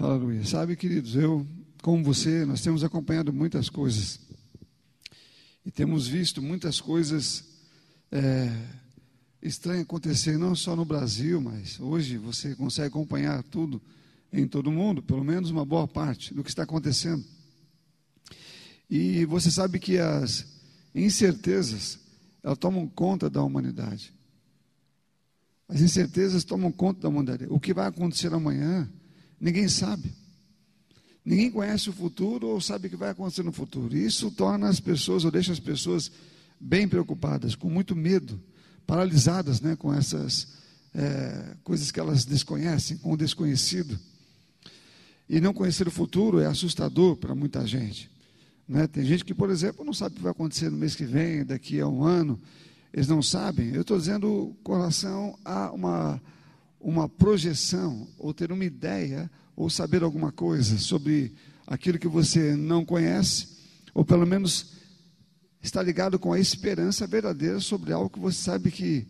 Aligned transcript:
Aleluia. 0.00 0.44
Sabe, 0.44 0.74
queridos, 0.74 1.14
eu, 1.14 1.46
como 1.80 2.02
você, 2.02 2.44
nós 2.44 2.60
temos 2.60 2.82
acompanhado 2.82 3.32
muitas 3.32 3.70
coisas. 3.70 4.18
E 5.64 5.70
temos 5.70 6.08
visto 6.08 6.42
muitas 6.42 6.80
coisas 6.80 7.44
é, 8.10 8.50
estranhas 9.40 9.84
acontecer, 9.84 10.36
não 10.36 10.56
só 10.56 10.74
no 10.74 10.84
Brasil, 10.84 11.40
mas 11.40 11.78
hoje 11.78 12.18
você 12.18 12.56
consegue 12.56 12.88
acompanhar 12.88 13.40
tudo 13.44 13.80
em 14.32 14.48
todo 14.48 14.66
o 14.66 14.72
mundo, 14.72 15.00
pelo 15.00 15.22
menos 15.22 15.50
uma 15.50 15.64
boa 15.64 15.86
parte 15.86 16.34
do 16.34 16.42
que 16.42 16.50
está 16.50 16.64
acontecendo. 16.64 17.24
E 18.90 19.24
você 19.26 19.48
sabe 19.48 19.78
que 19.78 19.96
as 19.98 20.44
incertezas, 20.92 22.00
elas 22.42 22.58
tomam 22.58 22.88
conta 22.88 23.30
da 23.30 23.44
humanidade. 23.44 24.12
As 25.68 25.80
incertezas 25.80 26.42
tomam 26.42 26.72
conta 26.72 27.02
da 27.02 27.08
humanidade. 27.08 27.46
O 27.48 27.60
que 27.60 27.72
vai 27.72 27.86
acontecer 27.86 28.34
amanhã 28.34 28.90
Ninguém 29.44 29.68
sabe. 29.68 30.10
Ninguém 31.22 31.50
conhece 31.50 31.90
o 31.90 31.92
futuro 31.92 32.48
ou 32.48 32.62
sabe 32.62 32.86
o 32.86 32.90
que 32.90 32.96
vai 32.96 33.10
acontecer 33.10 33.42
no 33.42 33.52
futuro. 33.52 33.94
Isso 33.94 34.30
torna 34.30 34.70
as 34.70 34.80
pessoas, 34.80 35.22
ou 35.22 35.30
deixa 35.30 35.52
as 35.52 35.60
pessoas 35.60 36.10
bem 36.58 36.88
preocupadas, 36.88 37.54
com 37.54 37.68
muito 37.68 37.94
medo, 37.94 38.40
paralisadas 38.86 39.60
né, 39.60 39.76
com 39.76 39.92
essas 39.92 40.48
é, 40.94 41.56
coisas 41.62 41.90
que 41.90 42.00
elas 42.00 42.24
desconhecem, 42.24 42.96
com 42.96 43.12
o 43.12 43.18
desconhecido. 43.18 44.00
E 45.28 45.42
não 45.42 45.52
conhecer 45.52 45.86
o 45.86 45.90
futuro 45.90 46.40
é 46.40 46.46
assustador 46.46 47.14
para 47.14 47.34
muita 47.34 47.66
gente. 47.66 48.10
Né? 48.66 48.86
Tem 48.86 49.04
gente 49.04 49.26
que, 49.26 49.34
por 49.34 49.50
exemplo, 49.50 49.84
não 49.84 49.92
sabe 49.92 50.14
o 50.14 50.16
que 50.16 50.22
vai 50.22 50.32
acontecer 50.32 50.70
no 50.70 50.78
mês 50.78 50.96
que 50.96 51.04
vem, 51.04 51.44
daqui 51.44 51.78
a 51.80 51.86
um 51.86 52.02
ano. 52.02 52.40
Eles 52.90 53.08
não 53.08 53.20
sabem. 53.20 53.74
Eu 53.74 53.82
estou 53.82 53.98
dizendo 53.98 54.56
com 54.64 54.72
relação 54.72 55.38
a 55.44 55.70
uma 55.70 56.18
uma 56.84 57.08
projeção, 57.08 58.06
ou 58.18 58.34
ter 58.34 58.52
uma 58.52 58.64
ideia, 58.64 59.30
ou 59.56 59.70
saber 59.70 60.02
alguma 60.02 60.30
coisa 60.30 60.76
sobre 60.76 61.32
aquilo 61.66 61.98
que 61.98 62.06
você 62.06 62.54
não 62.54 62.84
conhece, 62.84 63.48
ou 63.94 64.04
pelo 64.04 64.26
menos 64.26 64.74
está 65.62 65.82
ligado 65.82 66.18
com 66.18 66.30
a 66.34 66.38
esperança 66.38 67.06
verdadeira 67.06 67.58
sobre 67.58 67.90
algo 67.90 68.10
que 68.10 68.18
você 68.18 68.36
sabe 68.36 68.70
que 68.70 69.06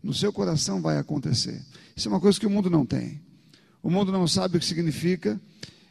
no 0.00 0.14
seu 0.14 0.32
coração 0.32 0.80
vai 0.80 0.98
acontecer. 0.98 1.60
Isso 1.96 2.06
é 2.06 2.12
uma 2.12 2.20
coisa 2.20 2.38
que 2.38 2.46
o 2.46 2.50
mundo 2.50 2.70
não 2.70 2.86
tem. 2.86 3.20
O 3.82 3.90
mundo 3.90 4.12
não 4.12 4.28
sabe 4.28 4.56
o 4.56 4.60
que 4.60 4.66
significa, 4.66 5.40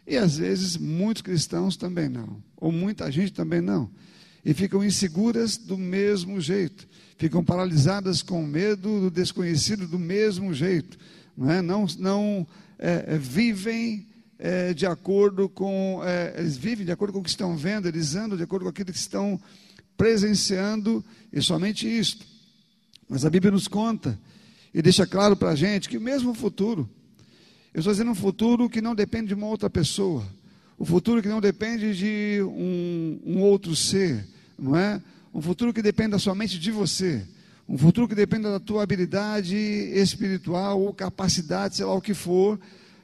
e 0.08 0.15
às 0.15 0.38
vezes 0.38 0.77
muitos 0.77 1.21
cristãos 1.21 1.75
também 1.75 2.08
não, 2.08 2.41
ou 2.55 2.71
muita 2.71 3.11
gente 3.11 3.33
também 3.33 3.59
não, 3.59 3.91
e 4.45 4.53
ficam 4.53 4.86
inseguras 4.86 5.58
do 5.58 5.77
mesmo 5.77 6.39
jeito 6.39 6.88
ficam 7.19 7.43
paralisadas 7.43 8.21
com 8.21 8.41
medo 8.41 9.02
do 9.02 9.11
desconhecido 9.11 9.86
do 9.86 9.99
mesmo 9.99 10.53
jeito, 10.53 10.97
não, 11.39 11.51
é? 11.51 11.61
não, 11.61 11.85
não 11.97 12.47
é, 12.77 13.17
vivem 13.17 14.05
é, 14.37 14.73
de 14.73 14.85
acordo 14.85 15.47
com, 15.47 16.01
é, 16.03 16.35
eles 16.37 16.57
vivem 16.57 16.85
de 16.85 16.91
acordo 16.91 17.13
com 17.13 17.19
o 17.19 17.23
que 17.23 17.29
estão 17.29 17.55
vendo, 17.55 17.87
eles 17.87 18.13
andam 18.13 18.37
de 18.37 18.43
acordo 18.43 18.63
com 18.63 18.69
aquilo 18.69 18.91
que 18.91 18.97
estão 18.97 19.39
presenciando, 19.95 21.03
e 21.31 21.41
somente 21.41 21.87
isto. 21.87 22.25
Mas 23.07 23.23
a 23.23 23.29
Bíblia 23.29 23.51
nos 23.51 23.67
conta 23.67 24.19
e 24.73 24.81
deixa 24.81 25.07
claro 25.07 25.35
para 25.35 25.51
a 25.51 25.55
gente 25.55 25.87
que 25.87 25.97
o 25.97 26.01
mesmo 26.01 26.33
futuro, 26.33 26.89
eu 27.73 27.79
estou 27.79 27.93
dizendo 27.93 28.11
um 28.11 28.15
futuro 28.15 28.69
que 28.69 28.81
não 28.81 28.93
depende 28.93 29.29
de 29.29 29.33
uma 29.33 29.47
outra 29.47 29.69
pessoa, 29.69 30.25
o 30.77 30.83
futuro 30.83 31.21
que 31.21 31.29
não 31.29 31.39
depende 31.39 31.95
de 31.95 32.41
um, 32.43 33.19
um 33.25 33.41
outro 33.41 33.75
ser, 33.75 34.27
não 34.57 34.75
é? 34.75 35.01
um 35.33 35.41
futuro 35.41 35.73
que 35.73 35.81
dependa 35.81 36.19
somente 36.19 36.59
de 36.59 36.69
você, 36.69 37.25
um 37.69 37.77
futuro 37.77 38.07
que 38.07 38.15
dependa 38.15 38.49
da 38.49 38.59
tua 38.59 38.81
habilidade 38.81 39.55
espiritual 39.55 40.81
ou 40.81 40.91
capacidade, 40.91 41.75
sei 41.75 41.85
lá 41.85 41.93
o 41.93 42.01
que 42.01 42.15
for. 42.15 42.59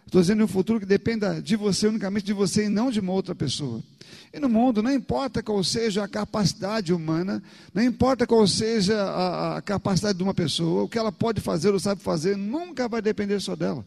Estou 0.07 0.19
dizendo 0.19 0.43
um 0.43 0.47
futuro 0.47 0.79
que 0.79 0.87
dependa 0.87 1.39
de 1.39 1.55
você, 1.55 1.85
unicamente 1.85 2.25
de 2.25 2.33
você 2.33 2.65
e 2.65 2.69
não 2.69 2.89
de 2.89 2.99
uma 2.99 3.13
outra 3.13 3.35
pessoa. 3.35 3.83
E 4.33 4.39
no 4.39 4.49
mundo, 4.49 4.81
não 4.81 4.91
importa 4.91 5.43
qual 5.43 5.63
seja 5.63 6.03
a 6.03 6.07
capacidade 6.07 6.91
humana, 6.91 7.43
não 7.75 7.83
importa 7.83 8.25
qual 8.25 8.45
seja 8.47 9.03
a, 9.03 9.57
a 9.57 9.61
capacidade 9.61 10.17
de 10.17 10.23
uma 10.23 10.33
pessoa, 10.33 10.83
o 10.83 10.89
que 10.89 10.97
ela 10.97 11.11
pode 11.11 11.41
fazer 11.41 11.69
ou 11.69 11.79
sabe 11.79 12.01
fazer, 12.01 12.35
nunca 12.35 12.87
vai 12.87 13.03
depender 13.03 13.39
só 13.39 13.55
dela. 13.55 13.85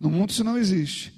No 0.00 0.10
mundo 0.10 0.30
isso 0.30 0.42
não 0.42 0.58
existe. 0.58 1.13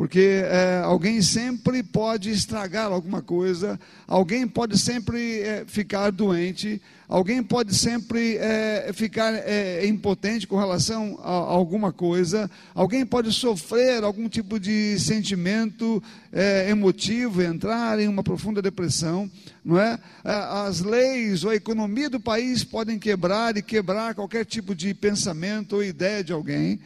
Porque 0.00 0.44
é, 0.46 0.80
alguém 0.82 1.20
sempre 1.20 1.82
pode 1.82 2.30
estragar 2.30 2.90
alguma 2.90 3.20
coisa, 3.20 3.78
alguém 4.08 4.48
pode 4.48 4.78
sempre 4.78 5.40
é, 5.40 5.64
ficar 5.66 6.10
doente, 6.10 6.80
alguém 7.06 7.42
pode 7.42 7.74
sempre 7.74 8.38
é, 8.38 8.92
ficar 8.94 9.34
é, 9.34 9.86
impotente 9.86 10.46
com 10.46 10.56
relação 10.56 11.20
a, 11.22 11.28
a, 11.28 11.32
alguma 11.32 11.92
coisa, 11.92 12.50
alguém 12.74 13.04
pode 13.04 13.30
sofrer 13.30 14.02
algum 14.02 14.26
tipo 14.26 14.58
de 14.58 14.98
sentimento 14.98 16.02
é, 16.32 16.70
emotivo, 16.70 17.42
entrar 17.42 18.00
em 18.00 18.08
uma 18.08 18.22
profunda 18.22 18.62
depressão, 18.62 19.30
não 19.62 19.78
é? 19.78 19.98
é? 20.24 20.32
As 20.32 20.80
leis 20.80 21.44
ou 21.44 21.50
a 21.50 21.56
economia 21.56 22.08
do 22.08 22.18
país 22.18 22.64
podem 22.64 22.98
quebrar 22.98 23.54
e 23.58 23.60
quebrar 23.60 24.14
qualquer 24.14 24.46
tipo 24.46 24.74
de 24.74 24.94
pensamento 24.94 25.76
ou 25.76 25.84
ideia 25.84 26.24
de 26.24 26.32
alguém. 26.32 26.80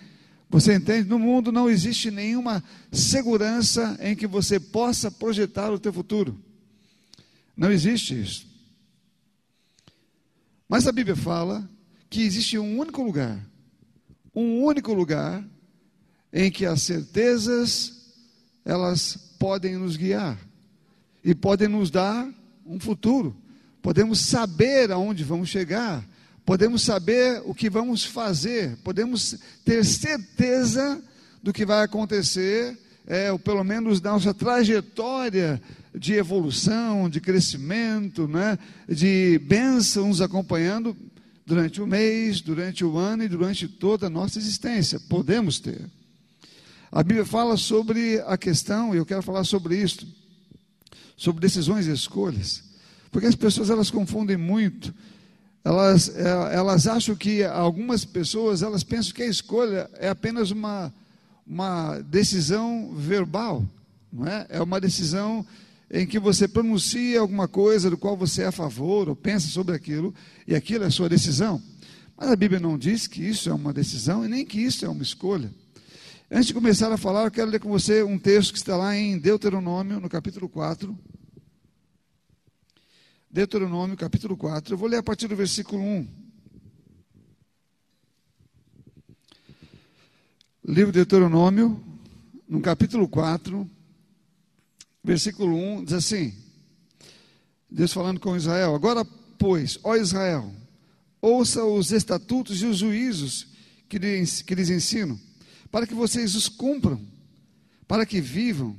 Você 0.49 0.75
entende? 0.75 1.09
No 1.09 1.19
mundo 1.19 1.50
não 1.50 1.69
existe 1.69 2.10
nenhuma 2.10 2.62
segurança 2.93 3.97
em 4.00 4.15
que 4.15 4.27
você 4.27 4.60
possa 4.60 5.10
projetar 5.10 5.72
o 5.72 5.78
teu 5.78 5.93
futuro. 5.93 6.38
Não 7.56 7.71
existe 7.71 8.21
isso. 8.21 8.47
Mas 10.69 10.87
a 10.87 10.93
Bíblia 10.93 11.16
fala 11.16 11.69
que 12.09 12.22
existe 12.22 12.59
um 12.59 12.78
único 12.78 13.03
lugar, 13.03 13.38
um 14.34 14.62
único 14.62 14.93
lugar 14.93 15.44
em 16.32 16.50
que 16.50 16.66
as 16.66 16.82
certezas 16.82 18.12
elas 18.65 19.16
podem 19.38 19.76
nos 19.76 19.97
guiar 19.97 20.38
e 21.22 21.34
podem 21.34 21.69
nos 21.69 21.91
dar 21.91 22.28
um 22.65 22.81
futuro. 22.81 23.37
Podemos 23.82 24.21
saber 24.21 24.91
aonde 24.91 25.22
vamos 25.22 25.49
chegar 25.49 26.05
podemos 26.44 26.82
saber 26.82 27.43
o 27.44 27.55
que 27.55 27.71
vamos 27.71 28.05
fazer, 28.05 28.77
podemos 28.84 29.37
ter 29.65 29.84
certeza 29.84 31.03
do 31.43 31.53
que 31.53 31.65
vai 31.65 31.84
acontecer, 31.84 32.78
é, 33.06 33.32
ou 33.32 33.38
pelo 33.38 33.65
menos 33.65 34.00
nossa 34.00 34.32
trajetória 34.32 35.60
de 35.94 36.15
evolução, 36.15 37.09
de 37.09 37.21
crescimento, 37.21 38.27
né, 38.27 38.59
de 38.88 39.38
bênçãos 39.44 40.21
acompanhando 40.21 40.97
durante 41.47 41.81
o 41.81 41.87
mês, 41.87 42.41
durante 42.41 42.84
o 42.84 42.97
ano 42.97 43.25
e 43.25 43.28
durante 43.28 43.69
toda 43.69 44.06
a 44.06 44.11
nossa 44.11 44.38
existência. 44.38 44.99
Podemos 45.00 45.61
ter. 45.61 45.88
A 46.91 47.03
Bíblia 47.03 47.26
fala 47.26 47.56
sobre 47.56 48.21
a 48.26 48.37
questão, 48.37 48.94
e 48.94 48.99
eu 48.99 49.06
quero 49.06 49.22
falar 49.22 49.44
sobre 49.44 49.76
isso, 49.76 50.06
sobre 51.16 51.41
decisões 51.41 51.87
e 51.87 51.93
escolhas, 51.93 52.62
porque 53.11 53.26
as 53.26 53.34
pessoas 53.34 53.71
elas 53.71 53.91
confundem 53.91 54.37
muito 54.37 54.93
elas, 55.64 56.10
é, 56.14 56.54
elas 56.54 56.86
acham 56.86 57.16
que 57.16 57.42
algumas 57.42 58.04
pessoas, 58.04 58.62
elas 58.62 58.84
pensam 58.84 59.14
que 59.14 59.22
a 59.22 59.26
escolha 59.26 59.88
é 59.94 60.10
apenas 60.10 60.50
uma, 60.50 60.92
uma 61.47 61.98
decisão 62.00 62.92
verbal, 62.94 63.64
não 64.12 64.26
é? 64.26 64.47
É 64.50 64.62
uma 64.62 64.78
decisão 64.78 65.44
em 65.91 66.06
que 66.06 66.19
você 66.19 66.47
pronuncia 66.47 67.19
alguma 67.19 67.48
coisa 67.48 67.88
do 67.88 67.97
qual 67.97 68.16
você 68.16 68.42
é 68.42 68.47
a 68.47 68.52
favor 68.52 69.08
ou 69.08 69.16
pensa 69.16 69.48
sobre 69.48 69.75
aquilo, 69.75 70.14
e 70.47 70.54
aquilo 70.54 70.84
é 70.84 70.91
sua 70.91 71.08
decisão. 71.08 71.62
Mas 72.16 72.31
a 72.31 72.36
Bíblia 72.36 72.60
não 72.60 72.76
diz 72.76 73.06
que 73.06 73.22
isso 73.22 73.48
é 73.48 73.54
uma 73.54 73.72
decisão 73.72 74.25
e 74.25 74.28
nem 74.28 74.44
que 74.44 74.60
isso 74.60 74.84
é 74.84 74.88
uma 74.88 75.02
escolha. 75.02 75.50
Antes 76.31 76.46
de 76.46 76.54
começar 76.54 76.92
a 76.92 76.96
falar, 76.96 77.25
eu 77.25 77.31
quero 77.31 77.50
ler 77.50 77.60
com 77.60 77.69
você 77.69 78.02
um 78.02 78.19
texto 78.19 78.52
que 78.52 78.58
está 78.58 78.76
lá 78.76 78.96
em 78.96 79.19
Deuteronômio, 79.19 80.00
no 80.00 80.08
capítulo 80.08 80.48
4. 80.48 80.96
Deuteronômio 83.34 83.96
capítulo 83.96 84.36
4. 84.36 84.74
Eu 84.74 84.78
vou 84.78 84.88
ler 84.88 84.98
a 84.98 85.02
partir 85.02 85.26
do 85.26 85.34
versículo 85.34 85.82
1. 85.82 86.08
Livro 90.66 90.92
de 90.92 91.00
Deuteronômio, 91.00 91.82
no 92.48 92.60
capítulo 92.60 93.08
4, 93.08 93.69
versículo 95.02 95.52
1, 95.52 95.84
diz 95.84 95.94
assim: 95.94 96.32
Deus 97.69 97.92
falando 97.92 98.20
com 98.20 98.36
Israel: 98.36 98.72
Agora, 98.72 99.04
pois, 99.37 99.80
ó 99.82 99.96
Israel, 99.96 100.54
ouça 101.20 101.64
os 101.64 101.90
estatutos 101.90 102.62
e 102.62 102.66
os 102.66 102.78
juízos 102.78 103.48
que 103.88 103.98
lhes, 103.98 104.42
que 104.42 104.54
lhes 104.54 104.70
ensino, 104.70 105.20
para 105.72 105.88
que 105.88 105.94
vocês 105.94 106.37
os 106.37 106.48
cumpram, 106.48 107.04
para 107.88 108.06
que 108.06 108.20
vivam, 108.20 108.78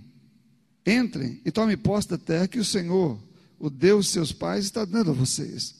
entrem 0.87 1.41
e 1.43 1.51
tomem 1.51 1.77
posse 1.77 2.07
da 2.07 2.17
terra 2.17 2.47
que 2.47 2.57
o 2.57 2.63
Senhor, 2.63 3.19
o 3.65 3.69
Deus 3.69 4.05
de 4.05 4.11
seus 4.11 4.31
pais 4.31 4.65
está 4.65 4.85
dando 4.85 5.09
a 5.09 5.13
vocês. 5.13 5.73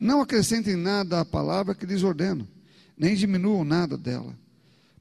Não 0.00 0.20
acrescentem 0.20 0.74
nada 0.74 1.20
à 1.20 1.24
palavra 1.24 1.76
que 1.76 1.86
lhes 1.86 2.02
ordeno, 2.02 2.46
nem 2.98 3.14
diminuam 3.14 3.64
nada 3.64 3.96
dela, 3.96 4.36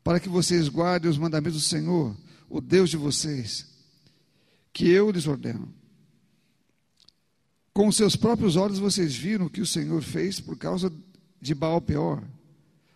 para 0.03 0.19
que 0.19 0.29
vocês 0.29 0.69
guardem 0.69 1.09
os 1.09 1.17
mandamentos 1.17 1.59
do 1.59 1.67
Senhor, 1.67 2.15
o 2.47 2.61
Deus 2.61 2.91
de 2.91 2.97
vocês, 2.97 3.65
que 4.71 4.87
eu 4.89 5.09
lhes 5.09 5.25
ordeno. 5.25 5.73
Com 7.73 7.91
seus 7.91 8.15
próprios 8.15 8.55
olhos 8.55 8.77
vocês 8.77 9.15
viram 9.15 9.47
o 9.47 9.49
que 9.49 9.61
o 9.61 9.65
Senhor 9.65 10.03
fez 10.03 10.39
por 10.39 10.55
causa 10.59 10.93
de 11.41 11.55
Baal 11.55 11.81
Peor, 11.81 12.23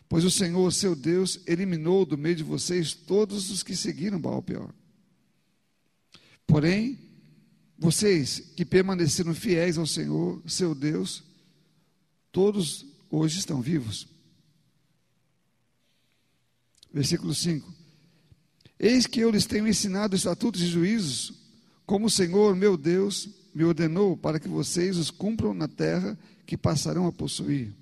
pois 0.07 0.23
o 0.23 0.29
Senhor, 0.29 0.71
seu 0.71 0.95
Deus, 0.95 1.39
eliminou 1.47 2.05
do 2.05 2.19
meio 2.19 2.35
de 2.35 2.43
vocês 2.43 2.93
todos 2.93 3.49
os 3.49 3.63
que 3.63 3.75
seguiram 3.75 4.21
Baal 4.21 4.43
Peor. 4.43 4.71
Porém, 6.45 7.08
vocês 7.79 8.51
que 8.57 8.65
permaneceram 8.65 9.33
fiéis 9.33 9.77
ao 9.77 9.87
Senhor, 9.87 10.43
seu 10.45 10.75
Deus, 10.75 11.23
todos 12.29 12.85
hoje 13.09 13.39
estão 13.39 13.61
vivos. 13.61 14.05
Versículo 16.93 17.33
5: 17.33 17.73
Eis 18.77 19.07
que 19.07 19.21
eu 19.21 19.31
lhes 19.31 19.45
tenho 19.45 19.65
ensinado 19.65 20.13
estatutos 20.13 20.61
e 20.61 20.67
juízos, 20.67 21.33
como 21.85 22.07
o 22.07 22.11
Senhor, 22.11 22.53
meu 22.53 22.75
Deus, 22.75 23.29
me 23.55 23.63
ordenou, 23.63 24.17
para 24.17 24.39
que 24.39 24.49
vocês 24.49 24.97
os 24.97 25.09
cumpram 25.09 25.53
na 25.53 25.67
terra 25.67 26.19
que 26.45 26.57
passarão 26.57 27.07
a 27.07 27.13
possuir. 27.13 27.73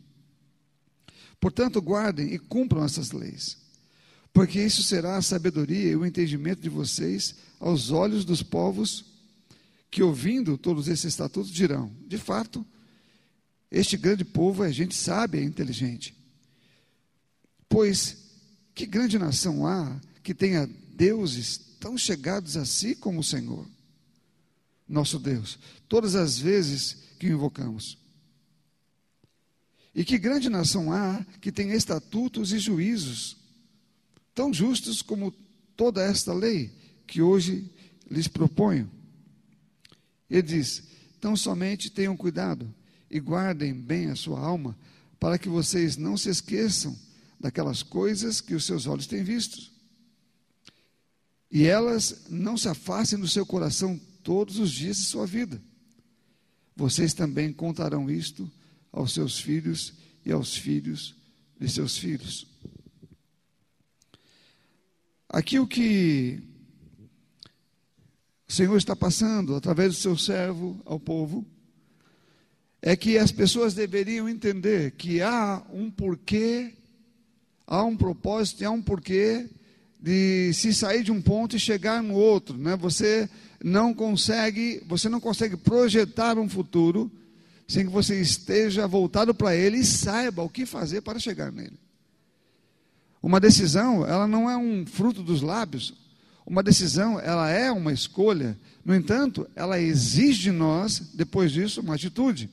Portanto, 1.40 1.82
guardem 1.82 2.34
e 2.34 2.38
cumpram 2.38 2.86
essas 2.86 3.12
leis, 3.12 3.58
porque 4.32 4.62
isso 4.62 4.84
será 4.84 5.18
a 5.18 5.22
sabedoria 5.24 5.92
e 5.92 5.96
o 5.96 6.06
entendimento 6.06 6.62
de 6.62 6.70
vocês 6.70 7.36
aos 7.60 7.90
olhos 7.90 8.24
dos 8.24 8.44
povos 8.44 9.17
que, 9.90 10.04
ouvindo 10.04 10.58
todos 10.58 10.88
esses 10.88 11.06
estatutos, 11.06 11.52
dirão: 11.52 11.92
de 12.08 12.18
fato, 12.18 12.66
este 13.72 13.98
grande 13.98 14.24
povo 14.24 14.64
é 14.64 14.72
gente 14.72 14.96
sábia 14.96 15.42
e 15.42 15.46
inteligente. 15.46 16.16
Pois 17.68 18.18
que 18.74 18.86
grande 18.86 19.18
nação 19.18 19.66
há 19.66 20.00
que 20.24 20.34
tenha 20.34 20.68
deuses 20.94 21.58
tão 21.80 21.98
chegados 21.98 22.56
a 22.56 22.66
si 22.66 22.96
como 22.96 23.20
o 23.20 23.24
Senhor, 23.24 23.68
nosso 24.88 25.20
Deus, 25.20 25.60
todas 25.88 26.16
as 26.16 26.40
vezes 26.40 26.98
que 27.20 27.28
o 27.28 27.34
invocamos? 27.34 27.98
E 29.94 30.06
que 30.06 30.18
grande 30.18 30.48
nação 30.48 30.92
há 30.92 31.26
que 31.42 31.52
tenha 31.52 31.76
estatutos 31.76 32.54
e 32.54 32.60
juízos 32.60 33.36
tão 34.34 34.54
justos 34.54 35.02
como 35.02 35.32
toda 35.76 36.04
esta 36.04 36.32
lei 36.34 36.72
que 37.08 37.22
hoje 37.22 37.70
lhes 38.10 38.28
proponho? 38.28 38.97
Ele 40.30 40.42
diz: 40.42 40.84
Então 41.18 41.36
somente 41.36 41.90
tenham 41.90 42.16
cuidado 42.16 42.74
e 43.10 43.20
guardem 43.20 43.74
bem 43.74 44.08
a 44.10 44.16
sua 44.16 44.40
alma, 44.40 44.78
para 45.20 45.38
que 45.38 45.50
vocês 45.50 45.98
não 45.98 46.18
se 46.18 46.30
esqueçam 46.30 46.98
daquelas 47.40 47.84
coisas 47.84 48.42
que 48.42 48.56
os 48.56 48.66
seus 48.66 48.88
olhos 48.88 49.08
têm 49.08 49.24
visto. 49.24 49.72
E 51.50 51.66
elas 51.66 52.26
não 52.30 52.58
se 52.58 52.68
afastem 52.68 53.18
do 53.18 53.28
seu 53.28 53.46
coração 53.46 54.00
todos 54.22 54.60
os 54.60 54.72
dias 54.72 54.98
de 54.98 55.04
sua 55.04 55.26
vida. 55.26 55.62
Vocês 56.76 57.14
também 57.14 57.54
contarão 57.54 58.10
isto 58.10 58.52
aos 58.92 59.14
seus 59.14 59.40
filhos 59.40 59.94
e 60.26 60.32
aos 60.32 60.56
filhos 60.56 61.16
de 61.60 61.70
seus 61.70 61.98
filhos. 61.98 62.46
Aqui 65.30 65.60
o 65.60 65.68
que 65.68 66.42
o 68.48 68.54
Senhor 68.54 68.78
está 68.78 68.96
passando 68.96 69.56
através 69.56 69.94
do 69.94 70.00
seu 70.00 70.18
servo 70.18 70.80
ao 70.86 71.00
povo 71.00 71.46
é 72.82 72.96
que 72.96 73.18
as 73.18 73.32
pessoas 73.32 73.74
deveriam 73.74 74.30
entender 74.30 74.92
que 74.92 75.22
há 75.22 75.62
um 75.74 75.92
porquê, 75.92 76.74
há 77.66 77.84
um 77.84 77.98
propósito 77.98 78.62
e 78.62 78.66
há 78.66 78.72
um 78.72 78.82
porquê 78.82 79.50
de 80.00 80.54
se 80.54 80.74
sair 80.74 81.04
de 81.04 81.12
um 81.12 81.22
ponto 81.22 81.56
e 81.56 81.60
chegar 81.60 82.02
no 82.02 82.14
outro, 82.14 82.58
né? 82.58 82.78
Você 82.78 83.30
não 83.62 83.94
consegue, 83.94 84.82
você 84.88 85.10
não 85.10 85.20
consegue 85.20 85.58
projetar 85.58 86.38
um 86.38 86.48
futuro 86.48 87.12
sem 87.68 87.86
que 87.86 87.92
você 87.92 88.22
esteja 88.22 88.88
voltado 88.88 89.34
para 89.34 89.54
ele 89.56 89.80
e 89.80 89.86
saiba 89.86 90.44
o 90.44 90.50
que 90.50 90.66
fazer 90.66 91.02
para 91.02 91.20
chegar 91.20 91.52
nele. 91.52 91.78
Uma 93.22 93.42
decisão, 93.42 94.06
ela 94.06 94.28
não 94.28 94.50
é 94.50 94.56
um 94.56 94.86
fruto 94.86 95.22
dos 95.22 95.42
lábios. 95.42 95.94
Uma 96.48 96.64
decisão, 96.64 97.20
ela 97.20 97.50
é 97.50 97.70
uma 97.70 97.92
escolha. 97.92 98.58
No 98.86 98.96
entanto, 98.96 99.46
ela 99.54 99.82
exige 99.82 100.44
de 100.44 100.52
nós, 100.52 101.12
depois 101.14 101.52
disso, 101.52 101.82
uma 101.82 101.96
atitude. 101.96 102.50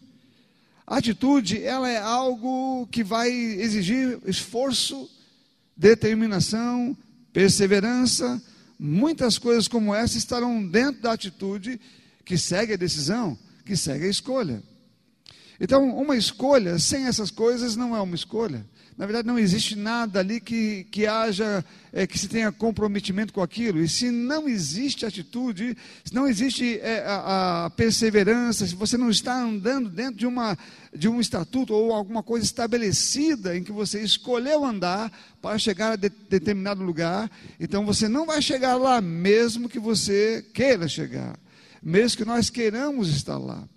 A 0.84 0.96
atitude, 0.96 1.62
ela 1.62 1.88
é 1.88 1.98
algo 1.98 2.88
que 2.88 3.04
vai 3.04 3.30
exigir 3.30 4.18
esforço, 4.26 5.08
determinação, 5.76 6.96
perseverança. 7.32 8.42
Muitas 8.76 9.38
coisas 9.38 9.68
como 9.68 9.94
essa 9.94 10.18
estarão 10.18 10.66
dentro 10.66 11.00
da 11.00 11.12
atitude 11.12 11.80
que 12.24 12.36
segue 12.36 12.72
a 12.72 12.76
decisão, 12.76 13.38
que 13.64 13.76
segue 13.76 14.06
a 14.06 14.10
escolha. 14.10 14.60
Então, 15.60 15.96
uma 15.96 16.16
escolha 16.16 16.80
sem 16.80 17.06
essas 17.06 17.30
coisas 17.30 17.76
não 17.76 17.94
é 17.94 18.00
uma 18.00 18.16
escolha. 18.16 18.66
Na 18.96 19.06
verdade, 19.06 19.26
não 19.26 19.38
existe 19.38 19.74
nada 19.74 20.20
ali 20.20 20.40
que, 20.40 20.84
que 20.84 21.04
haja, 21.04 21.64
é, 21.92 22.06
que 22.06 22.16
se 22.16 22.28
tenha 22.28 22.52
comprometimento 22.52 23.32
com 23.32 23.42
aquilo. 23.42 23.80
E 23.80 23.88
se 23.88 24.08
não 24.08 24.48
existe 24.48 25.04
atitude, 25.04 25.76
se 26.04 26.14
não 26.14 26.28
existe 26.28 26.78
é, 26.78 27.04
a, 27.04 27.64
a, 27.64 27.70
perseverança, 27.70 28.64
se 28.64 28.74
você 28.76 28.96
não 28.96 29.10
está 29.10 29.36
andando 29.36 29.90
dentro 29.90 30.14
de, 30.14 30.26
uma, 30.26 30.56
de 30.94 31.08
um 31.08 31.20
estatuto 31.20 31.74
ou 31.74 31.92
alguma 31.92 32.22
coisa 32.22 32.46
estabelecida 32.46 33.56
em 33.56 33.64
que 33.64 33.72
você 33.72 34.00
escolheu 34.00 34.64
andar 34.64 35.10
para 35.42 35.58
chegar 35.58 35.94
a 35.94 35.96
de, 35.96 36.08
determinado 36.30 36.84
lugar, 36.84 37.28
então 37.58 37.84
você 37.84 38.08
não 38.08 38.24
vai 38.24 38.40
chegar 38.40 38.76
lá 38.76 39.00
mesmo 39.00 39.68
que 39.68 39.80
você 39.80 40.46
queira 40.54 40.86
chegar, 40.86 41.36
mesmo 41.82 42.18
que 42.18 42.24
nós 42.24 42.48
queiramos 42.48 43.08
estar 43.08 43.38
lá. 43.38 43.68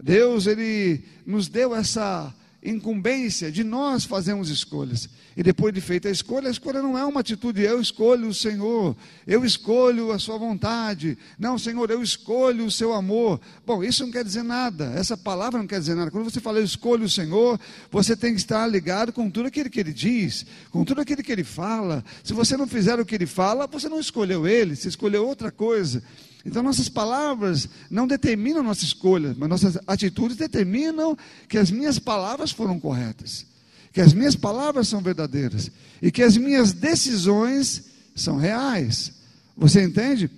Deus, 0.00 0.46
Ele 0.46 1.02
nos 1.26 1.48
deu 1.48 1.74
essa 1.74 2.32
incumbência 2.62 3.50
de 3.50 3.64
nós 3.64 4.04
fazermos 4.04 4.50
escolhas. 4.50 5.08
E 5.36 5.42
depois 5.42 5.72
de 5.72 5.80
feita 5.80 6.08
a 6.08 6.10
escolha, 6.10 6.48
a 6.48 6.50
escolha 6.50 6.82
não 6.82 6.98
é 6.98 7.04
uma 7.04 7.20
atitude, 7.20 7.62
eu 7.62 7.80
escolho 7.80 8.28
o 8.28 8.34
Senhor, 8.34 8.94
eu 9.26 9.44
escolho 9.44 10.12
a 10.12 10.18
sua 10.18 10.36
vontade. 10.36 11.16
Não, 11.38 11.58
Senhor, 11.58 11.90
eu 11.90 12.02
escolho 12.02 12.66
o 12.66 12.70
seu 12.70 12.92
amor. 12.92 13.40
Bom, 13.64 13.82
isso 13.82 14.04
não 14.04 14.12
quer 14.12 14.24
dizer 14.24 14.42
nada, 14.42 14.92
essa 14.94 15.16
palavra 15.16 15.58
não 15.58 15.66
quer 15.66 15.78
dizer 15.78 15.94
nada. 15.94 16.10
Quando 16.10 16.24
você 16.24 16.40
fala 16.40 16.58
eu 16.58 16.64
escolho 16.64 17.04
o 17.04 17.10
Senhor, 17.10 17.58
você 17.90 18.14
tem 18.14 18.34
que 18.34 18.40
estar 18.40 18.66
ligado 18.66 19.12
com 19.12 19.30
tudo 19.30 19.46
aquilo 19.46 19.70
que 19.70 19.80
ele 19.80 19.92
diz, 19.92 20.44
com 20.70 20.84
tudo 20.84 21.00
aquilo 21.00 21.22
que 21.22 21.32
ele 21.32 21.44
fala. 21.44 22.04
Se 22.22 22.34
você 22.34 22.56
não 22.56 22.66
fizer 22.66 23.00
o 23.00 23.06
que 23.06 23.14
ele 23.14 23.26
fala, 23.26 23.66
você 23.66 23.88
não 23.88 24.00
escolheu 24.00 24.46
ele, 24.46 24.76
você 24.76 24.88
escolheu 24.88 25.26
outra 25.26 25.50
coisa. 25.50 26.02
Então, 26.44 26.62
nossas 26.62 26.88
palavras 26.88 27.68
não 27.90 28.06
determinam 28.06 28.62
nossa 28.62 28.84
escolha, 28.84 29.34
mas 29.36 29.48
nossas 29.48 29.78
atitudes 29.86 30.36
determinam 30.36 31.16
que 31.48 31.58
as 31.58 31.70
minhas 31.70 31.98
palavras 31.98 32.50
foram 32.50 32.80
corretas, 32.80 33.46
que 33.92 34.00
as 34.00 34.12
minhas 34.12 34.34
palavras 34.34 34.88
são 34.88 35.02
verdadeiras 35.02 35.70
e 36.00 36.10
que 36.10 36.22
as 36.22 36.36
minhas 36.36 36.72
decisões 36.72 37.84
são 38.14 38.36
reais. 38.36 39.12
Você 39.56 39.82
entende? 39.82 40.30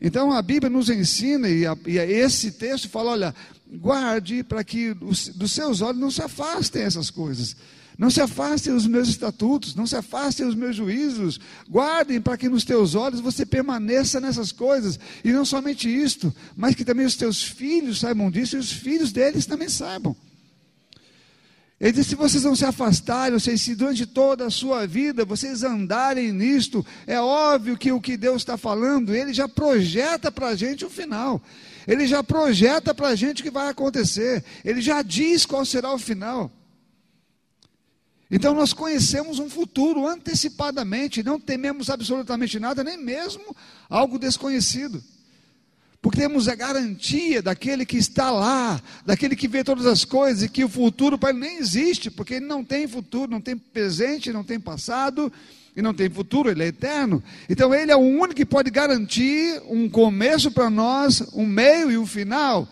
Então, 0.00 0.32
a 0.32 0.40
Bíblia 0.40 0.70
nos 0.70 0.88
ensina, 0.88 1.48
e, 1.48 1.66
a, 1.66 1.76
e 1.86 1.98
esse 1.98 2.52
texto 2.52 2.88
fala: 2.88 3.10
olha, 3.10 3.34
guarde 3.70 4.42
para 4.42 4.64
que 4.64 4.96
os, 5.00 5.28
dos 5.28 5.52
seus 5.52 5.82
olhos 5.82 6.00
não 6.00 6.10
se 6.10 6.22
afastem 6.22 6.82
essas 6.82 7.10
coisas. 7.10 7.54
Não 8.00 8.08
se 8.08 8.22
afastem 8.22 8.72
os 8.72 8.86
meus 8.86 9.08
estatutos, 9.08 9.74
não 9.74 9.86
se 9.86 9.94
afastem 9.94 10.46
os 10.46 10.54
meus 10.54 10.74
juízos. 10.74 11.38
Guardem 11.68 12.18
para 12.18 12.38
que 12.38 12.48
nos 12.48 12.64
teus 12.64 12.94
olhos 12.94 13.20
você 13.20 13.44
permaneça 13.44 14.18
nessas 14.18 14.50
coisas. 14.50 14.98
E 15.22 15.30
não 15.30 15.44
somente 15.44 15.86
isto, 15.86 16.34
mas 16.56 16.74
que 16.74 16.82
também 16.82 17.04
os 17.04 17.14
teus 17.14 17.42
filhos 17.42 18.00
saibam 18.00 18.30
disso 18.30 18.56
e 18.56 18.58
os 18.58 18.72
filhos 18.72 19.12
deles 19.12 19.44
também 19.44 19.68
saibam. 19.68 20.16
Ele 21.78 21.92
disse: 21.92 22.08
se 22.08 22.14
vocês 22.14 22.42
não 22.42 22.56
se 22.56 22.64
afastarem, 22.64 23.34
ou 23.34 23.40
seja, 23.40 23.62
se 23.62 23.74
durante 23.74 24.06
toda 24.06 24.46
a 24.46 24.50
sua 24.50 24.86
vida 24.86 25.22
vocês 25.22 25.62
andarem 25.62 26.32
nisto, 26.32 26.84
é 27.06 27.20
óbvio 27.20 27.76
que 27.76 27.92
o 27.92 28.00
que 28.00 28.16
Deus 28.16 28.40
está 28.40 28.56
falando, 28.56 29.14
Ele 29.14 29.34
já 29.34 29.46
projeta 29.46 30.32
para 30.32 30.48
a 30.48 30.56
gente 30.56 30.86
o 30.86 30.90
final. 30.90 31.38
Ele 31.86 32.06
já 32.06 32.24
projeta 32.24 32.94
para 32.94 33.08
a 33.08 33.14
gente 33.14 33.42
o 33.42 33.44
que 33.44 33.50
vai 33.50 33.68
acontecer. 33.68 34.42
Ele 34.64 34.80
já 34.80 35.02
diz 35.02 35.44
qual 35.44 35.66
será 35.66 35.92
o 35.92 35.98
final. 35.98 36.50
Então 38.30 38.54
nós 38.54 38.72
conhecemos 38.72 39.38
um 39.38 39.50
futuro 39.50 40.06
antecipadamente, 40.06 41.22
não 41.22 41.40
tememos 41.40 41.90
absolutamente 41.90 42.60
nada, 42.60 42.84
nem 42.84 42.96
mesmo 42.96 43.56
algo 43.88 44.18
desconhecido. 44.18 45.02
Porque 46.00 46.20
temos 46.20 46.48
a 46.48 46.54
garantia 46.54 47.42
daquele 47.42 47.84
que 47.84 47.98
está 47.98 48.30
lá, 48.30 48.80
daquele 49.04 49.36
que 49.36 49.48
vê 49.48 49.62
todas 49.62 49.84
as 49.84 50.04
coisas, 50.04 50.44
e 50.44 50.48
que 50.48 50.64
o 50.64 50.68
futuro 50.68 51.18
para 51.18 51.30
ele 51.30 51.40
nem 51.40 51.58
existe, 51.58 52.10
porque 52.10 52.34
ele 52.34 52.46
não 52.46 52.64
tem 52.64 52.86
futuro, 52.88 53.30
não 53.30 53.40
tem 53.40 53.56
presente, 53.56 54.32
não 54.32 54.44
tem 54.44 54.58
passado, 54.58 55.30
e 55.76 55.82
não 55.82 55.92
tem 55.92 56.08
futuro, 56.08 56.50
ele 56.50 56.62
é 56.62 56.68
eterno. 56.68 57.22
Então 57.48 57.74
ele 57.74 57.92
é 57.92 57.96
o 57.96 58.00
único 58.00 58.34
que 58.34 58.46
pode 58.46 58.70
garantir 58.70 59.60
um 59.68 59.90
começo 59.90 60.50
para 60.50 60.70
nós, 60.70 61.22
um 61.34 61.44
meio 61.44 61.90
e 61.90 61.98
um 61.98 62.06
final. 62.06 62.66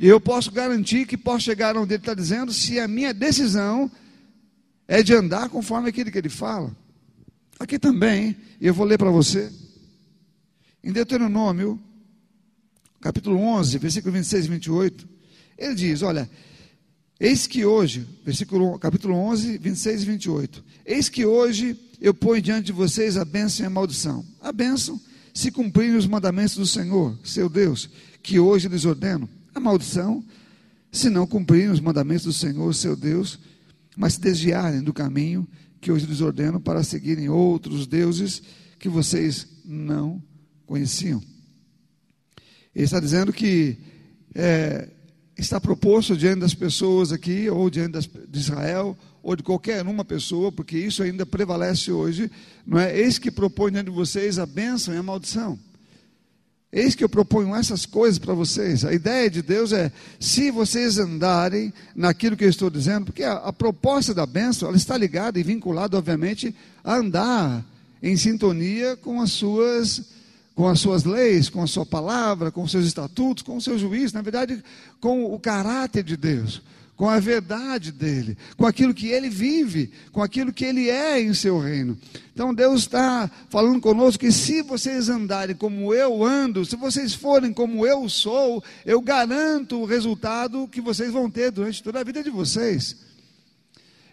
E 0.00 0.08
eu 0.08 0.20
posso 0.20 0.50
garantir 0.50 1.06
que 1.06 1.16
posso 1.16 1.44
chegar 1.44 1.76
onde 1.76 1.94
ele 1.94 2.02
está 2.02 2.14
dizendo, 2.14 2.52
se 2.52 2.80
a 2.80 2.88
minha 2.88 3.14
decisão 3.14 3.90
é 4.92 5.02
de 5.02 5.14
andar 5.14 5.48
conforme 5.48 5.88
aquilo 5.88 6.10
que 6.10 6.18
ele 6.18 6.28
fala. 6.28 6.70
Aqui 7.58 7.78
também, 7.78 8.36
eu 8.60 8.74
vou 8.74 8.84
ler 8.84 8.98
para 8.98 9.10
você, 9.10 9.50
em 10.84 10.92
Deuteronômio, 10.92 11.80
capítulo 13.00 13.38
11, 13.38 13.78
versículo 13.78 14.12
26 14.12 14.44
e 14.44 14.48
28, 14.50 15.08
ele 15.56 15.74
diz: 15.74 16.02
Olha, 16.02 16.28
Eis 17.18 17.46
que 17.46 17.64
hoje, 17.64 18.06
versículo, 18.22 18.78
capítulo 18.78 19.14
11, 19.14 19.56
26 19.56 20.02
e 20.02 20.06
28. 20.06 20.64
Eis 20.84 21.08
que 21.08 21.24
hoje 21.24 21.74
eu 21.98 22.12
ponho 22.12 22.42
diante 22.42 22.66
de 22.66 22.72
vocês 22.72 23.16
a 23.16 23.24
bênção 23.24 23.64
e 23.64 23.66
a 23.68 23.70
maldição. 23.70 24.22
A 24.42 24.52
bênção, 24.52 25.00
se 25.32 25.50
cumprirem 25.50 25.96
os 25.96 26.06
mandamentos 26.06 26.56
do 26.56 26.66
Senhor, 26.66 27.16
seu 27.24 27.48
Deus, 27.48 27.88
que 28.22 28.38
hoje 28.38 28.68
lhes 28.68 28.84
ordeno. 28.84 29.26
A 29.54 29.60
maldição, 29.60 30.22
se 30.90 31.08
não 31.08 31.26
cumprirem 31.26 31.70
os 31.70 31.80
mandamentos 31.80 32.24
do 32.24 32.32
Senhor, 32.32 32.74
seu 32.74 32.94
Deus, 32.94 33.38
mas 33.96 34.14
se 34.14 34.20
desviarem 34.20 34.82
do 34.82 34.92
caminho 34.92 35.46
que 35.80 35.90
hoje 35.90 36.06
lhes 36.06 36.20
ordeno 36.20 36.60
para 36.60 36.82
seguirem 36.82 37.28
outros 37.28 37.86
deuses 37.86 38.42
que 38.78 38.88
vocês 38.88 39.46
não 39.64 40.22
conheciam. 40.66 41.22
Ele 42.74 42.84
está 42.84 43.00
dizendo 43.00 43.32
que 43.32 43.76
é, 44.34 44.88
está 45.36 45.60
proposto 45.60 46.16
diante 46.16 46.40
das 46.40 46.54
pessoas 46.54 47.12
aqui, 47.12 47.48
ou 47.50 47.68
diante 47.68 47.92
das, 47.92 48.06
de 48.06 48.38
Israel, 48.38 48.96
ou 49.22 49.36
de 49.36 49.42
qualquer 49.42 49.86
uma 49.86 50.04
pessoa, 50.04 50.50
porque 50.50 50.78
isso 50.78 51.02
ainda 51.02 51.26
prevalece 51.26 51.92
hoje, 51.92 52.30
não 52.66 52.78
é? 52.78 52.98
Eis 52.98 53.18
que 53.18 53.30
propõe 53.30 53.72
diante 53.72 53.86
de 53.86 53.92
vocês 53.92 54.38
a 54.38 54.46
bênção 54.46 54.94
e 54.94 54.96
a 54.96 55.02
maldição. 55.02 55.58
Eis 56.72 56.94
que 56.94 57.04
eu 57.04 57.08
proponho 57.08 57.54
essas 57.54 57.84
coisas 57.84 58.18
para 58.18 58.32
vocês. 58.32 58.82
A 58.82 58.94
ideia 58.94 59.28
de 59.28 59.42
Deus 59.42 59.72
é: 59.72 59.92
se 60.18 60.50
vocês 60.50 60.98
andarem 60.98 61.70
naquilo 61.94 62.36
que 62.36 62.44
eu 62.44 62.48
estou 62.48 62.70
dizendo, 62.70 63.06
porque 63.06 63.22
a, 63.22 63.34
a 63.34 63.52
proposta 63.52 64.14
da 64.14 64.24
bênção 64.24 64.68
ela 64.68 64.76
está 64.76 64.96
ligada 64.96 65.38
e 65.38 65.42
vinculada, 65.42 65.98
obviamente, 65.98 66.54
a 66.82 66.96
andar 66.96 67.62
em 68.02 68.16
sintonia 68.16 68.96
com 68.96 69.20
as 69.20 69.32
suas 69.32 70.02
com 70.54 70.68
as 70.68 70.80
suas 70.80 71.04
leis, 71.04 71.48
com 71.48 71.62
a 71.62 71.66
sua 71.66 71.86
palavra, 71.86 72.50
com 72.50 72.62
os 72.62 72.70
seus 72.70 72.84
estatutos, 72.84 73.42
com 73.42 73.56
o 73.56 73.60
seu 73.60 73.78
juízo, 73.78 74.14
na 74.14 74.22
verdade, 74.22 74.62
com 75.00 75.24
o 75.24 75.38
caráter 75.38 76.02
de 76.02 76.14
Deus, 76.14 76.60
com 76.96 77.08
a 77.08 77.18
verdade 77.18 77.90
dele, 77.90 78.36
com 78.56 78.66
aquilo 78.66 78.94
que 78.94 79.08
ele 79.08 79.28
vive, 79.28 79.90
com 80.12 80.22
aquilo 80.22 80.52
que 80.52 80.64
ele 80.64 80.88
é 80.88 81.20
em 81.20 81.34
seu 81.34 81.58
reino. 81.58 81.98
Então 82.32 82.54
Deus 82.54 82.82
está 82.82 83.30
falando 83.48 83.80
conosco 83.80 84.20
que 84.20 84.30
se 84.30 84.62
vocês 84.62 85.08
andarem 85.08 85.56
como 85.56 85.92
eu 85.92 86.24
ando, 86.24 86.64
se 86.64 86.76
vocês 86.76 87.14
forem 87.14 87.52
como 87.52 87.86
eu 87.86 88.08
sou, 88.08 88.62
eu 88.84 89.00
garanto 89.00 89.80
o 89.80 89.84
resultado 89.84 90.68
que 90.68 90.80
vocês 90.80 91.10
vão 91.12 91.30
ter 91.30 91.50
durante 91.50 91.82
toda 91.82 92.00
a 92.00 92.04
vida 92.04 92.22
de 92.22 92.30
vocês. 92.30 92.96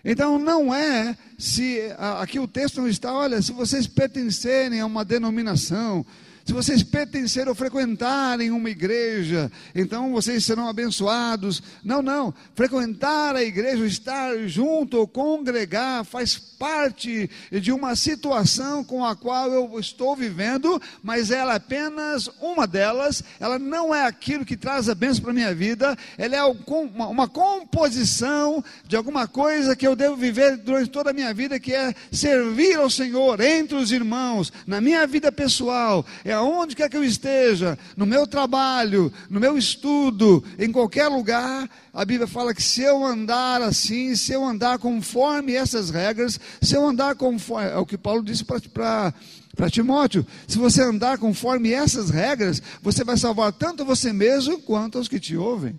Então 0.04 0.40
não 0.40 0.74
é 0.74 1.16
se 1.38 1.80
aqui 2.20 2.40
o 2.40 2.48
texto 2.48 2.82
não 2.82 2.88
está, 2.88 3.14
olha, 3.14 3.42
se 3.42 3.52
vocês 3.52 3.86
pertencerem 3.86 4.80
a 4.80 4.86
uma 4.86 5.04
denominação, 5.04 6.06
se 6.50 6.54
vocês 6.54 6.82
pertencerem 6.82 7.48
ou 7.48 7.54
frequentarem 7.54 8.50
uma 8.50 8.72
igreja, 8.72 9.52
então 9.76 10.12
vocês 10.12 10.44
serão 10.44 10.68
abençoados. 10.68 11.62
Não, 11.84 12.02
não. 12.02 12.34
Frequentar 12.56 13.36
a 13.36 13.44
igreja, 13.44 13.86
estar 13.86 14.36
junto 14.48 14.98
ou 14.98 15.08
congregar, 15.08 16.04
faz 16.04 16.40
parte 16.60 17.30
de 17.52 17.72
uma 17.72 17.96
situação 17.96 18.84
com 18.84 19.06
a 19.06 19.16
qual 19.16 19.52
eu 19.52 19.80
estou 19.80 20.16
vivendo, 20.16 20.82
mas 21.04 21.30
ela 21.30 21.54
é 21.54 21.56
apenas 21.58 22.28
uma 22.42 22.66
delas. 22.66 23.24
Ela 23.40 23.60
não 23.60 23.94
é 23.94 24.08
aquilo 24.08 24.44
que 24.44 24.58
traz 24.58 24.90
a 24.90 24.96
bênção 24.96 25.22
para 25.22 25.30
a 25.30 25.36
minha 25.36 25.54
vida. 25.54 25.96
Ela 26.18 26.36
é 26.36 26.44
uma 26.44 27.28
composição 27.28 28.64
de 28.88 28.96
alguma 28.96 29.28
coisa 29.28 29.76
que 29.76 29.88
eu 29.88 29.96
devo 29.96 30.16
viver 30.16 30.58
durante 30.58 30.90
toda 30.90 31.12
a 31.12 31.14
minha 31.14 31.32
vida, 31.32 31.60
que 31.60 31.74
é 31.74 31.94
servir 32.12 32.76
ao 32.76 32.90
Senhor 32.90 33.40
entre 33.40 33.78
os 33.78 33.92
irmãos, 33.92 34.52
na 34.66 34.82
minha 34.82 35.06
vida 35.06 35.32
pessoal. 35.32 36.04
É 36.26 36.39
aonde 36.40 36.76
quer 36.76 36.90
que 36.90 36.98
eu 36.98 37.04
esteja, 37.04 37.78
no 37.96 38.06
meu 38.06 38.26
trabalho, 38.26 39.12
no 39.30 39.40
meu 39.40 39.58
estudo, 39.58 40.44
em 40.58 40.72
qualquer 40.72 41.08
lugar, 41.08 41.70
a 41.94 42.06
Bíblia 42.06 42.28
fala 42.28 42.54
que 42.54 42.64
se 42.64 42.82
eu 42.82 43.06
andar 43.06 43.62
assim, 43.62 44.16
se 44.16 44.34
eu 44.34 44.44
andar 44.44 44.80
conforme 44.80 45.54
essas 45.54 45.90
regras, 45.90 46.40
se 46.62 46.76
eu 46.76 46.86
andar 46.86 47.16
conforme, 47.16 47.70
é 47.70 47.78
o 47.78 47.86
que 47.86 47.98
Paulo 47.98 48.24
disse 48.24 48.44
para 48.44 49.14
para 49.56 49.70
Timóteo, 49.70 50.26
se 50.48 50.58
você 50.58 50.82
andar 50.82 51.18
conforme 51.18 51.74
essas 51.74 52.10
regras, 52.10 52.62
você 52.82 53.04
vai 53.04 53.18
salvar 53.18 53.52
tanto 53.52 53.84
você 53.84 54.14
mesmo 54.14 54.60
quanto 54.60 54.98
os 54.98 55.10
que 55.10 55.20
te 55.20 55.36
ouvem. 55.36 55.78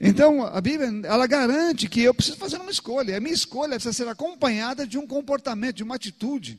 Então, 0.00 0.46
a 0.46 0.58
Bíblia, 0.62 0.88
ela 1.04 1.26
garante 1.26 1.86
que 1.86 2.00
eu 2.00 2.14
preciso 2.14 2.38
fazer 2.38 2.56
uma 2.56 2.70
escolha. 2.70 3.14
A 3.14 3.20
minha 3.20 3.34
escolha 3.34 3.74
precisa 3.74 3.92
ser 3.92 4.08
acompanhada 4.08 4.86
de 4.86 4.96
um 4.96 5.06
comportamento, 5.06 5.76
de 5.76 5.82
uma 5.82 5.96
atitude. 5.96 6.58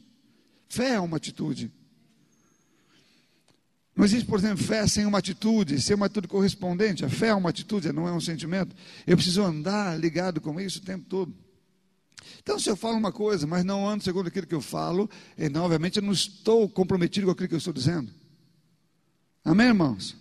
Fé 0.71 0.91
é 0.91 0.99
uma 1.01 1.17
atitude. 1.17 1.69
Não 3.93 4.05
existe, 4.05 4.25
por 4.25 4.39
exemplo, 4.39 4.63
fé 4.63 4.87
sem 4.87 5.05
uma 5.05 5.17
atitude, 5.17 5.81
sem 5.81 5.93
uma 5.93 6.05
atitude 6.05 6.29
correspondente. 6.29 7.03
A 7.03 7.09
fé 7.09 7.27
é 7.27 7.35
uma 7.35 7.49
atitude, 7.49 7.91
não 7.91 8.07
é 8.07 8.13
um 8.13 8.21
sentimento. 8.21 8.73
Eu 9.05 9.17
preciso 9.17 9.43
andar 9.43 9.99
ligado 9.99 10.39
com 10.39 10.61
isso 10.61 10.79
o 10.79 10.81
tempo 10.81 11.03
todo. 11.09 11.35
Então, 12.39 12.57
se 12.57 12.69
eu 12.69 12.77
falo 12.77 12.95
uma 12.95 13.11
coisa, 13.11 13.45
mas 13.45 13.65
não 13.65 13.85
ando 13.85 14.01
segundo 14.01 14.27
aquilo 14.27 14.47
que 14.47 14.55
eu 14.55 14.61
falo, 14.61 15.09
então, 15.37 15.65
obviamente, 15.65 15.97
eu 15.97 16.03
não 16.03 16.13
estou 16.13 16.69
comprometido 16.69 17.25
com 17.25 17.33
aquilo 17.33 17.49
que 17.49 17.55
eu 17.55 17.57
estou 17.57 17.73
dizendo. 17.73 18.09
Amém, 19.43 19.67
irmãos? 19.67 20.15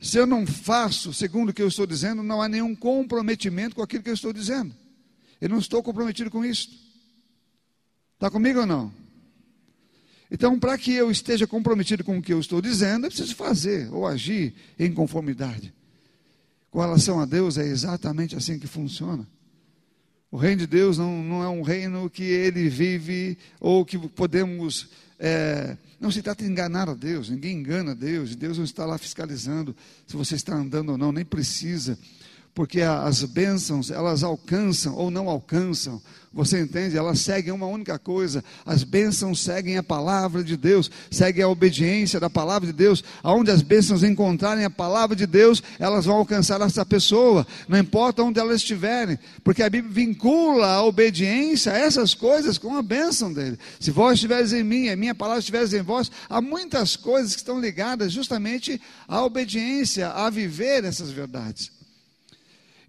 Se 0.00 0.18
eu 0.18 0.26
não 0.26 0.44
faço 0.44 1.14
segundo 1.14 1.50
o 1.50 1.54
que 1.54 1.62
eu 1.62 1.68
estou 1.68 1.86
dizendo, 1.86 2.20
não 2.20 2.42
há 2.42 2.48
nenhum 2.48 2.74
comprometimento 2.74 3.76
com 3.76 3.82
aquilo 3.82 4.02
que 4.02 4.10
eu 4.10 4.14
estou 4.14 4.32
dizendo. 4.32 4.74
Eu 5.40 5.48
não 5.48 5.58
estou 5.58 5.84
comprometido 5.84 6.32
com 6.32 6.44
isso. 6.44 6.68
Está 8.16 8.28
comigo 8.28 8.58
ou 8.58 8.66
não? 8.66 8.99
Então, 10.30 10.58
para 10.58 10.78
que 10.78 10.92
eu 10.92 11.10
esteja 11.10 11.46
comprometido 11.46 12.04
com 12.04 12.18
o 12.18 12.22
que 12.22 12.32
eu 12.32 12.38
estou 12.38 12.62
dizendo, 12.62 13.06
eu 13.06 13.10
preciso 13.10 13.34
fazer 13.34 13.92
ou 13.92 14.06
agir 14.06 14.54
em 14.78 14.92
conformidade. 14.92 15.74
Com 16.70 16.80
relação 16.80 17.18
a 17.18 17.26
Deus, 17.26 17.58
é 17.58 17.66
exatamente 17.66 18.36
assim 18.36 18.58
que 18.58 18.68
funciona. 18.68 19.26
O 20.30 20.36
reino 20.36 20.58
de 20.58 20.66
Deus 20.68 20.96
não, 20.96 21.22
não 21.24 21.42
é 21.42 21.48
um 21.48 21.62
reino 21.62 22.08
que 22.08 22.22
ele 22.22 22.68
vive 22.68 23.36
ou 23.58 23.84
que 23.84 23.98
podemos. 23.98 24.88
É, 25.18 25.76
não 25.98 26.12
se 26.12 26.22
trata 26.22 26.44
de 26.44 26.50
enganar 26.50 26.88
a 26.88 26.94
Deus, 26.94 27.28
ninguém 27.28 27.58
engana 27.58 27.90
a 27.90 27.94
Deus, 27.94 28.36
Deus 28.36 28.56
não 28.56 28.64
está 28.64 28.86
lá 28.86 28.96
fiscalizando 28.96 29.74
se 30.06 30.16
você 30.16 30.36
está 30.36 30.54
andando 30.54 30.90
ou 30.92 30.98
não, 30.98 31.10
nem 31.12 31.24
precisa 31.24 31.98
porque 32.54 32.80
as 32.82 33.22
bênçãos, 33.24 33.90
elas 33.90 34.22
alcançam 34.22 34.94
ou 34.94 35.10
não 35.10 35.28
alcançam, 35.28 36.00
você 36.32 36.60
entende? 36.60 36.96
Elas 36.96 37.20
seguem 37.20 37.52
uma 37.52 37.66
única 37.66 37.98
coisa, 37.98 38.44
as 38.64 38.84
bênçãos 38.84 39.40
seguem 39.40 39.76
a 39.76 39.82
palavra 39.82 40.44
de 40.44 40.56
Deus, 40.56 40.88
seguem 41.10 41.42
a 41.42 41.48
obediência 41.48 42.20
da 42.20 42.30
palavra 42.30 42.66
de 42.66 42.72
Deus, 42.72 43.02
aonde 43.22 43.50
as 43.50 43.62
bênçãos 43.62 44.04
encontrarem 44.04 44.64
a 44.64 44.70
palavra 44.70 45.16
de 45.16 45.26
Deus, 45.26 45.60
elas 45.78 46.04
vão 46.04 46.16
alcançar 46.16 46.60
essa 46.60 46.86
pessoa, 46.86 47.44
não 47.68 47.78
importa 47.78 48.22
onde 48.22 48.38
elas 48.38 48.56
estiverem, 48.56 49.18
porque 49.42 49.62
a 49.62 49.70
Bíblia 49.70 49.92
vincula 49.92 50.68
a 50.68 50.84
obediência 50.84 51.72
a 51.72 51.78
essas 51.78 52.14
coisas 52.14 52.58
com 52.58 52.76
a 52.76 52.82
bênção 52.82 53.32
dele. 53.32 53.58
Se 53.80 53.90
vós 53.90 54.14
estiveres 54.14 54.52
em 54.52 54.62
mim, 54.62 54.88
a 54.88 54.96
minha 54.96 55.14
palavra 55.14 55.40
estiveres 55.40 55.72
em 55.72 55.82
vós, 55.82 56.10
há 56.28 56.40
muitas 56.40 56.94
coisas 56.94 57.32
que 57.32 57.40
estão 57.40 57.60
ligadas 57.60 58.12
justamente 58.12 58.80
à 59.08 59.20
obediência, 59.24 60.08
a 60.10 60.30
viver 60.30 60.84
essas 60.84 61.10
verdades. 61.10 61.79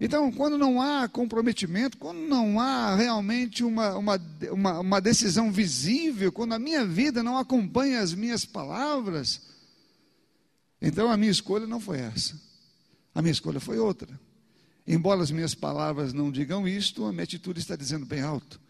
Então, 0.04 0.32
quando 0.32 0.58
não 0.58 0.82
há 0.82 1.08
comprometimento, 1.08 1.96
quando 1.96 2.18
não 2.18 2.58
há 2.58 2.96
realmente 2.96 3.62
uma, 3.62 3.96
uma, 3.96 4.20
uma, 4.50 4.80
uma, 4.80 5.00
decisão 5.00 5.52
visível, 5.52 6.32
quando 6.32 6.54
a 6.54 6.58
minha 6.58 6.84
vida 6.84 7.22
não 7.22 7.38
acompanha 7.38 8.00
as 8.00 8.12
minhas 8.12 8.44
palavras, 8.44 9.40
então 10.80 11.08
a 11.08 11.16
minha 11.16 11.30
escolha 11.30 11.68
não 11.68 11.78
foi 11.78 12.00
essa. 12.00 12.36
A 13.14 13.22
minha 13.22 13.30
escolha 13.30 13.60
foi 13.60 13.78
outra. 13.78 14.08
Embora 14.84 15.22
as 15.22 15.30
minhas 15.30 15.54
palavras 15.54 16.12
não 16.12 16.32
digam 16.32 16.66
isto, 16.66 17.04
a 17.04 17.12
minha 17.12 17.22
atitude 17.22 17.60
está 17.60 17.76
dizendo 17.76 18.04
bem 18.04 18.22
alto. 18.22 18.60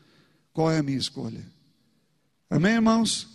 Qual 0.53 0.71
é 0.71 0.81
a 0.81 0.83
minha 0.83 0.99
escolha? 0.99 1.43
Amém, 2.51 2.75
irmãos? 2.75 3.27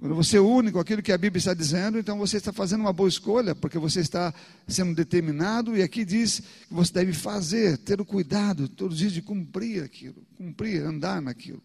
Quando 0.00 0.14
você 0.14 0.38
une 0.38 0.72
com 0.72 0.78
aquilo 0.78 1.02
que 1.02 1.12
a 1.12 1.18
Bíblia 1.18 1.38
está 1.38 1.52
dizendo, 1.52 1.98
então 1.98 2.16
você 2.16 2.38
está 2.38 2.54
fazendo 2.54 2.80
uma 2.80 2.92
boa 2.92 3.08
escolha, 3.08 3.54
porque 3.54 3.78
você 3.78 4.00
está 4.00 4.32
sendo 4.66 4.94
determinado, 4.94 5.76
e 5.76 5.82
aqui 5.82 6.06
diz 6.06 6.40
que 6.40 6.72
você 6.72 6.90
deve 6.90 7.12
fazer, 7.12 7.76
ter 7.76 8.00
o 8.00 8.04
cuidado 8.04 8.66
todos 8.66 8.94
os 8.94 8.98
dias 8.98 9.12
de 9.12 9.20
cumprir 9.20 9.84
aquilo, 9.84 10.26
cumprir, 10.38 10.82
andar 10.82 11.20
naquilo. 11.20 11.62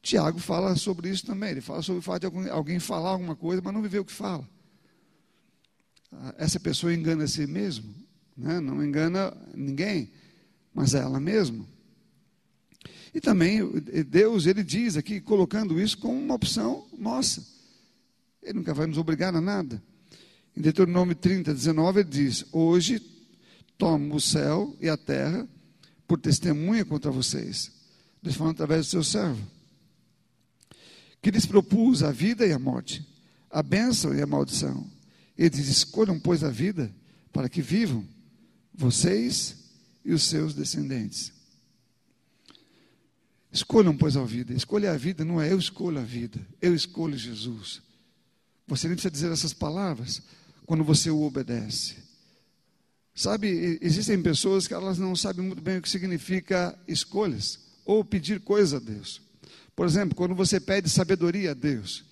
Tiago 0.00 0.38
fala 0.38 0.74
sobre 0.74 1.10
isso 1.10 1.26
também, 1.26 1.50
ele 1.50 1.60
fala 1.60 1.82
sobre 1.82 1.98
o 1.98 2.02
fato 2.02 2.30
de 2.30 2.48
alguém, 2.48 2.78
falar 2.78 3.10
alguma 3.10 3.36
coisa, 3.36 3.60
mas 3.62 3.74
não 3.74 3.82
viver 3.82 3.98
o 3.98 4.06
que 4.06 4.12
fala. 4.12 4.48
Essa 6.38 6.58
pessoa 6.58 6.94
engana 6.94 7.24
a 7.24 7.28
si 7.28 7.46
mesmo, 7.46 7.94
né? 8.34 8.58
não 8.58 8.82
engana 8.82 9.36
ninguém, 9.54 10.10
mas 10.72 10.94
é 10.94 11.00
ela 11.00 11.20
mesma. 11.20 11.66
E 13.14 13.20
também 13.20 13.60
Deus, 14.08 14.46
ele 14.46 14.62
diz 14.62 14.96
aqui, 14.96 15.20
colocando 15.20 15.80
isso 15.80 15.98
como 15.98 16.18
uma 16.18 16.34
opção 16.34 16.86
nossa. 16.96 17.44
Ele 18.42 18.54
nunca 18.54 18.72
vai 18.72 18.86
nos 18.86 18.98
obrigar 18.98 19.34
a 19.34 19.40
nada. 19.40 19.82
Em 20.56 20.60
Deuteronômio 20.60 21.14
30, 21.14 21.52
19, 21.52 22.00
ele 22.00 22.08
diz: 22.08 22.44
Hoje 22.52 23.00
tomo 23.76 24.14
o 24.14 24.20
céu 24.20 24.76
e 24.80 24.88
a 24.88 24.96
terra 24.96 25.48
por 26.06 26.20
testemunha 26.20 26.84
contra 26.84 27.10
vocês. 27.10 27.72
Deus 28.22 28.36
falando 28.36 28.54
através 28.54 28.86
do 28.86 28.90
seu 28.90 29.04
servo. 29.04 29.40
Que 31.22 31.30
lhes 31.30 31.46
propus 31.46 32.02
a 32.02 32.10
vida 32.10 32.46
e 32.46 32.52
a 32.52 32.58
morte, 32.58 33.06
a 33.50 33.62
bênção 33.62 34.14
e 34.14 34.22
a 34.22 34.26
maldição. 34.26 34.86
Ele 35.36 35.50
diz: 35.50 35.68
Escolham, 35.68 36.18
pois, 36.18 36.44
a 36.44 36.50
vida, 36.50 36.94
para 37.32 37.48
que 37.48 37.60
vivam 37.60 38.04
vocês 38.74 39.56
e 40.04 40.12
os 40.12 40.24
seus 40.24 40.54
descendentes. 40.54 41.39
Escolham, 43.52 43.96
pois, 43.96 44.16
a 44.16 44.24
vida. 44.24 44.52
Escolher 44.52 44.88
a 44.88 44.96
vida 44.96 45.24
não 45.24 45.40
é 45.40 45.52
eu 45.52 45.58
escolho 45.58 45.98
a 45.98 46.04
vida, 46.04 46.38
eu 46.60 46.74
escolho 46.74 47.16
Jesus. 47.16 47.82
Você 48.66 48.86
nem 48.86 48.94
precisa 48.94 49.10
dizer 49.10 49.32
essas 49.32 49.52
palavras 49.52 50.22
quando 50.64 50.84
você 50.84 51.10
o 51.10 51.22
obedece. 51.22 51.96
Sabe, 53.12 53.78
existem 53.82 54.22
pessoas 54.22 54.68
que 54.68 54.74
elas 54.74 54.98
não 54.98 55.16
sabem 55.16 55.44
muito 55.44 55.60
bem 55.60 55.78
o 55.78 55.82
que 55.82 55.90
significa 55.90 56.78
escolhas 56.86 57.58
ou 57.84 58.04
pedir 58.04 58.40
coisa 58.40 58.76
a 58.76 58.80
Deus. 58.80 59.20
Por 59.74 59.84
exemplo, 59.84 60.14
quando 60.14 60.34
você 60.34 60.60
pede 60.60 60.88
sabedoria 60.88 61.50
a 61.50 61.54
Deus, 61.54 62.04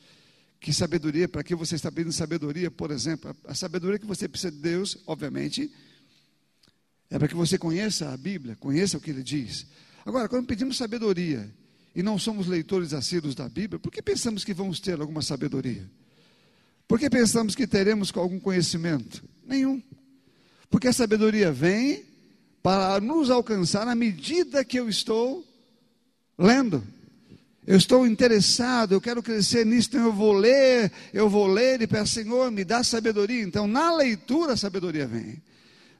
que 0.61 0.73
sabedoria, 0.73 1.29
para 1.29 1.45
que 1.45 1.55
você 1.55 1.77
está 1.77 1.91
pedindo 1.91 2.13
sabedoria, 2.13 2.71
por 2.71 2.91
exemplo, 2.91 3.35
a 3.45 3.55
sabedoria 3.55 3.99
que 3.99 4.07
você 4.07 4.29
precisa 4.29 4.51
de 4.51 4.59
Deus, 4.59 4.99
obviamente, 5.07 5.73
é 7.09 7.19
para 7.19 7.29
que 7.29 7.35
você 7.35 7.57
conheça 7.57 8.11
a 8.11 8.17
Bíblia, 8.17 8.57
conheça 8.57 8.99
o 8.99 9.01
que 9.01 9.11
ele 9.11 9.23
diz. 9.23 9.67
Agora, 10.09 10.27
quando 10.27 10.47
pedimos 10.47 10.79
sabedoria 10.79 11.47
e 11.95 12.03
não 12.03 12.19
somos 12.19 12.47
leitores 12.47 12.95
assíduos 12.95 13.35
da 13.35 13.47
Bíblia, 13.47 13.79
por 13.79 13.93
que 13.93 14.01
pensamos 14.01 14.43
que 14.43 14.55
vamos 14.55 14.81
ter 14.81 14.99
alguma 14.99 15.21
sabedoria? 15.21 15.85
Por 16.89 16.99
que 16.99 17.11
pensamos 17.11 17.55
que 17.55 17.67
teremos 17.67 18.11
algum 18.15 18.41
conhecimento? 18.41 19.23
Nenhum. 19.47 19.83
Porque 20.71 20.89
a 20.89 20.95
sabedoria 20.95 21.53
vem 21.53 22.07
para 22.63 22.99
nos 23.03 23.29
alcançar 23.29 23.85
na 23.85 23.95
medida 23.95 24.65
que 24.65 24.81
eu 24.81 24.89
estou 24.89 25.47
lendo. 26.39 26.83
Eu 27.67 27.77
estou 27.77 28.07
interessado, 28.07 28.93
eu 28.93 29.01
quero 29.03 29.23
crescer 29.23 29.67
nisso, 29.67 29.91
então 29.91 30.07
eu 30.07 30.13
vou 30.15 30.33
ler, 30.33 30.91
eu 31.13 31.29
vou 31.29 31.47
ler 31.47 31.83
e 31.83 31.87
peço, 31.87 32.15
Senhor, 32.15 32.51
me 32.51 32.65
dá 32.65 32.83
sabedoria. 32.83 33.43
Então, 33.43 33.67
na 33.67 33.95
leitura, 33.95 34.55
a 34.55 34.57
sabedoria 34.57 35.07
vem. 35.07 35.43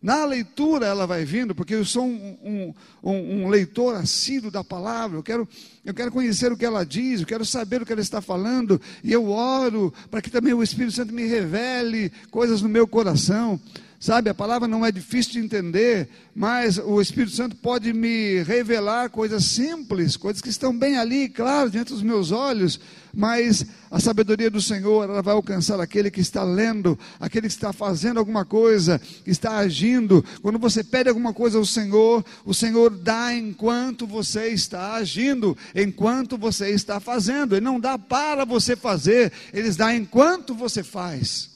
Na 0.01 0.25
leitura 0.25 0.87
ela 0.87 1.07
vai 1.07 1.25
vindo, 1.25 1.55
porque 1.55 1.75
eu 1.75 1.85
sou 1.85 2.05
um, 2.05 2.73
um, 3.03 3.11
um, 3.11 3.49
leitor 3.49 3.97
assíduo 3.97 4.51
da 4.51 4.63
palavra, 4.63 5.19
eu 5.19 5.23
quero, 5.25 5.49
eu 5.85 5.93
quero 5.93 6.13
conhecer 6.13 6.53
o 6.53 6.57
que 6.57 6.65
ela 6.65 6.87
diz, 6.87 7.21
eu 7.21 7.27
quero 7.27 7.45
saber 7.45 7.83
o 7.83 7.87
que 7.87 7.93
ela 7.93 8.01
está 8.01 8.21
falando, 8.21 8.81
e 9.03 9.13
eu 9.13 9.29
oro 9.29 9.93
para 10.09 10.23
que 10.23 10.31
também 10.31 10.55
o 10.55 10.63
Espírito 10.63 10.95
Santo 10.95 11.13
me 11.13 11.27
revele 11.27 12.13
coisas 12.31 12.63
no 12.63 12.69
meu 12.69 12.87
coração. 12.87 13.61
Sabe, 14.01 14.31
a 14.31 14.35
palavra 14.35 14.69
não 14.69 14.87
é 14.87 14.93
difícil 14.93 15.33
de 15.33 15.39
entender, 15.41 16.09
mas 16.33 16.79
o 16.79 17.01
Espírito 17.01 17.33
Santo 17.33 17.57
pode 17.57 17.93
me 17.93 18.45
revelar 18.45 19.11
coisas 19.11 19.45
simples, 19.45 20.17
coisas 20.17 20.41
que 20.41 20.49
estão 20.49 20.77
bem 20.77 20.97
ali, 20.97 21.29
claro, 21.29 21.69
diante 21.69 21.93
dos 21.93 22.03
meus 22.03 22.31
olhos, 22.31 22.79
mas 23.13 23.67
a 23.91 23.99
sabedoria 23.99 24.49
do 24.49 24.63
Senhor, 24.63 25.11
ela 25.11 25.21
vai 25.21 25.35
alcançar 25.35 25.81
aquele 25.81 26.13
que 26.13 26.21
está 26.21 26.45
lendo, 26.45 26.97
aquele 27.19 27.49
que 27.49 27.55
está 27.55 27.73
fazendo 27.73 28.19
alguma 28.19 28.45
coisa, 28.45 29.01
que 29.25 29.31
está 29.33 29.57
agindo. 29.57 30.25
Quando 30.43 30.61
você 30.61 30.85
pede 30.85 31.09
alguma 31.09 31.35
coisa 31.35 31.59
ao 31.59 31.65
Senhor, 31.65 32.25
o 32.45 32.55
Senhor 32.55 32.91
dá 32.91 33.35
enquanto 33.35 34.07
você 34.07 34.47
está 34.51 34.93
agindo, 34.95 35.59
enquanto 35.75 36.39
você 36.39 36.71
está 36.71 37.01
fazendo. 37.01 37.57
Ele 37.57 37.65
não 37.65 37.81
dá 37.81 37.99
para 37.99 38.45
você 38.45 38.77
fazer, 38.77 39.33
ele 39.53 39.71
dá 39.73 39.93
enquanto 39.93 40.55
você 40.55 40.85
faz. 40.85 41.48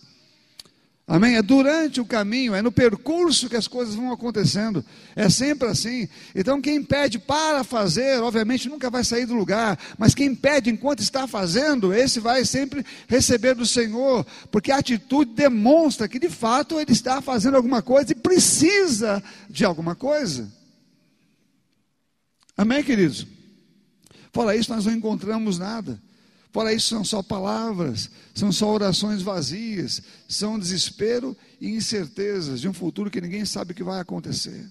Amém? 1.06 1.37
É 1.37 1.42
durante 1.42 2.00
o 2.00 2.06
caminho, 2.06 2.54
é 2.54 2.62
no 2.62 2.71
percurso 2.71 3.49
que 3.49 3.56
as 3.56 3.66
coisas 3.66 3.94
vão 3.94 4.12
acontecendo. 4.12 4.85
É 5.16 5.28
sempre 5.28 5.68
assim. 5.68 6.09
Então, 6.35 6.61
quem 6.61 6.82
pede 6.82 7.18
para 7.18 7.64
fazer, 7.64 8.23
obviamente 8.23 8.68
nunca 8.68 8.88
vai 8.88 9.02
sair 9.02 9.26
do 9.26 9.35
lugar. 9.35 9.78
Mas 9.99 10.14
quem 10.14 10.35
pede 10.35 10.71
enquanto 10.71 11.00
está 11.00 11.26
fazendo, 11.26 11.92
esse 11.92 12.21
vai 12.21 12.44
sempre 12.44 12.87
receber 13.09 13.54
do 13.54 13.66
Senhor. 13.66 14.25
Porque 14.50 14.71
a 14.71 14.78
atitude 14.78 15.32
demonstra 15.35 16.09
que 16.09 16.21
de 16.21 16.30
fato 16.30 16.78
ele 16.78 16.92
está 16.92 17.21
fazendo 17.21 17.56
alguma 17.56 17.82
coisa 17.82 18.12
e 18.12 18.14
precisa 18.14 19.23
de 19.50 19.64
alguma 19.64 19.97
coisa. 19.97 20.50
Amém, 22.56 22.82
queridos? 22.82 23.26
Fora 24.32 24.54
isso, 24.54 24.73
nós 24.73 24.87
não 24.87 24.92
encontramos 24.94 25.59
nada. 25.59 26.00
Fora 26.52 26.73
isso, 26.73 26.88
são 26.88 27.02
só 27.02 27.23
palavras, 27.23 28.11
são 28.35 28.52
só 28.52 28.71
orações 28.71 29.23
vazias, 29.23 30.03
são 30.29 30.59
desespero 30.59 31.35
e 31.59 31.70
incertezas 31.70 32.61
de 32.61 32.68
um 32.68 32.74
futuro 32.74 33.11
que 33.11 33.22
ninguém 33.22 33.46
sabe 33.46 33.72
o 33.72 33.74
que 33.74 33.83
vai 33.83 33.98
acontecer. 34.00 34.70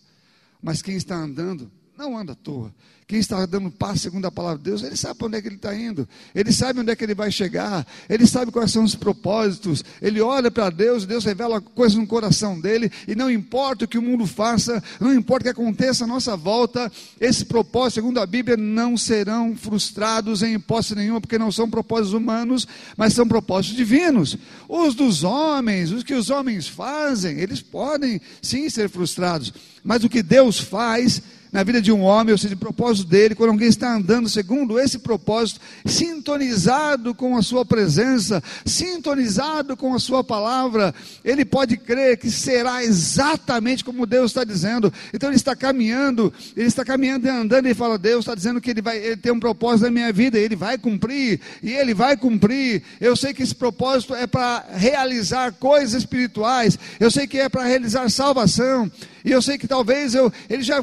Mas 0.61 0.83
quem 0.83 0.95
está 0.95 1.15
andando, 1.15 1.71
não 1.97 2.15
anda 2.15 2.33
à 2.33 2.35
toa. 2.35 2.73
Quem 3.11 3.19
está 3.19 3.45
dando 3.45 3.69
passo 3.69 4.03
segundo 4.03 4.25
a 4.25 4.31
palavra 4.31 4.57
de 4.59 4.63
Deus, 4.63 4.83
ele 4.83 4.95
sabe 4.95 5.15
para 5.15 5.27
onde 5.27 5.35
é 5.35 5.41
que 5.41 5.47
ele 5.49 5.55
está 5.57 5.75
indo, 5.75 6.07
ele 6.33 6.49
sabe 6.53 6.79
onde 6.79 6.91
é 6.91 6.95
que 6.95 7.03
ele 7.03 7.13
vai 7.13 7.29
chegar, 7.29 7.85
ele 8.09 8.25
sabe 8.25 8.53
quais 8.53 8.71
são 8.71 8.85
os 8.85 8.95
propósitos, 8.95 9.83
ele 10.01 10.21
olha 10.21 10.49
para 10.49 10.69
Deus, 10.69 11.05
Deus 11.05 11.25
revela 11.25 11.59
coisas 11.59 11.97
no 11.97 12.07
coração 12.07 12.57
dele, 12.57 12.89
e 13.05 13.13
não 13.13 13.29
importa 13.29 13.83
o 13.83 13.87
que 13.89 13.97
o 13.97 14.01
mundo 14.01 14.25
faça, 14.25 14.81
não 14.97 15.13
importa 15.13 15.41
o 15.41 15.53
que 15.53 15.61
aconteça 15.61 16.05
à 16.05 16.07
nossa 16.07 16.37
volta, 16.37 16.89
esse 17.19 17.43
propósito, 17.43 17.95
segundo 17.95 18.17
a 18.17 18.25
Bíblia, 18.25 18.55
não 18.55 18.95
serão 18.95 19.57
frustrados 19.57 20.41
em 20.41 20.53
hipótese 20.53 20.95
nenhuma, 20.95 21.19
porque 21.19 21.37
não 21.37 21.51
são 21.51 21.69
propósitos 21.69 22.13
humanos, 22.13 22.65
mas 22.95 23.11
são 23.11 23.27
propósitos 23.27 23.75
divinos. 23.75 24.37
Os 24.69 24.95
dos 24.95 25.25
homens, 25.25 25.91
os 25.91 26.05
que 26.05 26.13
os 26.13 26.29
homens 26.29 26.65
fazem, 26.65 27.37
eles 27.41 27.59
podem 27.59 28.21
sim 28.41 28.69
ser 28.69 28.89
frustrados, 28.89 29.53
mas 29.83 30.01
o 30.01 30.07
que 30.07 30.23
Deus 30.23 30.61
faz, 30.61 31.21
na 31.51 31.63
vida 31.63 31.81
de 31.81 31.91
um 31.91 32.01
homem, 32.01 32.31
ou 32.31 32.37
seja, 32.37 32.55
o 32.55 32.57
propósito 32.57 33.07
dele, 33.07 33.35
quando 33.35 33.49
alguém 33.49 33.67
está 33.67 33.93
andando 33.93 34.29
segundo 34.29 34.79
esse 34.79 34.99
propósito, 34.99 35.59
sintonizado 35.85 37.13
com 37.13 37.35
a 37.35 37.41
sua 37.41 37.65
presença, 37.65 38.41
sintonizado 38.65 39.75
com 39.75 39.93
a 39.93 39.99
sua 39.99 40.23
palavra, 40.23 40.95
ele 41.25 41.43
pode 41.43 41.75
crer 41.75 42.17
que 42.17 42.31
será 42.31 42.83
exatamente 42.83 43.83
como 43.83 44.05
Deus 44.05 44.31
está 44.31 44.43
dizendo. 44.43 44.93
Então 45.13 45.29
ele 45.29 45.35
está 45.35 45.55
caminhando, 45.55 46.33
ele 46.55 46.67
está 46.67 46.85
caminhando 46.85 47.27
e 47.27 47.29
andando 47.29 47.67
e 47.67 47.73
fala: 47.73 47.97
Deus 47.97 48.19
está 48.19 48.33
dizendo 48.33 48.61
que 48.61 48.71
ele 48.71 48.81
vai 48.81 48.97
ele 48.97 49.17
tem 49.17 49.31
um 49.31 49.39
propósito 49.39 49.85
na 49.85 49.91
minha 49.91 50.13
vida, 50.13 50.37
ele 50.37 50.55
vai 50.55 50.77
cumprir, 50.77 51.41
e 51.61 51.71
ele 51.73 51.93
vai 51.93 52.15
cumprir. 52.15 52.83
Eu 52.99 53.15
sei 53.15 53.33
que 53.33 53.43
esse 53.43 53.55
propósito 53.55 54.15
é 54.15 54.25
para 54.25 54.65
realizar 54.71 55.51
coisas 55.53 55.93
espirituais, 55.93 56.79
eu 56.99 57.11
sei 57.11 57.27
que 57.27 57.39
é 57.39 57.49
para 57.49 57.63
realizar 57.63 58.09
salvação, 58.09 58.89
e 59.23 59.31
eu 59.31 59.41
sei 59.41 59.57
que 59.57 59.67
talvez 59.67 60.15
eu, 60.15 60.31
ele 60.49 60.63
já 60.63 60.81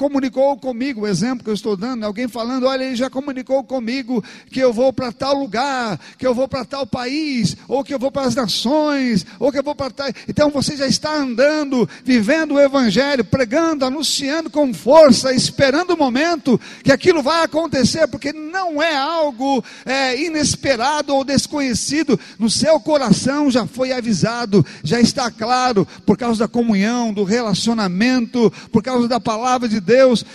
comunicou 0.00 0.56
comigo, 0.56 1.02
o 1.02 1.06
exemplo 1.06 1.44
que 1.44 1.50
eu 1.50 1.54
estou 1.54 1.76
dando, 1.76 2.06
alguém 2.06 2.26
falando, 2.26 2.66
olha, 2.66 2.84
ele 2.84 2.96
já 2.96 3.10
comunicou 3.10 3.62
comigo 3.62 4.24
que 4.50 4.58
eu 4.58 4.72
vou 4.72 4.94
para 4.94 5.12
tal 5.12 5.38
lugar, 5.38 6.00
que 6.16 6.26
eu 6.26 6.34
vou 6.34 6.48
para 6.48 6.64
tal 6.64 6.86
país, 6.86 7.54
ou 7.68 7.84
que 7.84 7.92
eu 7.92 7.98
vou 7.98 8.10
para 8.10 8.22
as 8.22 8.34
nações, 8.34 9.26
ou 9.38 9.52
que 9.52 9.58
eu 9.58 9.62
vou 9.62 9.74
para 9.74 9.90
tal. 9.90 10.08
Então 10.26 10.48
você 10.48 10.74
já 10.74 10.86
está 10.86 11.14
andando, 11.14 11.86
vivendo 12.02 12.54
o 12.54 12.58
Evangelho, 12.58 13.22
pregando, 13.22 13.84
anunciando 13.84 14.48
com 14.48 14.72
força, 14.72 15.34
esperando 15.34 15.90
o 15.90 15.98
momento 15.98 16.58
que 16.82 16.90
aquilo 16.90 17.22
vai 17.22 17.44
acontecer, 17.44 18.08
porque 18.08 18.32
não 18.32 18.82
é 18.82 18.96
algo 18.96 19.62
é, 19.84 20.18
inesperado 20.18 21.14
ou 21.14 21.22
desconhecido, 21.24 22.18
no 22.38 22.48
seu 22.48 22.80
coração 22.80 23.50
já 23.50 23.66
foi 23.66 23.92
avisado, 23.92 24.64
já 24.82 24.98
está 24.98 25.30
claro, 25.30 25.86
por 26.06 26.16
causa 26.16 26.38
da 26.38 26.48
comunhão, 26.48 27.12
do 27.12 27.22
relacionamento 27.22 28.50
por 28.72 28.82
causa 28.82 29.06
da 29.06 29.20
palavra 29.20 29.68
de 29.68 29.78
Deus. 29.78 29.89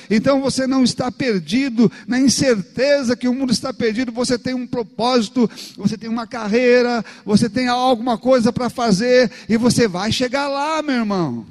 Então 0.09 0.41
você 0.41 0.67
não 0.67 0.83
está 0.83 1.11
perdido 1.11 1.91
na 2.07 2.19
incerteza 2.19 3.15
que 3.15 3.27
o 3.27 3.33
mundo 3.33 3.51
está 3.51 3.73
perdido. 3.73 4.11
Você 4.11 4.37
tem 4.37 4.53
um 4.53 4.67
propósito, 4.67 5.49
você 5.77 5.97
tem 5.97 6.09
uma 6.09 6.27
carreira, 6.27 7.03
você 7.23 7.49
tem 7.49 7.67
alguma 7.67 8.17
coisa 8.17 8.51
para 8.51 8.69
fazer 8.69 9.31
e 9.47 9.57
você 9.57 9.87
vai 9.87 10.11
chegar 10.11 10.47
lá, 10.47 10.81
meu 10.81 10.95
irmão. 10.95 11.45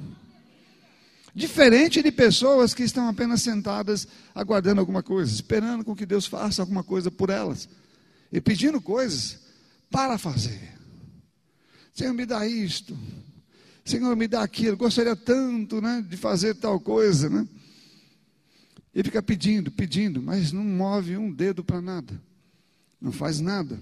Diferente 1.34 2.02
de 2.02 2.12
pessoas 2.12 2.72
que 2.72 2.84
estão 2.84 3.08
apenas 3.08 3.42
sentadas 3.42 4.06
aguardando 4.34 4.80
alguma 4.80 5.02
coisa, 5.02 5.32
esperando 5.32 5.84
com 5.84 5.94
que 5.94 6.06
Deus 6.06 6.26
faça 6.26 6.62
alguma 6.62 6.84
coisa 6.84 7.10
por 7.10 7.28
elas 7.28 7.68
e 8.30 8.40
pedindo 8.40 8.80
coisas 8.80 9.38
para 9.90 10.16
fazer. 10.16 10.74
Senhor, 11.92 12.12
me 12.12 12.24
dá 12.24 12.46
isto, 12.46 12.96
Senhor, 13.84 14.16
me 14.16 14.26
dá 14.26 14.42
aquilo, 14.42 14.76
gostaria 14.76 15.14
tanto 15.14 15.80
né, 15.80 16.04
de 16.08 16.16
fazer 16.16 16.54
tal 16.54 16.80
coisa. 16.80 17.28
Né? 17.28 17.46
Ele 18.94 19.04
fica 19.04 19.22
pedindo, 19.22 19.70
pedindo, 19.70 20.22
mas 20.22 20.52
não 20.52 20.62
move 20.62 21.16
um 21.16 21.32
dedo 21.32 21.64
para 21.64 21.80
nada, 21.80 22.20
não 23.00 23.10
faz 23.10 23.40
nada. 23.40 23.78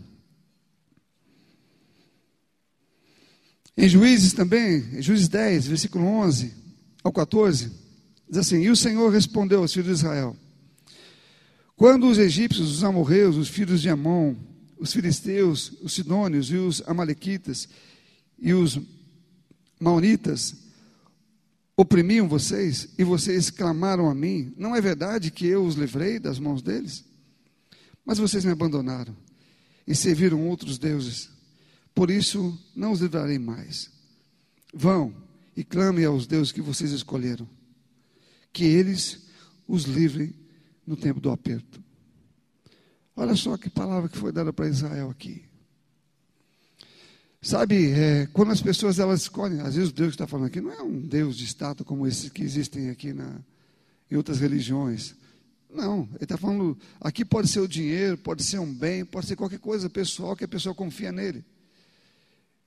Em 3.76 3.88
Juízes 3.88 4.32
também, 4.32 4.76
em 4.94 5.02
Juízes 5.02 5.28
10, 5.28 5.66
versículo 5.66 6.04
11 6.04 6.54
ao 7.04 7.12
14, 7.12 7.70
diz 8.28 8.38
assim: 8.38 8.62
E 8.62 8.70
o 8.70 8.76
Senhor 8.76 9.10
respondeu 9.10 9.60
aos 9.60 9.72
filhos 9.72 9.88
de 9.88 9.94
Israel: 9.94 10.36
Quando 11.76 12.08
os 12.08 12.18
egípcios, 12.18 12.70
os 12.70 12.84
amorreus, 12.84 13.36
os 13.36 13.48
filhos 13.48 13.82
de 13.82 13.90
Amon, 13.90 14.34
os 14.78 14.92
filisteus, 14.92 15.72
os 15.82 15.92
sidônios 15.92 16.50
e 16.50 16.56
os 16.56 16.82
amalequitas 16.86 17.68
e 18.38 18.52
os 18.54 18.78
maonitas 19.78 20.61
oprimiam 21.76 22.28
vocês 22.28 22.88
e 22.98 23.04
vocês 23.04 23.50
clamaram 23.50 24.08
a 24.08 24.14
mim, 24.14 24.52
não 24.56 24.74
é 24.76 24.80
verdade 24.80 25.30
que 25.30 25.46
eu 25.46 25.64
os 25.64 25.74
livrei 25.74 26.18
das 26.18 26.38
mãos 26.38 26.62
deles? 26.62 27.04
Mas 28.04 28.18
vocês 28.18 28.44
me 28.44 28.52
abandonaram 28.52 29.16
e 29.86 29.94
serviram 29.94 30.46
outros 30.46 30.78
deuses, 30.78 31.30
por 31.94 32.10
isso 32.10 32.58
não 32.74 32.92
os 32.92 33.00
livrarei 33.00 33.38
mais. 33.38 33.90
Vão 34.72 35.14
e 35.56 35.62
clame 35.62 36.04
aos 36.04 36.26
deuses 36.26 36.52
que 36.52 36.62
vocês 36.62 36.92
escolheram, 36.92 37.48
que 38.52 38.64
eles 38.64 39.26
os 39.66 39.84
livrem 39.84 40.34
no 40.86 40.96
tempo 40.96 41.20
do 41.20 41.30
aperto. 41.30 41.82
Olha 43.14 43.36
só 43.36 43.56
que 43.56 43.68
palavra 43.68 44.08
que 44.08 44.16
foi 44.16 44.32
dada 44.32 44.52
para 44.52 44.68
Israel 44.68 45.10
aqui. 45.10 45.51
Sabe, 47.44 47.90
é, 47.90 48.28
quando 48.32 48.52
as 48.52 48.62
pessoas 48.62 49.00
elas 49.00 49.22
escolhem, 49.22 49.60
às 49.62 49.74
vezes 49.74 49.90
o 49.90 49.92
Deus 49.92 50.10
que 50.10 50.14
está 50.14 50.28
falando 50.28 50.46
aqui 50.46 50.60
não 50.60 50.70
é 50.70 50.80
um 50.80 51.00
Deus 51.00 51.36
de 51.36 51.44
estátua 51.44 51.84
como 51.84 52.06
esses 52.06 52.30
que 52.30 52.40
existem 52.40 52.88
aqui 52.88 53.12
na, 53.12 53.34
em 54.08 54.14
outras 54.14 54.38
religiões. 54.38 55.16
Não, 55.68 56.08
ele 56.14 56.22
está 56.22 56.36
falando, 56.36 56.78
aqui 57.00 57.24
pode 57.24 57.48
ser 57.48 57.58
o 57.58 57.66
dinheiro, 57.66 58.16
pode 58.16 58.44
ser 58.44 58.60
um 58.60 58.72
bem, 58.72 59.04
pode 59.04 59.26
ser 59.26 59.34
qualquer 59.34 59.58
coisa 59.58 59.90
pessoal 59.90 60.36
que 60.36 60.44
a 60.44 60.48
pessoa 60.48 60.72
confia 60.72 61.10
nele. 61.10 61.44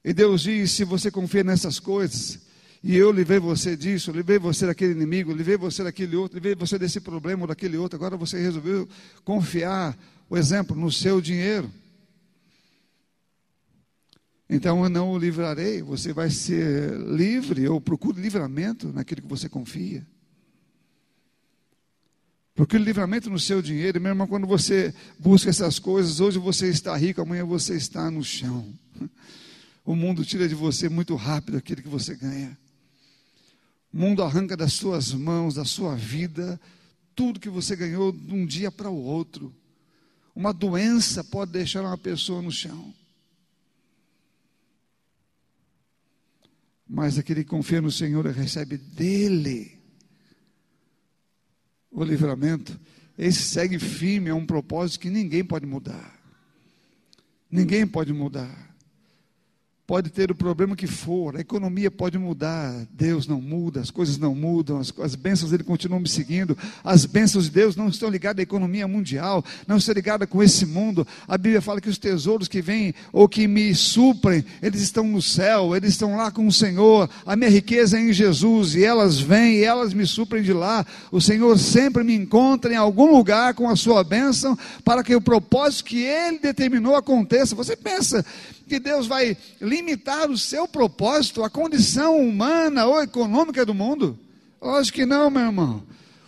E 0.04 0.12
Deus 0.12 0.42
diz: 0.42 0.72
se 0.72 0.84
você 0.84 1.10
confia 1.10 1.44
nessas 1.44 1.80
coisas, 1.80 2.40
e 2.84 2.98
eu 2.98 3.14
livrei 3.14 3.40
você 3.40 3.78
disso, 3.78 4.12
livrei 4.12 4.38
você 4.38 4.66
daquele 4.66 4.92
inimigo, 4.92 5.32
livrei 5.32 5.56
você 5.56 5.86
daquele 5.86 6.18
outro, 6.18 6.36
livrei 6.36 6.54
você 6.54 6.78
desse 6.78 7.00
problema 7.00 7.44
ou 7.44 7.48
daquele 7.48 7.78
outro, 7.78 7.96
agora 7.96 8.18
você 8.18 8.42
resolveu 8.42 8.90
confiar, 9.24 9.98
o 10.30 10.36
exemplo, 10.36 10.76
no 10.76 10.92
seu 10.92 11.22
dinheiro. 11.22 11.72
Então 14.50 14.84
eu 14.84 14.90
não 14.90 15.12
o 15.12 15.18
livrarei, 15.18 15.82
você 15.82 16.14
vai 16.14 16.30
ser 16.30 16.92
livre, 17.00 17.64
eu 17.64 17.82
procuro 17.82 18.20
livramento 18.20 18.94
naquilo 18.94 19.24
que 19.24 19.28
você 19.28 19.50
confia. 19.50 20.06
Procure 22.54 22.82
livramento 22.82 23.30
no 23.30 23.40
seu 23.40 23.62
dinheiro, 23.62 24.00
mesmo 24.00 24.28
quando 24.28 24.48
você 24.48 24.94
busca 25.20 25.50
essas 25.50 25.78
coisas, 25.78 26.22
hoje 26.22 26.38
você 26.38 26.70
está 26.70 26.96
rico, 26.96 27.22
amanhã 27.22 27.44
você 27.44 27.76
está 27.76 28.10
no 28.10 28.24
chão. 28.24 28.72
O 29.84 29.96
mundo 29.96 30.24
tira 30.24 30.48
de 30.48 30.56
você 30.56 30.88
muito 30.88 31.16
rápido 31.16 31.58
aquilo 31.58 31.82
que 31.82 31.90
você 31.90 32.16
ganha. 32.16 32.58
O 33.94 33.98
mundo 33.98 34.24
arranca 34.24 34.56
das 34.56 34.74
suas 34.74 35.12
mãos, 35.12 35.56
da 35.56 35.66
sua 35.66 35.96
vida, 35.96 36.60
tudo 37.16 37.40
que 37.40 37.50
você 37.50 37.76
ganhou 37.76 38.12
de 38.12 38.34
um 38.34 38.46
dia 38.46 38.72
para 38.72 38.90
o 38.90 39.04
outro. 39.04 39.54
Uma 40.36 40.54
doença 40.54 41.24
pode 41.24 41.52
deixar 41.52 41.82
uma 41.82 41.98
pessoa 41.98 42.42
no 42.42 42.52
chão. 42.52 42.94
Mas 46.88 47.18
aquele 47.18 47.44
que 47.44 47.50
confia 47.50 47.82
no 47.82 47.92
Senhor 47.92 48.26
recebe 48.28 48.78
dele 48.78 49.80
o 51.92 52.04
livramento. 52.04 52.80
Esse 53.18 53.42
segue 53.42 53.80
firme 53.80 54.30
a 54.30 54.36
um 54.36 54.46
propósito 54.46 55.02
que 55.02 55.10
ninguém 55.10 55.44
pode 55.44 55.66
mudar. 55.66 56.20
Ninguém 57.50 57.88
pode 57.88 58.12
mudar. 58.12 58.75
Pode 59.88 60.10
ter 60.10 60.32
o 60.32 60.36
problema 60.36 60.76
que 60.76 60.88
for, 60.88 61.38
a 61.38 61.42
economia 61.42 61.92
pode 61.92 62.18
mudar, 62.18 62.74
Deus 62.92 63.28
não 63.28 63.40
muda, 63.40 63.82
as 63.82 63.92
coisas 63.92 64.18
não 64.18 64.34
mudam, 64.34 64.80
as, 64.80 64.92
as 65.00 65.14
bênçãos 65.14 65.52
dele 65.52 65.64
continuam 65.64 66.00
me 66.00 66.10
seguindo, 66.10 66.58
as 66.84 67.06
bênçãos 67.06 67.44
de 67.44 67.52
Deus 67.52 67.76
não 67.76 67.88
estão 67.88 68.10
ligadas 68.10 68.40
à 68.40 68.42
economia 68.42 68.88
mundial, 68.88 69.46
não 69.68 69.78
estão 69.78 69.94
ligadas 69.94 70.28
com 70.28 70.42
esse 70.42 70.66
mundo. 70.66 71.06
A 71.28 71.38
Bíblia 71.38 71.62
fala 71.62 71.80
que 71.80 71.88
os 71.88 72.00
tesouros 72.00 72.48
que 72.48 72.64
vêm 72.64 72.96
ou 73.14 73.30
que 73.30 73.48
me 73.48 73.76
suprem, 73.76 74.44
eles 74.60 74.82
estão 74.82 75.04
no 75.04 75.22
céu, 75.22 75.76
eles 75.76 75.92
estão 75.92 76.18
lá 76.18 76.32
com 76.32 76.48
o 76.48 76.52
Senhor, 76.52 77.08
a 77.24 77.36
minha 77.36 77.52
riqueza 77.52 78.00
é 78.00 78.02
em 78.02 78.12
Jesus, 78.12 78.74
e 78.74 78.84
elas 78.84 79.20
vêm 79.20 79.58
e 79.58 79.64
elas 79.64 79.94
me 79.94 80.08
suprem 80.08 80.42
de 80.42 80.52
lá. 80.52 80.84
O 81.12 81.22
Senhor 81.22 81.60
sempre 81.60 82.04
me 82.04 82.16
encontra 82.16 82.74
em 82.74 82.76
algum 82.76 83.16
lugar 83.16 83.54
com 83.54 83.70
a 83.70 83.76
sua 83.76 84.04
bênção, 84.04 84.58
para 84.84 85.04
que 85.04 85.16
o 85.16 85.22
propósito 85.22 85.86
que 85.86 86.02
Ele 86.02 86.40
determinou 86.40 86.96
aconteça. 86.96 87.54
Você 87.54 87.76
pensa 87.76 88.26
que 88.68 88.80
Deus 88.80 89.08
vai 89.08 89.38
limitar 89.62 90.30
o 90.30 90.38
seu 90.38 90.68
propósito 90.68 91.44
à 91.44 91.50
condição 91.50 92.18
humana 92.18 92.86
ou 92.86 93.02
econômica 93.02 93.66
do 93.66 93.74
mundo? 93.74 94.18
Lógico 94.62 94.98
que 94.98 95.06
não, 95.06 95.30
meu 95.30 95.44
irmão. 95.44 95.84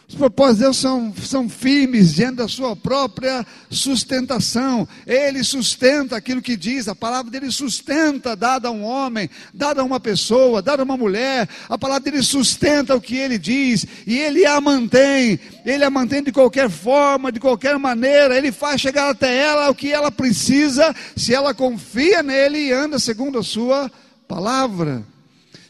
Os 0.08 0.16
propósitos 0.16 0.60
de 0.60 0.64
Deus 0.64 0.78
são, 0.78 1.14
são 1.22 1.50
firmes 1.50 2.14
diante 2.14 2.38
da 2.38 2.48
sua 2.48 2.78
própria 2.78 3.46
sustentação. 3.70 4.88
Ele 5.06 5.44
sustenta 5.44 6.16
aquilo 6.16 6.42
que 6.42 6.56
diz, 6.56 6.88
a 6.88 6.96
palavra 6.96 7.30
dele 7.30 7.52
sustenta, 7.52 8.34
dada 8.34 8.70
a 8.70 8.72
um 8.72 8.86
homem, 8.86 9.30
dada 9.54 9.82
a 9.82 9.84
uma 9.84 10.00
pessoa, 10.00 10.62
dada 10.62 10.82
a 10.82 10.86
uma 10.86 10.96
mulher. 10.96 11.50
A 11.68 11.78
palavra 11.78 12.10
dele 12.10 12.24
sustenta 12.24 12.96
o 12.96 13.02
que 13.02 13.18
ele 13.18 13.38
diz 13.38 13.86
e 14.06 14.18
ele 14.18 14.46
a 14.46 14.62
mantém. 14.62 15.42
Ele 15.66 15.84
a 15.84 15.90
mantém 15.90 16.24
de 16.24 16.32
qualquer 16.32 16.70
forma, 16.70 17.30
de 17.30 17.42
qualquer 17.42 17.78
maneira. 17.78 18.38
Ele 18.38 18.54
faz 18.54 18.80
chegar 18.80 19.10
até 19.10 19.36
ela 19.38 19.70
o 19.70 19.76
que 19.76 19.92
ela 19.92 20.10
precisa, 20.10 20.96
se 21.18 21.34
ela 21.34 21.54
confia 21.54 22.24
nele 22.24 22.60
e 22.60 22.72
anda 22.72 22.98
segundo 22.98 23.40
a 23.40 23.44
sua 23.44 23.92
palavra 24.26 25.04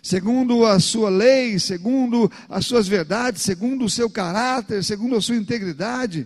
segundo 0.07 0.65
a 0.65 0.79
sua 0.79 1.09
lei, 1.09 1.59
segundo 1.59 2.31
as 2.47 2.65
suas 2.65 2.87
verdades, 2.87 3.41
segundo 3.41 3.83
o 3.83 3.89
seu 3.89 4.09
caráter, 4.09 4.81
segundo 4.81 5.17
a 5.17 5.21
sua 5.21 5.35
integridade. 5.35 6.25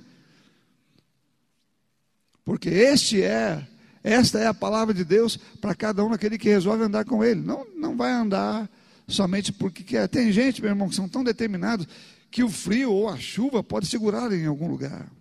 Porque 2.46 2.70
este 2.70 3.24
é, 3.24 3.68
esta 4.04 4.38
é 4.38 4.46
a 4.46 4.54
palavra 4.54 4.94
de 4.94 5.04
Deus 5.04 5.36
para 5.60 5.74
cada 5.74 6.06
um 6.06 6.14
aquele 6.14 6.38
que 6.38 6.48
resolve 6.48 6.84
andar 6.84 7.06
com 7.06 7.24
ele. 7.24 7.42
Não, 7.42 7.66
não 7.76 7.98
vai 7.98 8.12
andar 8.12 8.70
somente 9.08 9.52
porque 9.52 9.84
quer. 9.84 10.08
Tem 10.08 10.32
gente, 10.32 10.62
meu 10.62 10.70
irmão, 10.70 10.88
que 10.88 10.96
são 10.96 11.10
tão 11.10 11.24
determinados 11.24 11.88
que 12.30 12.44
o 12.44 12.50
frio 12.50 12.94
ou 12.94 13.10
a 13.10 13.18
chuva 13.18 13.64
pode 13.64 13.88
segurar 13.88 14.32
em 14.32 14.46
algum 14.46 14.68
lugar. 14.68 15.12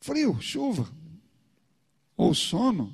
Frio, 0.00 0.36
chuva, 0.40 0.88
ou 2.16 2.34
sono, 2.34 2.92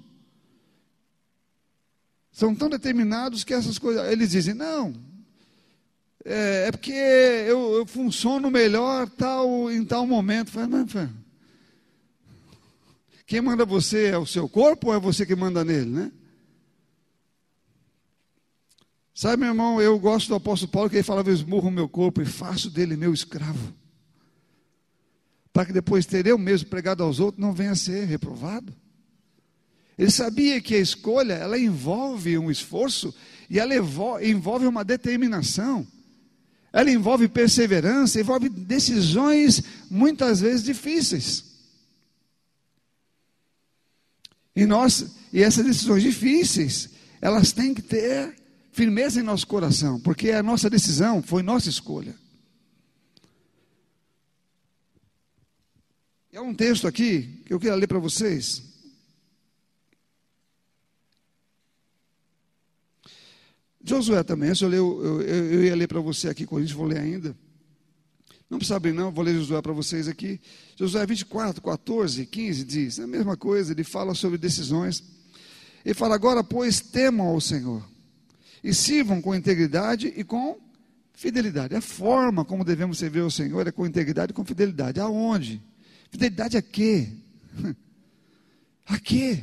são 2.35 2.53
tão 2.53 2.69
determinados 2.69 3.45
que 3.45 3.55
essas 3.55 3.79
coisas. 3.79 4.11
Eles 4.11 4.33
dizem, 4.33 4.55
não, 4.55 4.93
é, 6.25 6.67
é 6.67 6.73
porque 6.73 6.91
eu, 6.91 7.77
eu, 7.77 7.87
funciono 7.87 8.51
melhor 8.51 9.09
tal, 9.09 9.71
em 9.71 9.85
tal 9.85 10.05
momento. 10.05 10.51
Fala, 10.51 10.67
não, 10.67 10.87
quem 13.25 13.41
manda 13.41 13.65
você 13.65 14.07
é 14.07 14.19
o 14.19 14.27
seu 14.27 14.49
corpo 14.49 14.89
ou 14.89 14.95
é 14.95 14.99
você 14.99 15.25
que 15.25 15.37
manda 15.37 15.65
nele, 15.65 15.89
né? 15.89 16.13
Sabe, 19.15 19.43
meu 19.43 19.51
irmão, 19.51 19.81
eu 19.81 19.97
gosto 19.97 20.27
do 20.27 20.35
apóstolo 20.35 20.73
Paulo 20.73 20.91
que 20.91 20.97
ele 20.97 21.05
falava: 21.05 21.31
Eu 21.31 21.35
esmurro 21.35 21.69
o 21.69 21.73
meu 21.73 21.89
corpo 21.89 22.21
e 22.21 22.27
faço 22.27 22.69
dele 22.69 22.97
meu 22.97 23.15
escravo. 23.15 23.73
Para 25.53 25.67
que 25.67 25.73
depois 25.73 26.05
ter 26.05 26.27
eu 26.27 26.37
mesmo 26.37 26.69
pregado 26.69 27.05
aos 27.05 27.21
outros, 27.21 27.41
não 27.41 27.53
venha 27.53 27.77
ser 27.77 28.07
reprovado. 28.07 28.75
Ele 29.97 30.11
sabia 30.11 30.61
que 30.61 30.75
a 30.75 30.81
escolha, 30.81 31.35
ela 31.35 31.59
envolve 31.59 32.37
um 32.37 32.51
esforço 32.51 33.15
e 33.49 33.59
ela 33.59 33.75
envolve 33.75 34.67
uma 34.67 34.85
determinação. 34.85 35.87
Ela 36.73 36.91
envolve 36.91 37.29
perseverança, 37.29 38.21
envolve 38.21 38.49
decisões 38.49 39.63
muitas 39.89 40.41
vezes 40.41 40.65
difíceis. 40.65 41.55
E 44.57 44.67
nós, 44.67 45.15
e 45.33 45.41
essas 45.43 45.65
decisões 45.65 46.03
difíceis, 46.03 46.91
elas 47.21 47.53
têm 47.53 47.73
que 47.73 47.83
ter 47.83 48.35
firmeza 48.73 49.21
em 49.21 49.23
nosso 49.23 49.47
coração, 49.47 50.01
porque 50.01 50.31
a 50.31 50.43
nossa 50.43 50.69
decisão 50.69 51.23
foi 51.23 51.43
nossa 51.45 51.69
escolha. 51.69 52.15
E 56.33 56.37
há 56.37 56.43
um 56.43 56.53
texto 56.53 56.89
aqui 56.89 57.41
que 57.47 57.55
eu 57.55 57.61
quero 57.61 57.77
ler 57.77 57.87
para 57.87 58.01
vocês. 58.01 58.74
Josué 63.85 64.23
também, 64.23 64.51
eu, 64.61 64.73
eu, 64.73 65.23
eu, 65.23 65.53
eu 65.53 65.65
ia 65.65 65.77
ler 65.77 65.87
para 65.87 66.01
você 66.01 66.29
aqui, 66.29 66.47
Coríntios, 66.47 66.77
vou 66.77 66.87
ler 66.87 66.99
ainda. 66.99 67.37
Não 68.49 68.59
precisa 68.59 68.77
abrir, 68.77 68.93
não, 68.93 69.13
vou 69.13 69.23
ler 69.23 69.35
Josué 69.35 69.61
para 69.61 69.73
vocês 69.73 70.09
aqui. 70.09 70.41
Josué 70.75 71.05
24, 71.05 71.61
14, 71.61 72.25
15 72.25 72.65
diz 72.65 72.99
a 72.99 73.07
mesma 73.07 73.37
coisa, 73.37 73.73
ele 73.73 73.85
fala 73.85 74.15
sobre 74.15 74.39
decisões. 74.39 75.03
Ele 75.85 75.95
fala: 75.95 76.15
agora, 76.15 76.43
pois, 76.43 76.81
temam 76.81 77.27
ao 77.27 77.41
Senhor 77.41 77.87
e 78.63 78.73
sirvam 78.73 79.21
com 79.21 79.35
integridade 79.35 80.13
e 80.17 80.25
com 80.25 80.59
fidelidade. 81.13 81.77
A 81.77 81.81
forma 81.83 82.45
como 82.45 82.65
devemos 82.65 82.99
servir 82.99 83.21
ao 83.21 83.31
Senhor 83.31 83.67
é 83.67 83.71
com 83.71 83.87
integridade 83.87 84.33
e 84.33 84.35
com 84.35 84.45
fidelidade. 84.45 84.99
Aonde? 84.99 85.61
Fidelidade 86.11 86.57
a 86.57 86.63
quê? 86.63 87.09
A 88.87 88.99
quê? 88.99 89.43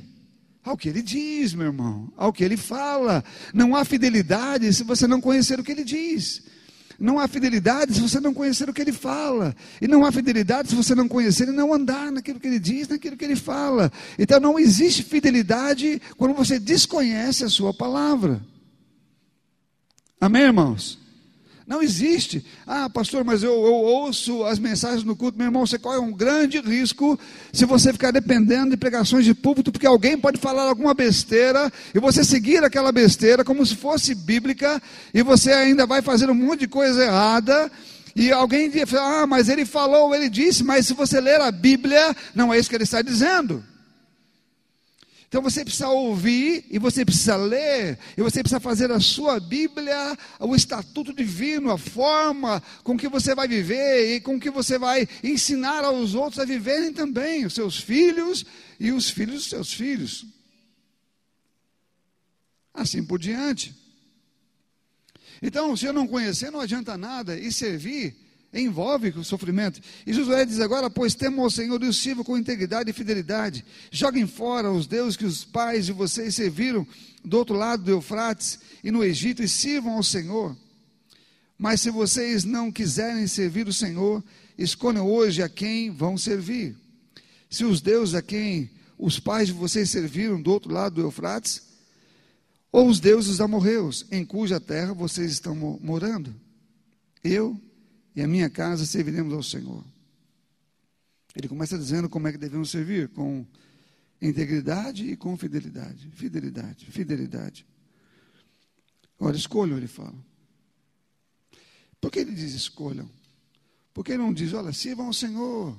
Ao 0.63 0.77
que 0.77 0.89
ele 0.89 1.01
diz, 1.01 1.53
meu 1.53 1.67
irmão, 1.67 2.11
ao 2.15 2.31
que 2.31 2.43
ele 2.43 2.55
fala. 2.55 3.23
Não 3.53 3.75
há 3.75 3.83
fidelidade 3.83 4.71
se 4.73 4.83
você 4.83 5.07
não 5.07 5.19
conhecer 5.19 5.59
o 5.59 5.63
que 5.63 5.71
ele 5.71 5.83
diz. 5.83 6.43
Não 6.99 7.17
há 7.17 7.27
fidelidade 7.27 7.95
se 7.95 7.99
você 7.99 8.19
não 8.19 8.31
conhecer 8.31 8.69
o 8.69 8.73
que 8.73 8.81
ele 8.81 8.93
fala. 8.93 9.55
E 9.81 9.87
não 9.87 10.05
há 10.05 10.11
fidelidade 10.11 10.69
se 10.69 10.75
você 10.75 10.93
não 10.93 11.07
conhecer 11.07 11.47
e 11.47 11.51
não 11.51 11.73
andar 11.73 12.11
naquilo 12.11 12.39
que 12.39 12.47
ele 12.47 12.59
diz, 12.59 12.87
naquilo 12.87 13.17
que 13.17 13.25
ele 13.25 13.35
fala. 13.35 13.91
Então 14.19 14.39
não 14.39 14.59
existe 14.59 15.01
fidelidade 15.01 15.99
quando 16.15 16.35
você 16.35 16.59
desconhece 16.59 17.43
a 17.43 17.49
sua 17.49 17.73
palavra. 17.73 18.39
Amém, 20.19 20.43
irmãos? 20.43 21.00
Não 21.71 21.81
existe. 21.81 22.45
Ah, 22.67 22.89
pastor, 22.89 23.23
mas 23.23 23.43
eu, 23.43 23.53
eu, 23.53 23.73
ouço 23.73 24.43
as 24.43 24.59
mensagens 24.59 25.05
no 25.05 25.15
culto. 25.15 25.37
Meu 25.37 25.47
irmão, 25.47 25.65
você 25.65 25.79
corre 25.79 25.99
um 25.99 26.11
grande 26.11 26.59
risco 26.59 27.17
se 27.53 27.63
você 27.63 27.93
ficar 27.93 28.11
dependendo 28.11 28.71
de 28.71 28.75
pregações 28.75 29.23
de 29.23 29.33
púlpito, 29.33 29.71
porque 29.71 29.87
alguém 29.87 30.17
pode 30.17 30.37
falar 30.37 30.63
alguma 30.63 30.93
besteira 30.93 31.71
e 31.95 31.99
você 31.99 32.25
seguir 32.25 32.61
aquela 32.61 32.91
besteira 32.91 33.45
como 33.45 33.65
se 33.65 33.77
fosse 33.77 34.13
bíblica 34.13 34.83
e 35.13 35.23
você 35.23 35.53
ainda 35.53 35.85
vai 35.85 36.01
fazer 36.01 36.29
um 36.29 36.33
monte 36.33 36.59
de 36.59 36.67
coisa 36.67 37.05
errada. 37.05 37.71
E 38.17 38.33
alguém 38.33 38.69
diz, 38.69 38.93
ah, 38.93 39.25
mas 39.25 39.47
ele 39.47 39.63
falou, 39.63 40.13
ele 40.13 40.27
disse, 40.27 40.65
mas 40.65 40.85
se 40.85 40.93
você 40.93 41.21
ler 41.21 41.39
a 41.39 41.53
Bíblia, 41.53 42.13
não 42.35 42.53
é 42.53 42.59
isso 42.59 42.69
que 42.69 42.75
ele 42.75 42.83
está 42.83 43.01
dizendo. 43.01 43.63
Então 45.31 45.41
você 45.41 45.63
precisa 45.63 45.87
ouvir 45.87 46.65
e 46.69 46.77
você 46.77 47.05
precisa 47.05 47.37
ler, 47.37 47.97
e 48.17 48.21
você 48.21 48.43
precisa 48.43 48.59
fazer 48.59 48.91
a 48.91 48.99
sua 48.99 49.39
Bíblia, 49.39 50.17
o 50.41 50.53
estatuto 50.53 51.13
divino, 51.13 51.71
a 51.71 51.77
forma 51.77 52.61
com 52.83 52.97
que 52.97 53.07
você 53.07 53.33
vai 53.33 53.47
viver 53.47 54.13
e 54.13 54.19
com 54.19 54.37
que 54.37 54.49
você 54.49 54.77
vai 54.77 55.07
ensinar 55.23 55.85
aos 55.85 56.15
outros 56.15 56.37
a 56.37 56.43
viverem 56.43 56.91
também, 56.91 57.45
os 57.45 57.53
seus 57.53 57.79
filhos 57.79 58.45
e 58.77 58.91
os 58.91 59.09
filhos 59.09 59.35
dos 59.35 59.49
seus 59.49 59.71
filhos. 59.71 60.25
Assim 62.73 63.01
por 63.01 63.17
diante. 63.17 63.73
Então, 65.41 65.77
se 65.77 65.85
eu 65.85 65.93
não 65.93 66.09
conhecer, 66.09 66.51
não 66.51 66.59
adianta 66.59 66.97
nada, 66.97 67.39
e 67.39 67.53
servir 67.53 68.17
envolve 68.53 69.09
o 69.09 69.23
sofrimento. 69.23 69.79
E 70.05 70.13
Josué 70.13 70.45
diz 70.45 70.59
agora: 70.59 70.89
Pois 70.89 71.15
temam 71.15 71.43
ao 71.43 71.49
Senhor 71.49 71.81
e 71.83 71.87
o 71.87 71.93
sirvam 71.93 72.23
com 72.23 72.37
integridade 72.37 72.89
e 72.89 72.93
fidelidade. 72.93 73.63
Joguem 73.89 74.27
fora 74.27 74.71
os 74.71 74.87
deuses 74.87 75.15
que 75.15 75.25
os 75.25 75.45
pais 75.45 75.85
de 75.85 75.93
vocês 75.93 76.35
serviram 76.35 76.85
do 77.23 77.37
outro 77.37 77.55
lado 77.55 77.83
do 77.83 77.91
Eufrates 77.91 78.59
e 78.83 78.91
no 78.91 79.03
Egito 79.03 79.41
e 79.41 79.47
sirvam 79.47 79.93
ao 79.93 80.03
Senhor. 80.03 80.55
Mas 81.57 81.81
se 81.81 81.91
vocês 81.91 82.43
não 82.43 82.71
quiserem 82.71 83.27
servir 83.27 83.67
o 83.67 83.73
Senhor, 83.73 84.23
escolham 84.57 85.07
hoje 85.07 85.43
a 85.43 85.47
quem 85.47 85.91
vão 85.91 86.17
servir. 86.17 86.75
Se 87.49 87.63
os 87.63 87.81
deuses 87.81 88.15
a 88.15 88.21
quem 88.21 88.69
os 88.97 89.19
pais 89.19 89.47
de 89.47 89.53
vocês 89.53 89.89
serviram 89.89 90.41
do 90.41 90.51
outro 90.51 90.71
lado 90.71 90.95
do 90.95 91.01
Eufrates, 91.01 91.61
ou 92.71 92.87
os 92.87 92.99
deuses 92.99 93.41
amorreus, 93.41 94.05
em 94.11 94.23
cuja 94.25 94.59
terra 94.59 94.93
vocês 94.93 95.31
estão 95.31 95.55
morando. 95.55 96.33
Eu 97.23 97.59
e 98.15 98.21
a 98.21 98.27
minha 98.27 98.49
casa 98.49 98.85
serviremos 98.85 99.33
ao 99.33 99.43
Senhor. 99.43 99.83
Ele 101.35 101.47
começa 101.47 101.77
dizendo 101.77 102.09
como 102.09 102.27
é 102.27 102.31
que 102.31 102.37
devemos 102.37 102.69
servir, 102.69 103.09
com 103.09 103.45
integridade 104.21 105.05
e 105.05 105.15
com 105.15 105.37
fidelidade. 105.37 106.09
Fidelidade, 106.11 106.85
fidelidade. 106.85 107.65
Olha, 109.19 109.35
escolham, 109.35 109.77
ele 109.77 109.87
fala. 109.87 110.15
Por 111.99 112.11
que 112.11 112.19
ele 112.19 112.33
diz 112.33 112.53
escolham? 112.53 113.09
Porque 113.93 114.13
ele 114.13 114.23
não 114.23 114.33
diz, 114.33 114.53
olha, 114.53 114.73
sirvam 114.73 115.07
ao 115.07 115.13
Senhor. 115.13 115.77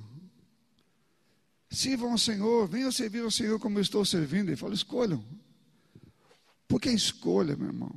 Sirvam 1.70 2.12
ao 2.12 2.18
Senhor, 2.18 2.68
venham 2.68 2.92
servir 2.92 3.22
ao 3.22 3.30
Senhor 3.30 3.58
como 3.58 3.78
eu 3.78 3.82
estou 3.82 4.04
servindo. 4.04 4.48
Ele 4.48 4.56
fala, 4.56 4.74
escolham. 4.74 5.22
Porque 6.68 6.88
a 6.88 6.92
escolha, 6.92 7.56
meu 7.56 7.66
irmão, 7.66 7.94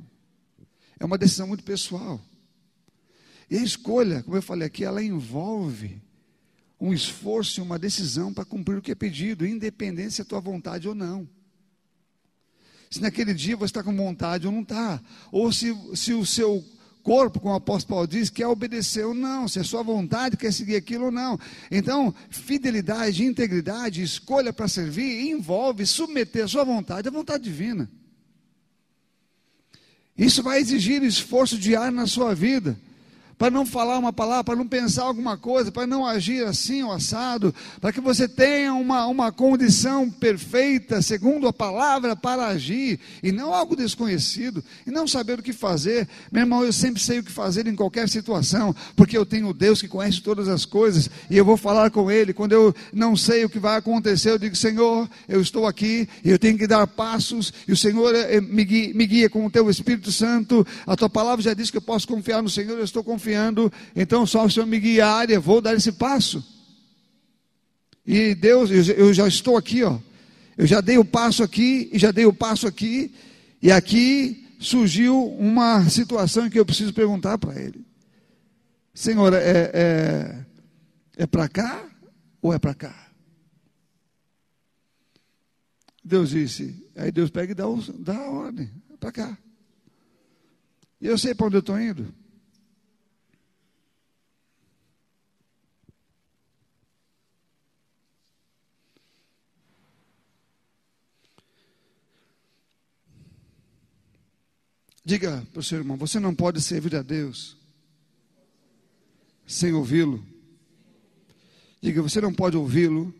é 0.98 1.04
uma 1.04 1.16
decisão 1.16 1.46
muito 1.46 1.64
pessoal. 1.64 2.20
E 3.48 3.56
a 3.56 3.62
escolha, 3.62 4.22
como 4.22 4.36
eu 4.36 4.42
falei 4.42 4.66
aqui, 4.66 4.84
ela 4.84 5.02
envolve 5.02 6.02
um 6.80 6.92
esforço 6.92 7.60
e 7.60 7.62
uma 7.62 7.78
decisão 7.78 8.32
para 8.32 8.44
cumprir 8.44 8.78
o 8.78 8.82
que 8.82 8.90
é 8.90 8.94
pedido, 8.94 9.46
independente 9.46 10.14
se 10.14 10.22
é 10.22 10.24
tua 10.24 10.40
vontade 10.40 10.88
ou 10.88 10.94
não. 10.94 11.28
Se 12.90 13.00
naquele 13.00 13.34
dia 13.34 13.56
você 13.56 13.66
está 13.70 13.82
com 13.82 13.96
vontade 13.96 14.46
ou 14.46 14.52
não 14.52 14.62
está, 14.62 15.00
ou 15.32 15.52
se, 15.52 15.74
se 15.94 16.12
o 16.12 16.26
seu 16.26 16.64
corpo, 17.02 17.38
como 17.38 17.54
o 17.54 17.56
apóstolo 17.56 17.94
Paulo 17.96 18.08
diz, 18.08 18.30
quer 18.30 18.46
obedecer 18.48 19.06
ou 19.06 19.14
não, 19.14 19.46
se 19.46 19.58
é 19.60 19.62
sua 19.62 19.82
vontade 19.82 20.36
quer 20.36 20.52
seguir 20.52 20.76
aquilo 20.76 21.06
ou 21.06 21.12
não. 21.12 21.38
Então, 21.70 22.14
fidelidade, 22.28 23.24
integridade, 23.24 24.02
escolha 24.02 24.52
para 24.52 24.68
servir 24.68 25.30
envolve 25.30 25.86
submeter 25.86 26.44
a 26.44 26.48
sua 26.48 26.64
vontade 26.64 27.08
à 27.08 27.10
vontade 27.10 27.44
divina. 27.44 27.90
Isso 30.18 30.42
vai 30.42 30.60
exigir 30.60 31.02
esforço 31.02 31.58
diário 31.58 31.96
na 31.96 32.06
sua 32.06 32.34
vida 32.34 32.78
para 33.38 33.50
não 33.50 33.66
falar 33.66 33.98
uma 33.98 34.12
palavra, 34.12 34.44
para 34.44 34.56
não 34.56 34.66
pensar 34.66 35.04
alguma 35.04 35.36
coisa, 35.36 35.70
para 35.70 35.86
não 35.86 36.06
agir 36.06 36.44
assim 36.44 36.82
ou 36.82 36.92
assado, 36.92 37.54
para 37.80 37.92
que 37.92 38.00
você 38.00 38.26
tenha 38.26 38.72
uma, 38.72 39.06
uma 39.06 39.30
condição 39.30 40.10
perfeita, 40.10 41.02
segundo 41.02 41.46
a 41.46 41.52
palavra, 41.52 42.16
para 42.16 42.46
agir, 42.46 42.98
e 43.22 43.30
não 43.30 43.52
algo 43.52 43.76
desconhecido, 43.76 44.64
e 44.86 44.90
não 44.90 45.06
saber 45.06 45.38
o 45.38 45.42
que 45.42 45.52
fazer. 45.52 46.08
Meu 46.32 46.42
irmão, 46.42 46.64
eu 46.64 46.72
sempre 46.72 47.02
sei 47.02 47.18
o 47.18 47.22
que 47.22 47.30
fazer 47.30 47.66
em 47.66 47.76
qualquer 47.76 48.08
situação, 48.08 48.74
porque 48.94 49.16
eu 49.16 49.26
tenho 49.26 49.52
Deus 49.52 49.82
que 49.82 49.88
conhece 49.88 50.22
todas 50.22 50.48
as 50.48 50.64
coisas, 50.64 51.10
e 51.28 51.36
eu 51.36 51.44
vou 51.44 51.58
falar 51.58 51.90
com 51.90 52.10
Ele. 52.10 52.32
Quando 52.32 52.52
eu 52.52 52.74
não 52.92 53.14
sei 53.16 53.44
o 53.44 53.50
que 53.50 53.58
vai 53.58 53.76
acontecer, 53.76 54.30
eu 54.30 54.38
digo: 54.38 54.56
Senhor, 54.56 55.08
eu 55.28 55.42
estou 55.42 55.66
aqui, 55.66 56.08
e 56.24 56.30
eu 56.30 56.38
tenho 56.38 56.56
que 56.56 56.66
dar 56.66 56.86
passos, 56.86 57.52
e 57.68 57.72
o 57.72 57.76
Senhor 57.76 58.14
eh, 58.14 58.40
me 58.40 58.64
guia, 58.64 58.94
me 58.94 59.06
guia 59.06 59.28
com 59.28 59.44
o 59.44 59.50
Teu 59.50 59.68
Espírito 59.68 60.10
Santo. 60.10 60.66
A 60.86 60.96
Tua 60.96 61.10
palavra 61.10 61.42
já 61.42 61.52
diz 61.52 61.70
que 61.70 61.76
eu 61.76 61.82
posso 61.82 62.08
confiar 62.08 62.42
no 62.42 62.48
Senhor, 62.48 62.78
eu 62.78 62.84
estou 62.84 63.04
confiando 63.04 63.25
confiando, 63.26 63.72
então 63.94 64.24
só 64.24 64.44
o 64.44 64.50
Senhor 64.50 64.66
me 64.66 64.78
guiar, 64.78 65.28
eu 65.30 65.42
vou 65.42 65.60
dar 65.60 65.74
esse 65.74 65.90
passo. 65.90 66.44
E 68.06 68.34
Deus, 68.36 68.70
eu 68.70 69.12
já 69.12 69.26
estou 69.26 69.56
aqui, 69.56 69.82
ó. 69.82 69.98
Eu 70.56 70.66
já 70.66 70.80
dei 70.80 70.96
o 70.96 71.04
passo 71.04 71.42
aqui 71.42 71.90
e 71.92 71.98
já 71.98 72.12
dei 72.12 72.24
o 72.24 72.32
passo 72.32 72.66
aqui, 72.66 73.12
e 73.60 73.72
aqui 73.72 74.56
surgiu 74.60 75.26
uma 75.34 75.88
situação 75.90 76.48
que 76.48 76.58
eu 76.58 76.64
preciso 76.64 76.94
perguntar 76.94 77.36
para 77.36 77.60
ele: 77.60 77.84
Senhor, 78.94 79.34
é, 79.34 79.70
é, 79.74 80.44
é 81.16 81.26
para 81.26 81.48
cá 81.48 81.84
ou 82.40 82.54
é 82.54 82.58
para 82.58 82.74
cá? 82.74 83.08
Deus 86.02 86.30
disse, 86.30 86.88
aí 86.94 87.10
Deus 87.10 87.30
pega 87.30 87.50
e 87.50 87.54
dá, 87.54 87.64
dá 87.98 88.16
a 88.16 88.30
ordem, 88.30 88.70
é 88.94 88.96
para 88.96 89.10
cá. 89.10 89.38
E 91.00 91.08
eu 91.08 91.18
sei 91.18 91.34
para 91.34 91.46
onde 91.46 91.56
eu 91.56 91.60
estou 91.60 91.78
indo. 91.78 92.14
Diga 105.06 105.46
para 105.52 105.60
o 105.60 105.62
seu 105.62 105.78
irmão: 105.78 105.96
você 105.96 106.18
não 106.18 106.34
pode 106.34 106.60
servir 106.60 106.96
a 106.96 107.00
Deus 107.00 107.56
sem 109.46 109.72
ouvi-lo. 109.72 110.26
Diga: 111.80 112.02
você 112.02 112.20
não 112.20 112.34
pode 112.34 112.56
ouvi-lo 112.56 113.14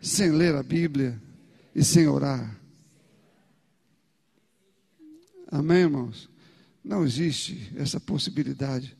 sem 0.00 0.30
ler 0.30 0.54
a 0.54 0.62
Bíblia 0.62 1.20
e 1.74 1.84
sem 1.84 2.08
orar. 2.08 2.58
Amém, 5.48 5.80
irmãos? 5.80 6.30
Não 6.82 7.04
existe 7.04 7.70
essa 7.76 8.00
possibilidade 8.00 8.96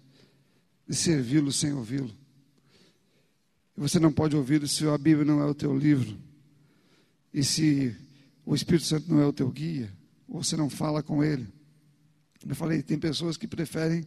de 0.86 0.94
servi-lo 0.94 1.50
sem 1.50 1.72
ouvi-lo. 1.72 2.14
Você 3.74 3.98
não 3.98 4.12
pode 4.12 4.36
ouvi-lo 4.36 4.68
se 4.68 4.86
a 4.86 4.98
Bíblia 4.98 5.24
não 5.24 5.40
é 5.40 5.46
o 5.46 5.54
teu 5.54 5.74
livro. 5.74 6.14
E 7.32 7.42
se 7.42 7.96
o 8.44 8.54
Espírito 8.54 8.84
Santo 8.84 9.10
não 9.10 9.22
é 9.22 9.26
o 9.26 9.32
teu 9.32 9.48
guia, 9.48 9.90
ou 10.28 10.44
você 10.44 10.58
não 10.58 10.68
fala 10.68 11.02
com 11.02 11.24
ele. 11.24 11.59
Eu 12.48 12.54
falei, 12.54 12.82
tem 12.82 12.98
pessoas 12.98 13.36
que 13.36 13.46
preferem, 13.46 14.04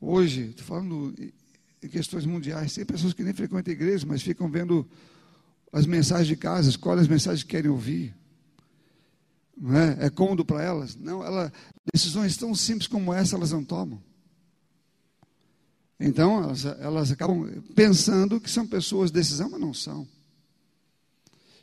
hoje, 0.00 0.50
estou 0.50 0.64
falando 0.64 1.14
em 1.82 1.88
questões 1.88 2.26
mundiais, 2.26 2.74
tem 2.74 2.84
pessoas 2.84 3.12
que 3.12 3.22
nem 3.22 3.32
frequentam 3.32 3.72
igreja, 3.72 4.06
mas 4.06 4.22
ficam 4.22 4.50
vendo 4.50 4.88
as 5.72 5.86
mensagens 5.86 6.28
de 6.28 6.36
casa, 6.36 6.68
escolhem 6.68 7.00
as 7.00 7.08
mensagens 7.08 7.42
que 7.42 7.50
querem 7.50 7.70
ouvir. 7.70 8.14
Não 9.56 9.76
é? 9.76 10.06
é 10.06 10.10
cômodo 10.10 10.44
para 10.44 10.62
elas? 10.62 10.96
Não, 10.96 11.24
ela, 11.24 11.52
decisões 11.92 12.36
tão 12.36 12.54
simples 12.54 12.88
como 12.88 13.12
essa 13.12 13.36
elas 13.36 13.52
não 13.52 13.64
tomam. 13.64 14.02
Então, 15.98 16.42
elas, 16.42 16.64
elas 16.64 17.12
acabam 17.12 17.62
pensando 17.74 18.40
que 18.40 18.50
são 18.50 18.66
pessoas 18.66 19.10
de 19.10 19.20
decisão, 19.20 19.48
mas 19.48 19.60
não 19.60 19.72
são. 19.72 20.06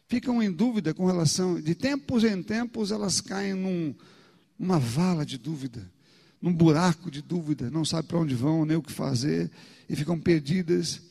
Ficam 0.08 0.42
em 0.42 0.52
dúvida 0.52 0.94
com 0.94 1.06
relação, 1.06 1.62
de 1.62 1.76
tempos 1.76 2.24
em 2.24 2.42
tempos 2.42 2.92
elas 2.92 3.20
caem 3.22 3.54
num, 3.54 3.94
uma 4.60 4.78
vala 4.78 5.26
de 5.26 5.38
dúvida, 5.38 5.90
num 6.42 6.54
buraco 6.54 7.10
de 7.10 7.22
dúvida, 7.22 7.70
não 7.72 7.86
sabe 7.86 8.08
para 8.08 8.20
onde 8.20 8.36
vão, 8.36 8.66
nem 8.66 8.76
o 8.76 8.82
que 8.82 8.92
fazer, 8.92 9.50
e 9.88 9.96
ficam 9.96 10.20
perdidas 10.20 11.02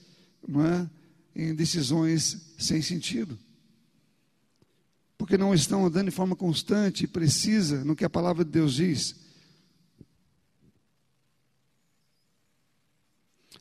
é, 0.44 0.88
em 1.34 1.54
decisões 1.54 2.54
sem 2.58 2.82
sentido. 2.82 3.38
Porque 5.16 5.36
não 5.36 5.54
estão 5.54 5.86
andando 5.86 6.06
de 6.06 6.14
forma 6.14 6.36
constante 6.36 7.04
e 7.04 7.08
precisa 7.08 7.84
no 7.84 7.96
que 7.96 8.04
a 8.04 8.10
palavra 8.10 8.44
de 8.44 8.50
Deus 8.50 8.74
diz. 8.74 9.16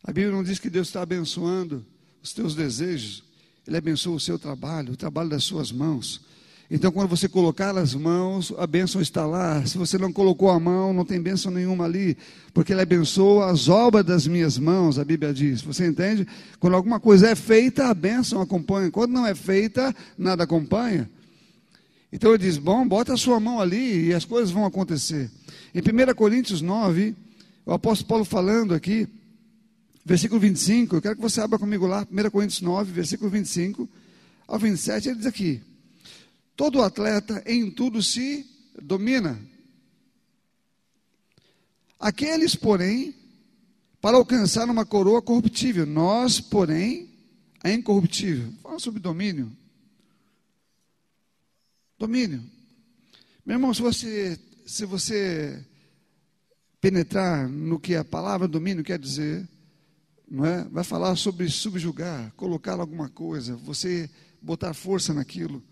A 0.03 0.11
Bíblia 0.13 0.31
não 0.31 0.43
diz 0.43 0.59
que 0.59 0.69
Deus 0.69 0.87
está 0.87 1.01
abençoando 1.01 1.85
os 2.21 2.33
teus 2.33 2.55
desejos, 2.55 3.23
Ele 3.65 3.77
abençoa 3.77 4.15
o 4.15 4.19
seu 4.19 4.37
trabalho, 4.37 4.93
o 4.93 4.97
trabalho 4.97 5.29
das 5.29 5.43
suas 5.43 5.71
mãos. 5.71 6.21
Então, 6.69 6.91
quando 6.91 7.07
você 7.07 7.29
colocar 7.29 7.77
as 7.77 7.95
mãos, 7.95 8.53
a 8.57 8.67
bênção 8.67 8.99
está 8.99 9.25
lá. 9.25 9.65
Se 9.65 9.77
você 9.77 9.97
não 9.97 10.11
colocou 10.11 10.49
a 10.49 10.59
mão, 10.59 10.91
não 10.91 11.05
tem 11.05 11.21
bênção 11.21 11.49
nenhuma 11.49 11.85
ali, 11.85 12.17
porque 12.53 12.73
Ele 12.73 12.81
abençoa 12.81 13.49
as 13.49 13.69
obras 13.69 14.03
das 14.03 14.27
minhas 14.27 14.57
mãos, 14.57 14.99
a 14.99 15.05
Bíblia 15.05 15.33
diz. 15.33 15.61
Você 15.61 15.87
entende? 15.87 16.27
Quando 16.59 16.75
alguma 16.75 16.99
coisa 16.99 17.29
é 17.29 17.35
feita, 17.35 17.87
a 17.87 17.93
bênção 17.93 18.41
acompanha. 18.41 18.91
Quando 18.91 19.11
não 19.11 19.25
é 19.25 19.33
feita, 19.33 19.95
nada 20.17 20.43
acompanha. 20.43 21.09
Então 22.11 22.31
ele 22.31 22.43
diz: 22.43 22.57
Bom, 22.57 22.85
bota 22.85 23.13
a 23.13 23.17
sua 23.17 23.39
mão 23.39 23.61
ali 23.61 24.07
e 24.07 24.13
as 24.13 24.25
coisas 24.25 24.51
vão 24.51 24.65
acontecer. 24.65 25.31
Em 25.73 25.79
1 25.79 26.13
Coríntios 26.15 26.61
9, 26.61 27.15
o 27.65 27.71
apóstolo 27.71 28.09
Paulo 28.09 28.25
falando 28.25 28.73
aqui, 28.73 29.07
versículo 30.05 30.39
25, 30.39 30.97
eu 30.97 31.01
quero 31.01 31.15
que 31.15 31.21
você 31.21 31.39
abra 31.39 31.57
comigo 31.57 31.87
lá, 31.87 32.05
1 32.11 32.29
Coríntios 32.29 32.61
9, 32.61 32.91
versículo 32.91 33.29
25 33.29 33.87
ao 34.45 34.59
27, 34.59 35.09
ele 35.09 35.17
diz 35.17 35.25
aqui: 35.25 35.61
Todo 36.57 36.81
atleta 36.81 37.43
em 37.45 37.69
tudo 37.69 38.01
se 38.01 38.43
domina. 38.81 39.39
Aqueles, 41.99 42.55
porém, 42.55 43.13
para 44.01 44.17
alcançar 44.17 44.67
uma 44.67 44.83
coroa 44.83 45.21
corruptível, 45.21 45.85
nós, 45.85 46.41
porém, 46.41 47.11
a 47.63 47.71
incorruptível. 47.71 48.51
Fala 48.63 48.79
sobre 48.79 48.99
domínio. 48.99 49.55
Domínio. 51.99 52.43
Meu 53.45 53.57
irmão, 53.57 53.71
se 53.71 53.81
você, 53.83 54.39
se 54.65 54.83
você 54.83 55.63
penetrar 56.81 57.47
no 57.47 57.79
que 57.79 57.95
a 57.95 58.03
palavra 58.03 58.47
domínio 58.47 58.83
quer 58.83 58.97
dizer, 58.97 59.47
não 60.27 60.43
é? 60.43 60.63
vai 60.65 60.83
falar 60.83 61.15
sobre 61.17 61.47
subjugar, 61.49 62.33
colocar 62.35 62.79
alguma 62.79 63.09
coisa, 63.09 63.55
você 63.57 64.09
botar 64.41 64.73
força 64.73 65.13
naquilo. 65.13 65.63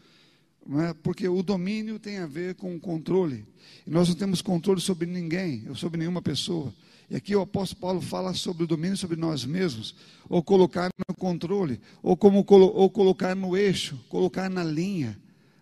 É? 0.67 0.93
Porque 0.93 1.28
o 1.28 1.43
domínio 1.43 1.99
tem 1.99 2.17
a 2.17 2.25
ver 2.25 2.56
com 2.56 2.75
o 2.75 2.80
controle. 2.80 3.45
E 3.86 3.89
nós 3.89 4.10
não 4.10 4.15
temos 4.15 4.41
controle 4.41 4.82
sobre 4.82 5.06
ninguém, 5.06 5.63
ou 5.69 5.75
sobre 5.75 5.99
nenhuma 5.99 6.21
pessoa. 6.21 6.73
E 7.10 7.15
aqui 7.15 7.36
o 7.36 7.41
apóstolo 7.41 7.82
Paulo 7.82 8.01
fala 8.01 8.34
sobre 8.34 8.63
o 8.63 8.67
domínio 8.67 8.97
sobre 8.97 9.15
nós 9.15 9.45
mesmos, 9.45 9.95
ou 10.28 10.41
colocar 10.41 10.89
no 11.08 11.13
controle, 11.13 11.80
ou 12.01 12.17
como 12.17 12.43
ou 12.49 12.89
colocar 12.89 13.36
no 13.36 13.56
eixo, 13.56 13.99
colocar 14.10 14.49
na 14.49 14.63
linha. 14.63 15.15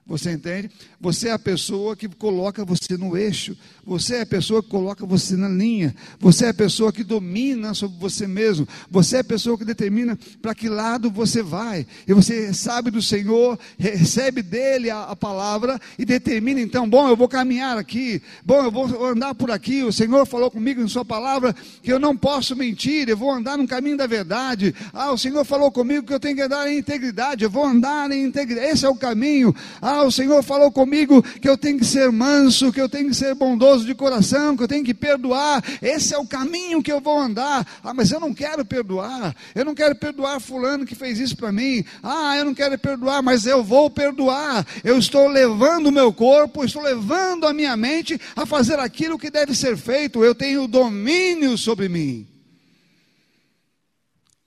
Você 0.06 0.32
entende? 0.32 0.70
Você 1.00 1.30
é 1.30 1.32
a 1.32 1.39
pessoa 1.39 1.96
que 1.96 2.08
coloca 2.10 2.66
você 2.66 2.98
no 2.98 3.16
eixo. 3.16 3.58
Você 3.86 4.15
é 4.15 4.22
a 4.22 4.26
pessoa 4.26 4.63
que 4.63 4.69
coloca 4.69 5.06
você 5.06 5.36
na 5.36 5.50
linha. 5.50 5.93
Você 6.17 6.46
é 6.46 6.50
a 6.50 6.54
pessoa 6.54 6.91
que 6.93 7.04
domina 7.04 7.74
sobre 7.74 7.98
você 8.00 8.26
mesmo. 8.26 8.65
Você 8.89 9.17
é 9.17 9.19
a 9.19 9.24
pessoa 9.24 9.58
que 9.58 9.65
determina 9.65 10.17
para 10.41 10.56
que 10.56 10.69
lado 10.69 11.12
você 11.12 11.43
vai. 11.43 11.86
E 12.08 12.13
você 12.13 12.54
sabe 12.54 12.89
do 12.89 13.02
Senhor, 13.02 13.60
recebe 13.78 14.41
dele 14.41 14.89
a, 14.89 15.04
a, 15.04 15.15
palavra 15.17 15.80
e 16.00 16.06
determina 16.06 16.62
então: 16.62 16.89
bom, 16.89 17.10
eu 17.10 17.17
vou 17.17 17.28
caminhar 17.28 17.78
aqui. 17.78 18.22
Bom, 18.46 18.63
eu 18.63 18.72
vou 18.72 19.06
andar 19.06 19.36
por 19.36 19.52
aqui. 19.52 19.84
O 19.84 19.91
Senhor 19.91 20.26
falou 20.26 20.50
comigo 20.50 20.82
em 20.82 20.88
Sua 20.88 21.04
palavra 21.04 21.54
que 21.82 21.91
eu 21.91 22.00
não 22.00 22.15
posso 22.15 22.56
mentir. 22.56 23.10
Eu 23.10 23.17
vou 23.17 23.32
andar 23.32 23.58
no 23.58 23.67
caminho 23.67 23.98
da 23.98 24.08
verdade. 24.08 24.74
Ah, 24.93 25.12
o 25.12 25.17
Senhor 25.17 25.43
falou 25.43 25.69
comigo 25.69 26.08
que 26.08 26.13
eu 26.13 26.19
tenho 26.22 26.38
que 26.38 26.41
andar 26.41 26.72
em 26.72 26.78
integridade. 26.78 27.43
Eu 27.43 27.50
vou 27.50 27.65
andar 27.65 28.10
em 28.12 28.24
integridade. 28.24 28.72
Esse 28.72 28.86
é 28.86 28.89
o 28.89 28.96
caminho. 28.96 29.54
Ah, 29.82 30.04
o 30.04 30.12
Senhor 30.12 30.41
falou 30.41 30.72
comigo 30.72 31.22
que 31.22 31.50
eu 31.50 31.58
tenho 31.58 31.78
que 31.78 31.86
ser 31.86 32.10
manso, 32.13 32.72
que 32.72 32.80
eu 32.80 32.88
tenho 32.88 33.10
que 33.10 33.15
ser 33.15 33.36
bondoso 33.36 33.73
de 33.82 33.96
coração, 33.96 34.56
que 34.56 34.64
eu 34.64 34.68
tenho 34.68 34.86
que 34.86 34.94
perdoar. 34.94 35.64
Esse 35.82 36.14
é 36.14 36.18
o 36.18 36.28
caminho 36.28 36.84
que 36.84 36.92
eu 36.92 37.02
vou 37.02 37.20
andar. 37.20 37.66
Ah, 37.84 37.94
mas 37.94 38.12
eu 38.12 38.20
não 38.20 38.34
quero 38.34 38.64
perdoar. 38.64 39.36
Eu 39.56 39.66
não 39.66 39.74
quero 39.74 39.96
perdoar 39.96 40.40
fulano 40.40 40.86
que 40.86 40.96
fez 40.96 41.20
isso 41.20 41.36
para 41.36 41.52
mim. 41.52 41.84
Ah, 42.04 42.38
eu 42.38 42.46
não 42.46 42.54
quero 42.54 42.78
perdoar, 42.78 43.24
mas 43.24 43.46
eu 43.46 43.64
vou 43.64 43.90
perdoar. 43.90 44.66
Eu 44.84 44.98
estou 45.00 45.28
levando 45.28 45.88
o 45.88 45.92
meu 45.92 46.14
corpo, 46.14 46.64
estou 46.64 46.84
levando 46.84 47.48
a 47.48 47.54
minha 47.54 47.76
mente 47.76 48.20
a 48.36 48.46
fazer 48.46 48.80
aquilo 48.80 49.18
que 49.18 49.32
deve 49.32 49.56
ser 49.56 49.76
feito. 49.76 50.24
Eu 50.24 50.36
tenho 50.36 50.68
domínio 50.68 51.58
sobre 51.58 51.90
mim. 51.90 52.28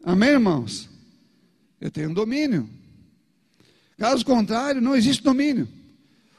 Amém, 0.05 0.31
irmãos? 0.31 0.89
Eu 1.81 1.91
tenho 1.91 2.15
domínio. 2.15 2.69
Caso 3.99 4.25
contrário, 4.25 4.81
não 4.81 4.95
existe 4.95 5.23
domínio. 5.23 5.67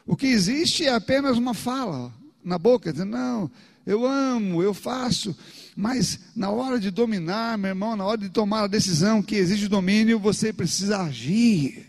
O 0.05 0.15
que 0.15 0.27
existe 0.27 0.85
é 0.85 0.93
apenas 0.93 1.37
uma 1.37 1.53
fala 1.53 2.13
na 2.47 2.57
boca, 2.57 2.91
dizendo, 2.91 3.11
não, 3.11 3.51
eu 3.85 4.05
amo, 4.05 4.61
eu 4.61 4.73
faço. 4.73 5.35
Mas 5.75 6.19
na 6.35 6.49
hora 6.49 6.79
de 6.79 6.91
dominar, 6.91 7.57
meu 7.57 7.69
irmão, 7.69 7.95
na 7.95 8.05
hora 8.05 8.17
de 8.17 8.29
tomar 8.29 8.63
a 8.63 8.67
decisão 8.67 9.21
que 9.21 9.35
exige 9.35 9.67
domínio, 9.67 10.19
você 10.19 10.51
precisa 10.51 10.99
agir. 10.99 11.85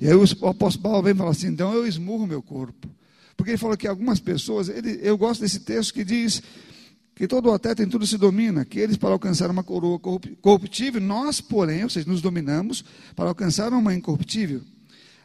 E 0.00 0.06
aí 0.06 0.14
o 0.14 0.22
apóstolo 0.46 0.82
Paulo 0.82 1.02
vem 1.02 1.14
e 1.14 1.16
fala 1.16 1.30
assim: 1.30 1.48
então 1.48 1.72
eu 1.72 1.86
esmurro 1.86 2.26
meu 2.26 2.42
corpo. 2.42 2.88
Porque 3.36 3.52
ele 3.52 3.58
falou 3.58 3.76
que 3.76 3.86
algumas 3.86 4.20
pessoas, 4.20 4.68
ele, 4.68 4.98
eu 5.02 5.16
gosto 5.16 5.40
desse 5.40 5.60
texto 5.60 5.92
que 5.92 6.04
diz 6.04 6.42
que 7.14 7.26
todo 7.26 7.50
atleta 7.50 7.82
em 7.82 7.88
tudo 7.88 8.06
se 8.06 8.18
domina, 8.18 8.64
que 8.64 8.78
eles 8.78 8.96
para 8.96 9.10
alcançar 9.10 9.50
uma 9.50 9.64
coroa 9.64 9.98
corruptível, 9.98 11.00
nós, 11.00 11.40
porém, 11.40 11.82
ou 11.82 11.90
seja, 11.90 12.08
nos 12.08 12.20
dominamos 12.20 12.84
para 13.14 13.28
alcançar 13.28 13.72
uma 13.72 13.94
incorruptível. 13.94 14.62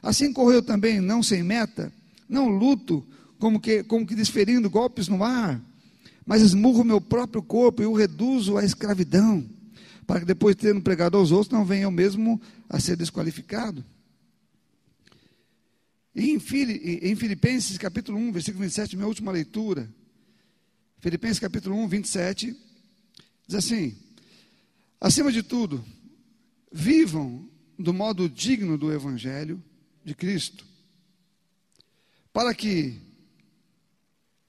Assim 0.02 0.32
correu 0.32 0.62
também, 0.62 1.00
não 1.00 1.22
sem 1.22 1.44
meta, 1.44 1.92
não 2.28 2.48
luto, 2.48 3.06
como 3.42 3.60
que, 3.60 3.84
como 3.84 4.06
que 4.06 4.14
desferindo 4.14 4.70
golpes 4.70 5.08
no 5.08 5.24
ar, 5.24 5.60
mas 6.24 6.44
esmurro 6.44 6.84
meu 6.84 7.02
próprio 7.02 7.42
corpo 7.42 7.82
e 7.82 7.88
o 7.88 7.94
reduzo 7.94 8.56
à 8.56 8.64
escravidão, 8.64 9.44
para 10.06 10.20
que 10.20 10.26
depois, 10.28 10.56
tendo 10.56 10.80
pregado 10.80 11.18
aos 11.18 11.32
outros, 11.32 11.52
não 11.52 11.66
venha 11.66 11.84
eu 11.84 11.92
mesmo 11.92 12.40
a 12.70 12.80
ser 12.80 12.96
desqualificado. 12.96 13.84
E 16.14 16.30
em, 16.30 16.40
Filipenses 17.16 17.80
capítulo 17.80 18.20
1, 18.20 18.32
versículo 18.32 18.62
27, 18.62 18.96
minha 18.96 19.08
última 19.08 19.32
leitura, 19.32 19.90
Filipenses 21.00 21.40
capítulo 21.40 21.76
1, 21.78 21.88
27, 21.88 22.56
diz 23.48 23.56
assim: 23.56 23.98
acima 25.00 25.32
de 25.32 25.42
tudo, 25.42 25.84
vivam 26.72 27.50
do 27.80 27.92
modo 27.92 28.30
digno 28.30 28.78
do 28.78 28.94
Evangelho 28.94 29.64
de 30.06 30.14
Cristo, 30.14 30.64
para 32.32 32.54
que, 32.54 33.10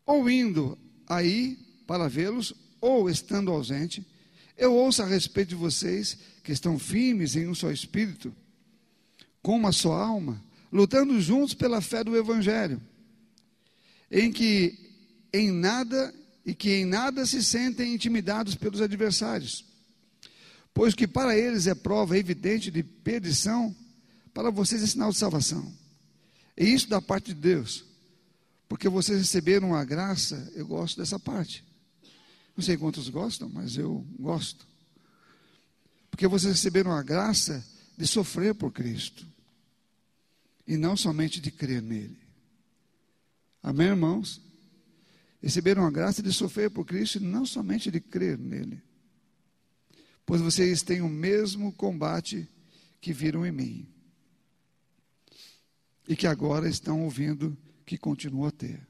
ou 0.07 0.29
indo 0.29 0.79
aí 1.07 1.59
para 1.87 2.09
vê-los, 2.09 2.55
ou 2.81 3.09
estando 3.09 3.51
ausente, 3.51 4.05
eu 4.57 4.75
ouça 4.75 5.05
a 5.05 5.07
respeito 5.07 5.51
de 5.51 5.55
vocês 5.55 6.19
que 6.43 6.53
estão 6.53 6.79
firmes 6.79 7.37
em 7.37 7.49
um 7.49 7.55
só 7.55 7.71
espírito, 7.71 8.35
com 9.41 9.57
uma 9.57 9.73
só 9.73 9.93
alma, 9.93 10.43
lutando 10.73 11.21
juntos 11.21 11.55
pela 11.55 11.81
fé 11.81 12.03
do 12.03 12.17
Evangelho, 12.17 12.81
em 14.11 14.33
que 14.33 14.79
em 15.33 15.51
nada 15.51 16.15
e 16.45 16.55
que 16.55 16.71
em 16.71 16.85
nada 16.85 17.25
se 17.25 17.43
sentem 17.43 17.95
intimidados 17.95 18.55
pelos 18.55 18.81
adversários, 18.81 19.65
pois 20.75 20.95
que 20.95 21.07
para 21.07 21.37
eles 21.37 21.67
é 21.67 21.75
prova 21.75 22.19
evidente 22.19 22.71
de 22.71 22.83
perdição, 22.83 23.75
para 24.35 24.51
vocês 24.51 24.83
é 24.83 24.87
sinal 24.87 25.11
de 25.12 25.19
salvação. 25.19 25.73
E 26.57 26.65
isso 26.65 26.88
da 26.88 27.01
parte 27.01 27.27
de 27.27 27.35
Deus, 27.35 27.85
porque 28.72 28.88
vocês 28.88 29.18
receberam 29.18 29.74
a 29.74 29.85
graça, 29.85 30.50
eu 30.54 30.66
gosto 30.66 30.96
dessa 30.96 31.18
parte. 31.18 31.62
Não 32.56 32.64
sei 32.64 32.74
quantos 32.74 33.06
gostam, 33.11 33.46
mas 33.50 33.76
eu 33.76 34.02
gosto. 34.18 34.66
Porque 36.11 36.26
vocês 36.26 36.54
receberam 36.54 36.90
a 36.90 37.02
graça 37.02 37.62
de 37.98 38.06
sofrer 38.06 38.54
por 38.54 38.72
Cristo, 38.72 39.26
e 40.66 40.78
não 40.78 40.96
somente 40.96 41.38
de 41.38 41.50
crer 41.50 41.82
nele. 41.82 42.18
Amém, 43.62 43.88
irmãos? 43.88 44.40
receberam 45.42 45.85
a 45.85 45.90
graça 45.90 46.22
de 46.22 46.32
sofrer 46.32 46.70
por 46.70 46.87
Cristo 46.87 47.18
e 47.18 47.20
não 47.20 47.44
somente 47.44 47.90
de 47.90 48.00
crer 48.00 48.38
nele. 48.38 48.82
Pois 50.24 50.40
vocês 50.40 50.80
têm 50.80 51.02
o 51.02 51.11
mesmo 51.11 51.72
combate 51.74 52.48
que 53.02 53.12
viram 53.12 53.44
em 53.44 53.52
mim. 53.52 53.87
E 56.08 56.16
que 56.16 56.26
agora 56.26 56.70
estão 56.70 57.02
ouvindo 57.02 57.54
que 57.85 57.99
continuam 57.99 58.47
a 58.47 58.51
ter. 58.51 58.87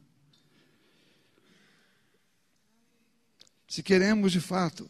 Se 3.67 3.83
queremos 3.83 4.33
de 4.33 4.41
fato 4.41 4.89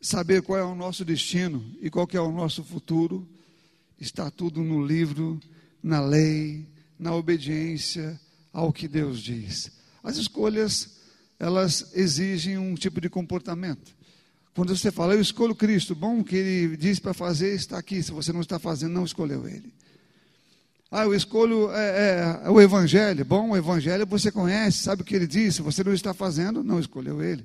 saber 0.00 0.42
qual 0.42 0.58
é 0.58 0.62
o 0.62 0.74
nosso 0.74 1.04
destino 1.04 1.76
e 1.80 1.90
qual 1.90 2.06
é 2.12 2.20
o 2.20 2.30
nosso 2.30 2.62
futuro, 2.62 3.28
está 3.98 4.30
tudo 4.30 4.62
no 4.62 4.84
livro, 4.84 5.40
na 5.82 6.00
lei, 6.00 6.68
na 6.98 7.14
obediência 7.14 8.20
ao 8.52 8.72
que 8.72 8.86
Deus 8.86 9.20
diz. 9.20 9.72
As 10.02 10.16
escolhas, 10.16 11.00
elas 11.38 11.90
exigem 11.94 12.56
um 12.56 12.74
tipo 12.74 13.00
de 13.00 13.08
comportamento. 13.08 13.96
Quando 14.54 14.74
você 14.74 14.90
fala, 14.90 15.14
eu 15.14 15.20
escolho 15.20 15.54
Cristo, 15.54 15.94
bom, 15.94 16.20
o 16.20 16.24
que 16.24 16.36
ele 16.36 16.76
diz 16.76 16.98
para 16.98 17.12
fazer 17.12 17.54
está 17.54 17.76
aqui. 17.76 18.02
Se 18.02 18.12
você 18.12 18.32
não 18.32 18.40
está 18.40 18.58
fazendo, 18.58 18.92
não 18.92 19.04
escolheu 19.04 19.46
ele. 19.46 19.74
Ah, 20.90 21.04
eu 21.04 21.14
escolho 21.14 21.70
é, 21.72 22.40
é, 22.44 22.50
o 22.50 22.60
Evangelho. 22.60 23.24
Bom, 23.24 23.50
o 23.50 23.56
Evangelho 23.56 24.06
você 24.06 24.30
conhece, 24.30 24.78
sabe 24.78 25.02
o 25.02 25.04
que 25.04 25.16
ele 25.16 25.26
diz. 25.26 25.56
Se 25.56 25.62
você 25.62 25.82
não 25.82 25.92
está 25.92 26.14
fazendo, 26.14 26.62
não 26.62 26.78
escolheu 26.78 27.22
ele. 27.22 27.44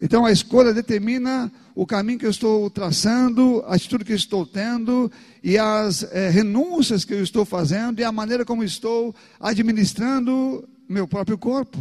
Então 0.00 0.24
a 0.24 0.32
escolha 0.32 0.72
determina 0.72 1.52
o 1.74 1.86
caminho 1.86 2.18
que 2.18 2.26
eu 2.26 2.30
estou 2.30 2.68
traçando, 2.70 3.62
a 3.66 3.74
atitude 3.74 4.04
que 4.04 4.12
eu 4.12 4.16
estou 4.16 4.46
tendo 4.46 5.10
e 5.42 5.58
as 5.58 6.02
é, 6.12 6.28
renúncias 6.30 7.04
que 7.04 7.14
eu 7.14 7.22
estou 7.22 7.44
fazendo 7.44 8.00
e 8.00 8.04
a 8.04 8.10
maneira 8.10 8.44
como 8.44 8.64
estou 8.64 9.14
administrando 9.38 10.66
meu 10.88 11.06
próprio 11.06 11.38
corpo, 11.38 11.78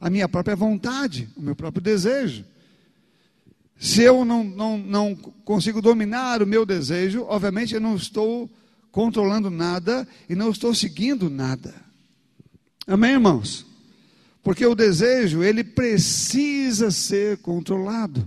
a 0.00 0.08
minha 0.08 0.28
própria 0.28 0.54
vontade, 0.54 1.28
o 1.36 1.42
meu 1.42 1.56
próprio 1.56 1.82
desejo. 1.82 2.44
Se 3.78 4.02
eu 4.02 4.24
não, 4.24 4.42
não, 4.44 4.78
não 4.78 5.14
consigo 5.44 5.82
dominar 5.82 6.42
o 6.42 6.46
meu 6.46 6.64
desejo, 6.64 7.24
obviamente 7.28 7.74
eu 7.74 7.80
não 7.80 7.96
estou 7.96 8.50
controlando 8.96 9.50
nada 9.50 10.08
e 10.26 10.34
não 10.34 10.48
estou 10.48 10.74
seguindo 10.74 11.28
nada. 11.28 11.74
Amém, 12.86 13.10
irmãos? 13.10 13.66
Porque 14.42 14.64
o 14.64 14.74
desejo, 14.74 15.42
ele 15.42 15.62
precisa 15.62 16.90
ser 16.90 17.36
controlado. 17.42 18.26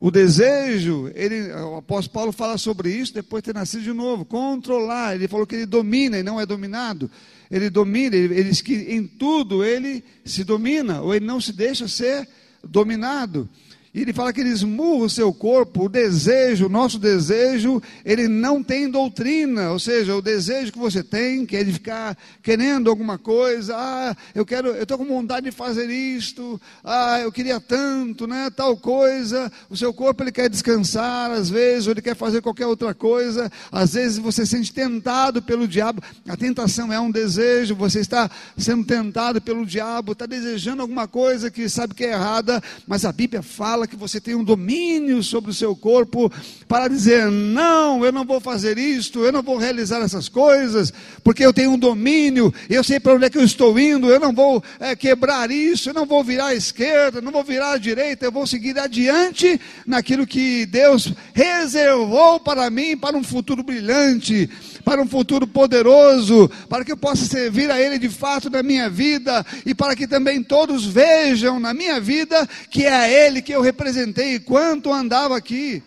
O 0.00 0.10
desejo, 0.10 1.08
ele, 1.14 1.52
o 1.52 1.76
apóstolo 1.76 2.12
Paulo 2.12 2.32
fala 2.32 2.58
sobre 2.58 2.90
isso 2.90 3.14
depois 3.14 3.44
de 3.44 3.52
ter 3.52 3.54
nascido 3.54 3.84
de 3.84 3.92
novo. 3.92 4.24
Controlar, 4.24 5.14
ele 5.14 5.28
falou 5.28 5.46
que 5.46 5.54
ele 5.54 5.66
domina 5.66 6.18
e 6.18 6.24
não 6.24 6.40
é 6.40 6.44
dominado. 6.44 7.08
Ele 7.48 7.70
domina, 7.70 8.16
ele, 8.16 8.34
ele 8.34 8.50
diz 8.50 8.60
que 8.60 8.74
em 8.74 9.06
tudo 9.06 9.62
ele 9.62 10.02
se 10.24 10.42
domina, 10.42 11.00
ou 11.00 11.14
ele 11.14 11.24
não 11.24 11.40
se 11.40 11.52
deixa 11.52 11.86
ser 11.86 12.28
dominado. 12.64 13.48
E 13.94 14.00
ele 14.00 14.12
fala 14.14 14.32
que 14.32 14.40
ele 14.40 14.48
esmurra 14.48 15.04
o 15.04 15.10
seu 15.10 15.34
corpo, 15.34 15.84
o 15.84 15.88
desejo, 15.88 16.64
o 16.64 16.68
nosso 16.70 16.98
desejo, 16.98 17.82
ele 18.06 18.26
não 18.26 18.62
tem 18.62 18.90
doutrina, 18.90 19.70
ou 19.70 19.78
seja, 19.78 20.16
o 20.16 20.22
desejo 20.22 20.72
que 20.72 20.78
você 20.78 21.02
tem, 21.02 21.44
que 21.44 21.54
é 21.54 21.62
de 21.62 21.74
ficar 21.74 22.16
querendo 22.42 22.88
alguma 22.88 23.18
coisa, 23.18 23.76
ah, 23.76 24.16
eu 24.34 24.46
quero, 24.46 24.68
eu 24.68 24.84
estou 24.84 24.96
com 24.96 25.04
vontade 25.04 25.44
de 25.44 25.52
fazer 25.52 25.90
isto, 25.90 26.58
ah, 26.82 27.20
eu 27.20 27.30
queria 27.30 27.60
tanto, 27.60 28.26
né, 28.26 28.48
tal 28.48 28.78
coisa, 28.78 29.52
o 29.68 29.76
seu 29.76 29.92
corpo 29.92 30.22
ele 30.22 30.32
quer 30.32 30.48
descansar 30.48 31.30
às 31.30 31.50
vezes, 31.50 31.86
ou 31.86 31.92
ele 31.92 32.00
quer 32.00 32.16
fazer 32.16 32.40
qualquer 32.40 32.66
outra 32.66 32.94
coisa, 32.94 33.52
às 33.70 33.92
vezes 33.92 34.16
você 34.16 34.46
se 34.46 34.52
sente 34.52 34.72
tentado 34.72 35.42
pelo 35.42 35.68
diabo, 35.68 36.02
a 36.26 36.34
tentação 36.34 36.90
é 36.90 36.98
um 36.98 37.10
desejo, 37.10 37.74
você 37.74 38.00
está 38.00 38.30
sendo 38.56 38.86
tentado 38.86 39.38
pelo 39.38 39.66
diabo, 39.66 40.12
está 40.12 40.24
desejando 40.24 40.80
alguma 40.80 41.06
coisa 41.06 41.50
que 41.50 41.68
sabe 41.68 41.92
que 41.92 42.04
é 42.04 42.12
errada, 42.12 42.62
mas 42.86 43.04
a 43.04 43.12
Bíblia 43.12 43.42
fala 43.42 43.81
fala 43.82 43.86
que 43.86 43.96
você 43.96 44.20
tem 44.20 44.34
um 44.34 44.44
domínio 44.44 45.22
sobre 45.22 45.50
o 45.50 45.54
seu 45.54 45.74
corpo 45.74 46.30
para 46.68 46.88
dizer: 46.88 47.30
não, 47.30 48.04
eu 48.04 48.12
não 48.12 48.24
vou 48.24 48.40
fazer 48.40 48.78
isto, 48.78 49.20
eu 49.20 49.32
não 49.32 49.42
vou 49.42 49.56
realizar 49.56 50.00
essas 50.00 50.28
coisas, 50.28 50.92
porque 51.24 51.44
eu 51.44 51.52
tenho 51.52 51.72
um 51.72 51.78
domínio, 51.78 52.52
eu 52.70 52.84
sei 52.84 53.00
para 53.00 53.14
onde 53.14 53.24
é 53.24 53.30
que 53.30 53.38
eu 53.38 53.44
estou 53.44 53.78
indo, 53.78 54.08
eu 54.08 54.20
não 54.20 54.32
vou 54.32 54.62
é, 54.78 54.94
quebrar 54.94 55.50
isso, 55.50 55.90
eu 55.90 55.94
não 55.94 56.06
vou 56.06 56.22
virar 56.22 56.48
à 56.48 56.54
esquerda, 56.54 57.20
não 57.20 57.32
vou 57.32 57.42
virar 57.42 57.72
à 57.72 57.78
direita, 57.78 58.24
eu 58.24 58.32
vou 58.32 58.46
seguir 58.46 58.78
adiante 58.78 59.60
naquilo 59.86 60.26
que 60.26 60.64
Deus 60.66 61.12
reservou 61.32 62.38
para 62.38 62.70
mim, 62.70 62.96
para 62.96 63.16
um 63.16 63.24
futuro 63.24 63.62
brilhante 63.62 64.48
para 64.84 65.00
um 65.00 65.06
futuro 65.06 65.46
poderoso, 65.46 66.50
para 66.68 66.84
que 66.84 66.92
eu 66.92 66.96
possa 66.96 67.24
servir 67.24 67.70
a 67.70 67.80
Ele 67.80 67.98
de 67.98 68.08
fato 68.08 68.50
na 68.50 68.62
minha 68.62 68.88
vida 68.88 69.44
e 69.64 69.74
para 69.74 69.94
que 69.96 70.06
também 70.06 70.42
todos 70.42 70.84
vejam 70.84 71.58
na 71.58 71.72
minha 71.72 72.00
vida 72.00 72.48
que 72.70 72.84
é 72.84 72.92
a 72.92 73.08
Ele 73.08 73.42
que 73.42 73.52
eu 73.52 73.62
representei 73.72 74.36
enquanto 74.36 74.92
andava 74.92 75.36
aqui. 75.36 75.82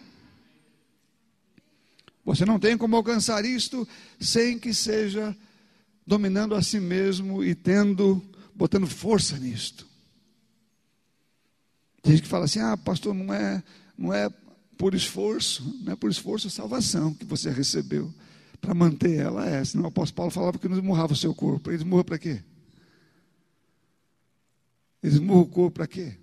Você 2.26 2.44
não 2.44 2.60
tem 2.60 2.78
como 2.78 2.96
alcançar 2.96 3.46
isto 3.46 3.88
sem 4.20 4.58
que 4.58 4.74
seja 4.74 5.36
dominando 6.06 6.56
a 6.56 6.62
si 6.62 6.80
mesmo 6.80 7.44
e 7.44 7.54
tendo, 7.54 8.22
botando 8.54 8.88
força 8.88 9.38
nisto. 9.38 9.88
Tem 12.02 12.14
gente 12.14 12.24
que 12.24 12.30
fala 12.30 12.46
assim: 12.46 12.60
ah, 12.60 12.76
pastor, 12.76 13.14
não 13.14 13.34
é, 13.34 13.64
não 13.98 14.12
é 14.12 14.30
por 14.78 14.94
esforço, 14.94 15.64
não 15.84 15.94
é 15.94 15.96
por 15.96 16.10
esforço 16.10 16.48
a 16.48 16.52
salvação 16.52 17.14
que 17.14 17.26
você 17.26 17.50
recebeu. 17.50 18.14
Para 18.60 18.74
manter 18.74 19.20
ela 19.20 19.48
é, 19.48 19.64
senão 19.64 19.86
o 19.86 19.88
apóstolo 19.88 20.16
Paulo 20.16 20.32
falava 20.32 20.58
que 20.58 20.68
não 20.68 20.76
esmurrava 20.78 21.14
o 21.14 21.16
seu 21.16 21.36
corpo. 21.36 21.70
Ele 21.70 21.78
esmurra 21.78 22.04
para 22.04 22.18
quê? 22.18 22.42
Ele 25.04 25.14
esmurra 25.14 25.42
o 25.42 25.48
corpo 25.48 25.76
para 25.76 25.88
quê? 25.88 26.18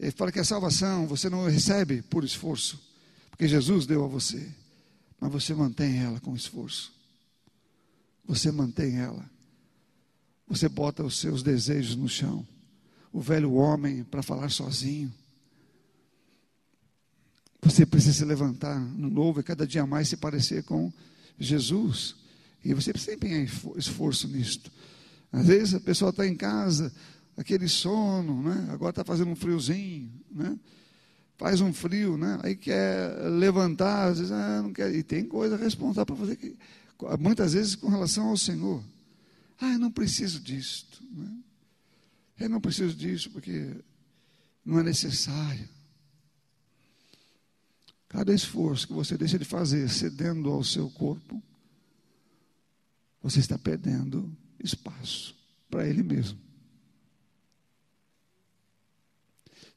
Ele 0.00 0.10
fala 0.10 0.32
que 0.32 0.40
a 0.40 0.44
salvação 0.44 1.06
você 1.06 1.28
não 1.28 1.46
recebe 1.46 2.00
por 2.00 2.24
esforço, 2.24 2.80
porque 3.30 3.46
Jesus 3.46 3.84
deu 3.84 4.02
a 4.02 4.08
você, 4.08 4.48
mas 5.20 5.30
você 5.30 5.52
mantém 5.52 5.98
ela 5.98 6.18
com 6.20 6.34
esforço. 6.34 6.90
Você 8.24 8.50
mantém 8.50 8.96
ela. 8.96 9.28
Você 10.48 10.70
bota 10.70 11.04
os 11.04 11.18
seus 11.18 11.42
desejos 11.42 11.96
no 11.96 12.08
chão. 12.08 12.46
O 13.12 13.20
velho 13.20 13.52
homem 13.52 14.02
para 14.02 14.22
falar 14.22 14.48
sozinho. 14.48 15.12
Você 17.60 17.84
precisa 17.84 18.14
se 18.14 18.24
levantar 18.24 18.80
no 18.80 19.10
novo 19.10 19.40
e 19.40 19.42
cada 19.42 19.66
dia 19.66 19.86
mais 19.86 20.08
se 20.08 20.16
parecer 20.16 20.62
com 20.64 20.90
Jesus. 21.38 22.16
E 22.64 22.72
você 22.72 22.90
precisa 22.90 23.14
empenhar 23.14 23.46
esforço 23.76 24.26
nisto. 24.28 24.72
Às 25.30 25.46
vezes 25.46 25.74
a 25.74 25.80
pessoa 25.80 26.10
está 26.10 26.26
em 26.26 26.34
casa, 26.34 26.90
aquele 27.40 27.68
sono, 27.68 28.42
né? 28.42 28.68
agora 28.70 28.90
está 28.90 29.02
fazendo 29.02 29.30
um 29.30 29.36
friozinho, 29.36 30.12
né? 30.30 30.58
faz 31.38 31.62
um 31.62 31.72
frio, 31.72 32.18
né? 32.18 32.38
aí 32.42 32.54
quer 32.54 33.18
levantar, 33.30 34.08
às 34.08 34.18
vezes 34.18 34.30
ah, 34.30 34.60
não 34.62 34.74
quer, 34.74 34.94
e 34.94 35.02
tem 35.02 35.24
coisa 35.24 35.56
responsável 35.56 36.04
para 36.04 36.16
fazer, 36.16 36.36
que, 36.36 36.54
muitas 37.18 37.54
vezes 37.54 37.74
com 37.74 37.88
relação 37.88 38.28
ao 38.28 38.36
Senhor. 38.36 38.84
Ah, 39.58 39.72
eu 39.72 39.78
não 39.78 39.90
preciso 39.90 40.38
disto. 40.38 41.02
Né? 41.10 41.30
Eu 42.38 42.50
não 42.50 42.60
preciso 42.60 42.94
disso 42.94 43.30
porque 43.30 43.74
não 44.62 44.78
é 44.78 44.82
necessário. 44.82 45.66
Cada 48.06 48.34
esforço 48.34 48.86
que 48.86 48.92
você 48.92 49.16
deixa 49.16 49.38
de 49.38 49.46
fazer 49.46 49.88
cedendo 49.88 50.50
ao 50.50 50.62
seu 50.62 50.90
corpo, 50.90 51.42
você 53.22 53.40
está 53.40 53.58
perdendo 53.58 54.30
espaço 54.62 55.34
para 55.70 55.86
ele 55.86 56.02
mesmo. 56.02 56.49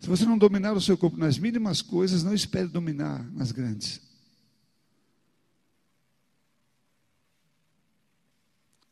Se 0.04 0.10
você 0.10 0.26
não 0.26 0.38
dominar 0.38 0.74
o 0.74 0.82
seu 0.82 0.98
corpo 0.98 1.16
nas 1.16 1.38
mínimas 1.38 1.82
coisas, 1.82 2.24
não 2.24 2.34
espere 2.34 2.68
dominar 2.68 3.24
nas 3.32 3.54
grandes. 3.54 4.02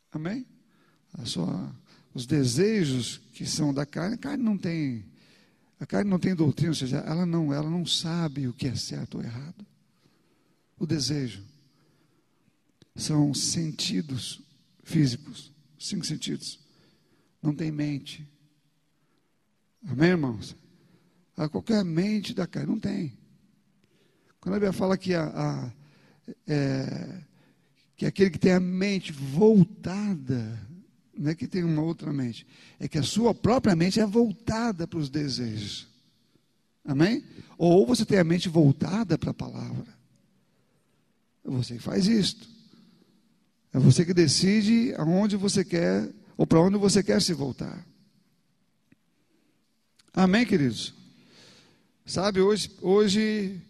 Amém? 0.09 0.47
Sua, 1.25 1.75
os 2.13 2.25
desejos 2.25 3.17
que 3.33 3.45
são 3.45 3.73
da 3.73 3.85
carne, 3.85 4.15
a 4.15 4.17
carne 4.17 4.41
não 4.41 4.57
tem, 4.57 5.05
a 5.81 5.85
carne 5.85 6.09
não 6.09 6.17
tem 6.17 6.33
doutrina, 6.33 6.69
ou 6.69 6.75
seja, 6.75 6.99
ela 6.99 7.25
não, 7.25 7.53
ela 7.53 7.69
não 7.69 7.85
sabe 7.85 8.47
o 8.47 8.53
que 8.53 8.67
é 8.67 8.75
certo 8.75 9.17
ou 9.17 9.21
errado. 9.21 9.67
O 10.79 10.87
desejo 10.87 11.43
são 12.95 13.33
sentidos 13.33 14.41
físicos, 14.81 15.51
cinco 15.77 16.05
sentidos. 16.05 16.57
Não 17.43 17.53
tem 17.53 17.69
mente. 17.69 18.25
Amém, 19.85 20.11
irmãos? 20.11 20.60
A 21.45 21.49
qualquer 21.49 21.83
mente 21.83 22.33
da 22.33 22.45
carne. 22.45 22.69
Não 22.69 22.79
tem. 22.79 23.17
Quando 24.39 24.55
a 24.55 24.57
Bíblia 24.57 24.73
fala 24.73 24.97
que, 24.97 25.13
a, 25.13 25.25
a 25.25 25.71
é, 26.47 27.21
que 27.95 28.05
aquele 28.05 28.29
que 28.29 28.39
tem 28.39 28.53
a 28.53 28.59
mente 28.59 29.11
voltada, 29.11 30.59
não 31.17 31.31
é 31.31 31.35
que 31.35 31.47
tem 31.47 31.63
uma 31.63 31.81
outra 31.81 32.11
mente, 32.11 32.45
é 32.79 32.87
que 32.87 32.97
a 32.97 33.03
sua 33.03 33.33
própria 33.33 33.75
mente 33.75 33.99
é 33.99 34.05
voltada 34.05 34.87
para 34.87 34.99
os 34.99 35.09
desejos. 35.09 35.87
Amém? 36.83 37.23
Ou 37.57 37.85
você 37.85 38.05
tem 38.05 38.17
a 38.17 38.23
mente 38.23 38.49
voltada 38.49 39.17
para 39.17 39.31
a 39.31 39.35
palavra. 39.35 39.87
É 41.45 41.49
você 41.49 41.75
que 41.75 41.81
faz 41.81 42.07
isto. 42.07 42.49
É 43.73 43.79
você 43.79 44.03
que 44.03 44.13
decide 44.13 44.93
aonde 44.95 45.37
você 45.37 45.63
quer, 45.63 46.11
ou 46.35 46.45
para 46.45 46.59
onde 46.59 46.77
você 46.77 47.01
quer 47.01 47.21
se 47.21 47.33
voltar. 47.33 47.85
Amém, 50.13 50.45
queridos? 50.45 51.00
Sabe, 52.05 52.41
hoje, 52.41 52.71
hoje 52.81 53.61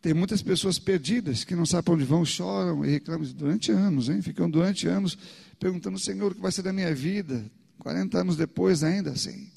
tem 0.00 0.14
muitas 0.14 0.42
pessoas 0.42 0.78
perdidas 0.78 1.44
que 1.44 1.54
não 1.54 1.66
sabem 1.66 1.84
para 1.84 1.94
onde 1.94 2.04
vão, 2.04 2.24
choram 2.24 2.84
e 2.84 2.90
reclamam 2.90 3.26
durante 3.32 3.70
anos, 3.70 4.08
hein? 4.08 4.22
Ficam 4.22 4.48
durante 4.48 4.86
anos 4.88 5.16
perguntando, 5.58 5.98
Senhor, 5.98 6.32
o 6.32 6.34
que 6.34 6.40
vai 6.40 6.52
ser 6.52 6.62
da 6.62 6.72
minha 6.72 6.94
vida? 6.94 7.44
40 7.78 8.20
anos 8.20 8.36
depois 8.36 8.82
ainda 8.82 9.10
assim. 9.10 9.50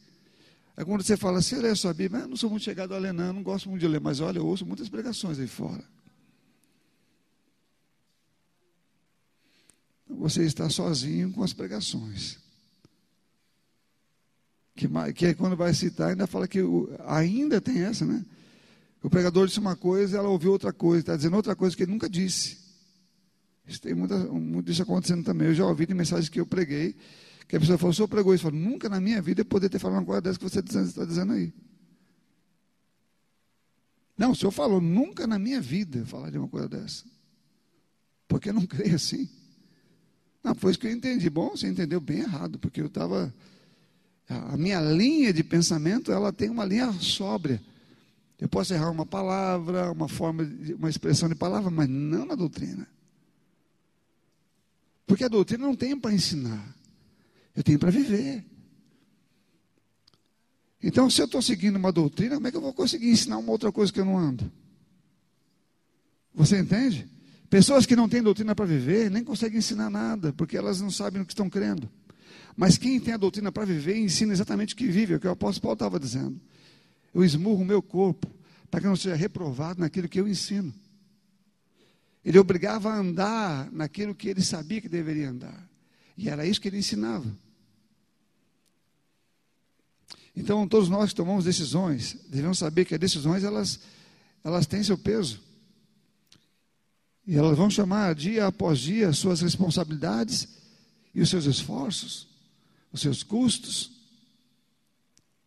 É 0.76 0.86
quando 0.86 1.04
você 1.04 1.18
fala, 1.18 1.42
você 1.42 1.58
lê 1.58 1.70
a 1.70 1.76
sua 1.76 1.94
Bíblia? 1.94 2.24
Eu 2.24 2.28
não 2.28 2.38
sou 2.38 2.50
muito 2.50 2.64
chegado 2.64 2.94
a 2.94 2.98
ler, 2.98 3.14
não, 3.14 3.34
não 3.34 3.44
gosto 3.44 3.70
muito 3.70 3.82
de 3.82 3.88
ler, 3.88 4.00
mas 4.00 4.20
olha, 4.20 4.40
eu 4.40 4.46
ouço 4.46 4.66
muitas 4.66 4.90
pregações 4.90 5.40
aí 5.40 5.48
fora. 5.48 5.84
Você 10.08 10.44
está 10.44 10.70
sozinho 10.70 11.32
com 11.32 11.44
as 11.44 11.54
pregações 11.54 12.49
que, 14.88 15.14
que 15.14 15.26
é 15.26 15.34
quando 15.34 15.58
vai 15.58 15.74
citar, 15.74 16.12
ainda 16.12 16.26
fala 16.26 16.48
que 16.48 16.62
o, 16.62 16.90
ainda 17.06 17.60
tem 17.60 17.82
essa, 17.82 18.06
né? 18.06 18.24
O 19.04 19.10
pregador 19.10 19.46
disse 19.46 19.60
uma 19.60 19.76
coisa, 19.76 20.18
ela 20.18 20.30
ouviu 20.30 20.52
outra 20.52 20.72
coisa, 20.72 21.02
está 21.02 21.16
dizendo 21.16 21.36
outra 21.36 21.56
coisa 21.56 21.76
que 21.76 21.84
ele 21.84 21.92
nunca 21.92 22.10
disse. 22.10 22.58
Isso 23.68 23.82
tem 23.82 23.94
muita, 23.94 24.18
muito 24.18 24.72
isso 24.72 24.82
acontecendo 24.82 25.24
também. 25.24 25.48
Eu 25.50 25.54
já 25.54 25.66
ouvi 25.66 25.86
de 25.86 25.94
mensagens 25.94 26.30
que 26.30 26.40
eu 26.40 26.46
preguei, 26.46 26.96
que 27.48 27.56
a 27.56 27.60
pessoa 27.60 27.78
falou, 27.78 27.92
o 27.92 27.94
senhor 27.94 28.08
pregou 28.08 28.34
isso. 28.34 28.48
Eu 28.48 28.52
falo, 28.52 28.62
nunca 28.62 28.88
na 28.88 29.02
minha 29.02 29.22
vida 29.22 29.42
eu 29.42 29.46
poderia 29.46 29.70
ter 29.70 29.80
falado 29.80 30.00
uma 30.00 30.06
coisa 30.06 30.22
dessa 30.22 30.40
que 30.40 30.50
você 30.50 30.60
está 30.60 31.06
dizendo 31.06 31.34
aí. 31.34 31.54
Não, 34.18 34.32
o 34.32 34.36
senhor 34.36 34.52
falou, 34.52 34.82
nunca 34.82 35.28
na 35.28 35.40
minha 35.40 35.62
vida 35.62 36.06
falar 36.06 36.30
de 36.30 36.38
uma 36.38 36.48
coisa 36.48 36.68
dessa. 36.68 37.06
Porque 38.28 38.50
eu 38.50 38.54
não 38.54 38.66
creio 38.68 38.96
assim. 38.96 39.30
Não, 40.44 40.56
foi 40.56 40.72
isso 40.72 40.80
que 40.80 40.88
eu 40.88 40.92
entendi. 40.92 41.30
Bom, 41.30 41.50
você 41.52 41.68
entendeu 41.68 42.00
bem 42.00 42.20
errado, 42.20 42.58
porque 42.60 42.82
eu 42.82 42.88
estava. 42.88 43.34
A 44.30 44.56
minha 44.56 44.80
linha 44.80 45.34
de 45.34 45.44
pensamento, 45.44 46.12
ela 46.12 46.32
tem 46.32 46.50
uma 46.50 46.64
linha 46.64 46.94
sóbria. 46.94 47.60
Eu 48.40 48.48
posso 48.48 48.74
errar 48.74 48.92
uma 48.92 49.06
palavra, 49.06 49.92
uma 49.92 50.08
forma, 50.08 50.48
uma 50.78 50.90
expressão 50.90 51.28
de 51.28 51.36
palavra, 51.36 51.72
mas 51.72 51.90
não 51.90 52.26
na 52.26 52.36
doutrina. 52.36 52.88
Porque 55.08 55.24
a 55.24 55.28
doutrina 55.28 55.66
não 55.66 55.76
tem 55.76 56.00
para 56.00 56.14
ensinar, 56.14 56.76
eu 57.56 57.64
tenho 57.64 57.80
para 57.80 57.90
viver. 57.90 58.46
Então, 60.82 61.10
se 61.10 61.20
eu 61.20 61.26
estou 61.26 61.42
seguindo 61.42 61.76
uma 61.76 61.92
doutrina, 61.92 62.36
como 62.36 62.48
é 62.48 62.52
que 62.52 62.56
eu 62.56 62.62
vou 62.62 62.74
conseguir 62.74 63.10
ensinar 63.10 63.40
uma 63.40 63.52
outra 63.52 63.72
coisa 63.72 63.92
que 63.92 64.00
eu 64.00 64.06
não 64.06 64.18
ando? 64.18 64.50
Você 66.34 66.60
entende? 66.60 67.10
Pessoas 67.50 67.86
que 67.86 67.96
não 67.96 68.08
têm 68.08 68.22
doutrina 68.22 68.56
para 68.56 68.66
viver 68.66 69.10
nem 69.10 69.24
conseguem 69.24 69.58
ensinar 69.58 69.90
nada, 69.90 70.32
porque 70.32 70.56
elas 70.56 70.80
não 70.80 70.92
sabem 70.92 71.22
o 71.22 71.26
que 71.26 71.34
estão 71.34 71.50
crendo. 71.50 71.90
Mas 72.56 72.78
quem 72.78 73.00
tem 73.00 73.14
a 73.14 73.18
doutrina 73.18 73.52
para 73.52 73.66
viver 73.66 73.98
ensina 73.98 74.34
exatamente 74.34 74.74
o 74.74 74.78
que 74.78 74.88
vive, 74.88 75.14
é 75.14 75.18
o 75.18 75.20
que 75.20 75.28
o 75.28 75.32
apóstolo 75.32 75.62
Paulo 75.62 75.74
estava 75.74 76.00
dizendo. 76.00 76.40
Eu 77.14 77.24
esmurro 77.24 77.62
o 77.62 77.66
meu 77.66 77.82
corpo 77.82 78.28
para 78.70 78.82
que 78.82 78.86
eu 78.86 78.90
não 78.90 78.96
seja 78.96 79.16
reprovado 79.16 79.80
naquilo 79.80 80.08
que 80.08 80.20
eu 80.20 80.28
ensino. 80.28 80.74
Ele 82.24 82.38
obrigava 82.38 82.90
a 82.92 82.98
andar 82.98 83.72
naquilo 83.72 84.14
que 84.14 84.28
ele 84.28 84.42
sabia 84.42 84.82
que 84.82 84.90
deveria 84.90 85.30
andar. 85.30 85.68
E 86.18 86.30
era 86.30 86.46
isso 86.46 86.60
que 86.60 86.68
ele 86.68 86.78
ensinava. 86.78 87.26
Então, 90.36 90.68
todos 90.68 90.90
nós 90.90 91.10
que 91.10 91.16
tomamos 91.16 91.46
decisões, 91.46 92.18
devemos 92.30 92.60
saber 92.60 92.86
que 92.86 92.94
as 92.94 93.00
decisões 93.00 93.44
elas, 93.44 93.80
elas 94.44 94.66
têm 94.66 94.84
seu 94.84 94.98
peso. 94.98 95.42
E 97.26 97.36
elas 97.36 97.58
vão 97.58 97.70
chamar 97.70 98.16
dia 98.16 98.48
após 98.48 98.80
dia 98.80 99.10
as 99.10 99.18
suas 99.18 99.42
responsabilidades 99.42 100.48
e 101.14 101.22
os 101.22 101.30
seus 101.30 101.46
esforços, 101.46 102.28
os 102.92 103.02
seus 103.02 103.24
custos. 103.24 103.92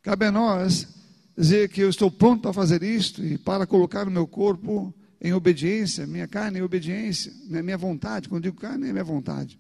Cabe 0.02 0.26
a 0.26 0.32
nós 0.32 0.88
dizer 1.36 1.68
que 1.68 1.80
eu 1.80 1.88
estou 1.88 2.10
pronto 2.10 2.42
para 2.42 2.52
fazer 2.52 2.82
isto 2.82 3.24
e 3.24 3.38
para 3.38 3.66
colocar 3.66 4.06
o 4.06 4.10
meu 4.10 4.26
corpo 4.26 4.94
em 5.20 5.32
obediência, 5.32 6.06
minha 6.06 6.26
carne 6.26 6.58
em 6.58 6.62
obediência, 6.62 7.32
né, 7.48 7.62
minha 7.62 7.78
vontade, 7.78 8.28
quando 8.28 8.42
digo 8.42 8.56
carne, 8.56 8.88
é 8.88 8.92
minha 8.92 9.04
vontade. 9.04 9.58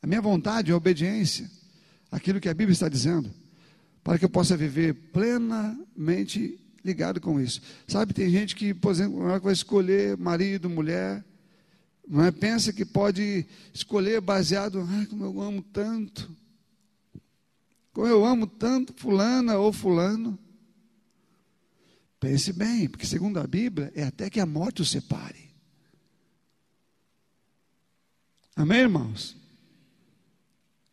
A 0.00 0.06
minha 0.06 0.22
vontade 0.22 0.70
é 0.70 0.74
obediência, 0.74 1.50
aquilo 2.10 2.40
que 2.40 2.48
a 2.48 2.54
Bíblia 2.54 2.72
está 2.72 2.88
dizendo, 2.88 3.30
para 4.02 4.18
que 4.18 4.24
eu 4.24 4.28
possa 4.28 4.56
viver 4.56 4.94
plenamente 5.12 6.58
ligado 6.84 7.20
com 7.20 7.40
isso. 7.40 7.60
Sabe, 7.86 8.14
tem 8.14 8.30
gente 8.30 8.54
que, 8.54 8.72
por 8.72 8.92
exemplo, 8.92 9.40
vai 9.40 9.52
escolher 9.52 10.16
marido, 10.16 10.70
mulher, 10.70 11.24
não 12.12 12.22
é? 12.22 12.30
pensa 12.30 12.74
que 12.74 12.84
pode 12.84 13.46
escolher 13.72 14.20
baseado, 14.20 14.82
ah, 14.82 15.06
como 15.08 15.24
eu 15.24 15.40
amo 15.40 15.62
tanto, 15.62 16.30
como 17.90 18.06
eu 18.06 18.22
amo 18.22 18.46
tanto 18.46 18.92
fulana 18.92 19.56
ou 19.56 19.72
fulano. 19.72 20.38
Pense 22.20 22.52
bem, 22.52 22.86
porque 22.86 23.06
segundo 23.06 23.40
a 23.40 23.46
Bíblia, 23.46 23.90
é 23.94 24.02
até 24.02 24.28
que 24.28 24.38
a 24.40 24.44
morte 24.44 24.82
o 24.82 24.84
separe. 24.84 25.54
Amém, 28.54 28.80
irmãos? 28.80 29.34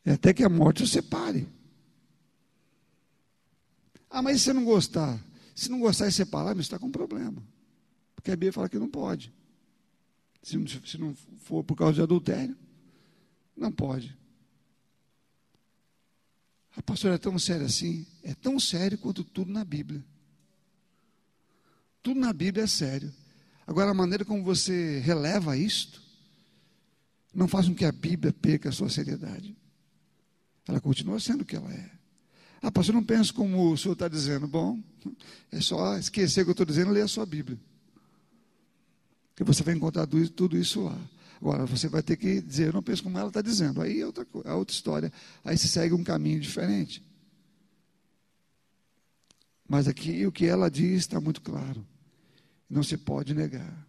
É 0.05 0.13
até 0.13 0.33
que 0.33 0.45
a 0.45 0.49
morte 0.49 0.83
o 0.83 0.87
separe. 0.87 1.49
Ah, 4.09 4.21
mas 4.21 4.37
se 4.37 4.45
você 4.45 4.53
não 4.53 4.63
gostar? 4.63 5.21
Se 5.53 5.69
não 5.69 5.81
gostar 5.81 6.07
e 6.07 6.13
separar, 6.13 6.55
você 6.55 6.61
está 6.61 6.79
com 6.79 6.87
um 6.87 6.91
problema. 6.91 7.43
Porque 8.15 8.31
a 8.31 8.35
Bíblia 8.37 8.53
fala 8.53 8.69
que 8.69 8.79
não 8.79 8.89
pode. 8.89 9.37
Se, 10.41 10.57
não 10.97 11.13
for 11.41 11.63
por 11.63 11.75
causa 11.75 11.95
de 11.95 12.01
adultério, 12.01 12.57
não 13.55 13.71
pode. 13.71 14.17
A 16.75 16.81
pastora 16.81 17.15
é 17.15 17.17
tão 17.17 17.37
séria 17.37 17.65
assim, 17.65 18.05
é 18.23 18.33
tão 18.33 18.59
sério 18.59 18.97
quanto 18.97 19.23
tudo 19.23 19.51
na 19.51 19.65
Bíblia. 19.65 20.03
Tudo 22.01 22.19
na 22.19 22.31
Bíblia 22.31 22.63
é 22.63 22.67
sério. 22.67 23.13
Agora, 23.67 23.91
a 23.91 23.93
maneira 23.93 24.23
como 24.23 24.43
você 24.43 24.99
releva 24.99 25.57
isto, 25.57 26.01
não 27.33 27.47
faz 27.47 27.67
com 27.67 27.75
que 27.75 27.85
a 27.85 27.91
Bíblia 27.91 28.33
perca 28.33 28.69
a 28.69 28.71
sua 28.71 28.89
seriedade. 28.89 29.55
Ela 30.67 30.79
continua 30.79 31.19
sendo 31.19 31.41
o 31.41 31.45
que 31.45 31.55
ela 31.55 31.71
é. 31.73 31.91
Ah, 32.61 32.71
pastor, 32.71 32.95
não 32.95 33.03
penso 33.03 33.33
como 33.33 33.71
o 33.71 33.77
senhor 33.77 33.93
está 33.93 34.07
dizendo. 34.07 34.47
Bom, 34.47 34.79
é 35.51 35.61
só 35.61 35.97
esquecer 35.97 36.41
o 36.41 36.45
que 36.45 36.49
eu 36.49 36.53
estou 36.53 36.65
dizendo 36.65 36.91
e 36.91 36.93
ler 36.95 37.01
a 37.01 37.07
sua 37.07 37.25
Bíblia. 37.25 37.59
Que 39.39 39.43
você 39.45 39.63
vai 39.63 39.73
encontrar 39.73 40.05
tudo 40.05 40.57
isso 40.57 40.81
lá. 40.83 40.99
Agora, 41.39 41.65
você 41.65 41.87
vai 41.87 42.03
ter 42.03 42.17
que 42.17 42.41
dizer, 42.41 42.67
eu 42.67 42.73
não 42.73 42.83
penso 42.83 43.01
como 43.01 43.17
ela 43.17 43.29
está 43.29 43.41
dizendo. 43.41 43.81
Aí 43.81 44.01
é 44.01 44.05
outra, 44.05 44.27
é 44.43 44.51
outra 44.51 44.75
história. 44.75 45.13
Aí 45.45 45.57
se 45.57 45.69
segue 45.69 45.93
um 45.93 46.03
caminho 46.03 46.41
diferente. 46.41 47.01
Mas 49.65 49.87
aqui 49.87 50.25
o 50.25 50.31
que 50.31 50.45
ela 50.45 50.69
diz 50.69 51.03
está 51.03 51.21
muito 51.21 51.39
claro. 51.39 51.87
Não 52.69 52.83
se 52.83 52.97
pode 52.97 53.33
negar. 53.33 53.87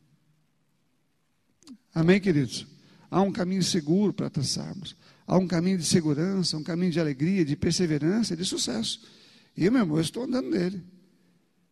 Amém, 1.92 2.20
queridos? 2.20 2.64
Há 3.10 3.20
um 3.20 3.32
caminho 3.32 3.64
seguro 3.64 4.12
para 4.12 4.30
traçarmos. 4.30 4.94
Há 5.26 5.36
um 5.36 5.48
caminho 5.48 5.78
de 5.78 5.84
segurança, 5.84 6.56
um 6.56 6.62
caminho 6.62 6.92
de 6.92 7.00
alegria, 7.00 7.44
de 7.44 7.56
perseverança, 7.56 8.36
de 8.36 8.44
sucesso. 8.44 9.04
E, 9.56 9.68
meu 9.68 9.80
irmão, 9.80 9.96
eu 9.96 10.02
estou 10.02 10.22
andando 10.22 10.48
nele. 10.48 10.80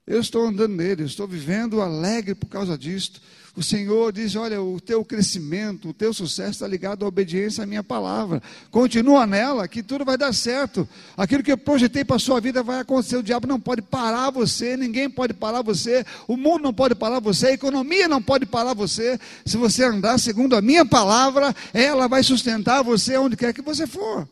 Eu 0.05 0.21
estou 0.21 0.49
andando 0.49 0.75
nele, 0.75 1.03
eu 1.03 1.07
estou 1.07 1.29
vivendo 1.29 1.83
alegre 1.83 2.35
por 2.35 2.49
causa 2.49 2.79
disto. 2.79 3.21
O 3.59 3.63
Senhor 3.63 4.13
diz: 4.13 4.37
Olha, 4.37 4.63
o 4.63 4.81
teu 4.81 5.05
crescimento, 5.05 5.89
o 5.89 5.93
teu 5.93 6.15
sucesso 6.15 6.51
está 6.53 6.69
ligado 6.69 7.05
à 7.05 7.09
obediência 7.09 7.65
à 7.65 7.67
minha 7.67 7.83
palavra. 7.83 8.41
Continua 8.71 9.27
nela, 9.27 9.67
que 9.67 9.83
tudo 9.83 10.05
vai 10.05 10.17
dar 10.17 10.33
certo. 10.33 10.89
Aquilo 11.17 11.43
que 11.43 11.51
eu 11.51 11.59
projetei 11.59 12.05
para 12.05 12.15
a 12.15 12.21
sua 12.21 12.41
vida 12.41 12.63
vai 12.63 12.79
acontecer. 12.79 13.17
O 13.17 13.23
diabo 13.23 13.49
não 13.49 13.59
pode 13.59 13.83
parar 13.83 14.31
você, 14.31 14.77
ninguém 14.77 15.11
pode 15.11 15.35
parar 15.35 15.63
você, 15.63 16.07
o 16.29 16.37
mundo 16.37 16.63
não 16.63 16.73
pode 16.73 16.95
parar 16.95 17.19
você, 17.19 17.49
a 17.49 17.53
economia 17.55 18.07
não 18.07 18.23
pode 18.23 18.47
parar 18.47 18.75
você. 18.75 19.19
Se 19.45 19.57
você 19.57 19.83
andar 19.83 20.21
segundo 20.21 20.55
a 20.55 20.63
minha 20.63 20.87
palavra, 20.87 21.53
ela 21.75 22.07
vai 22.07 22.23
sustentar 22.23 22.85
você 22.85 23.17
onde 23.17 23.37
quer 23.37 23.53
que 23.53 23.61
você 23.61 23.89
for. 23.89 24.29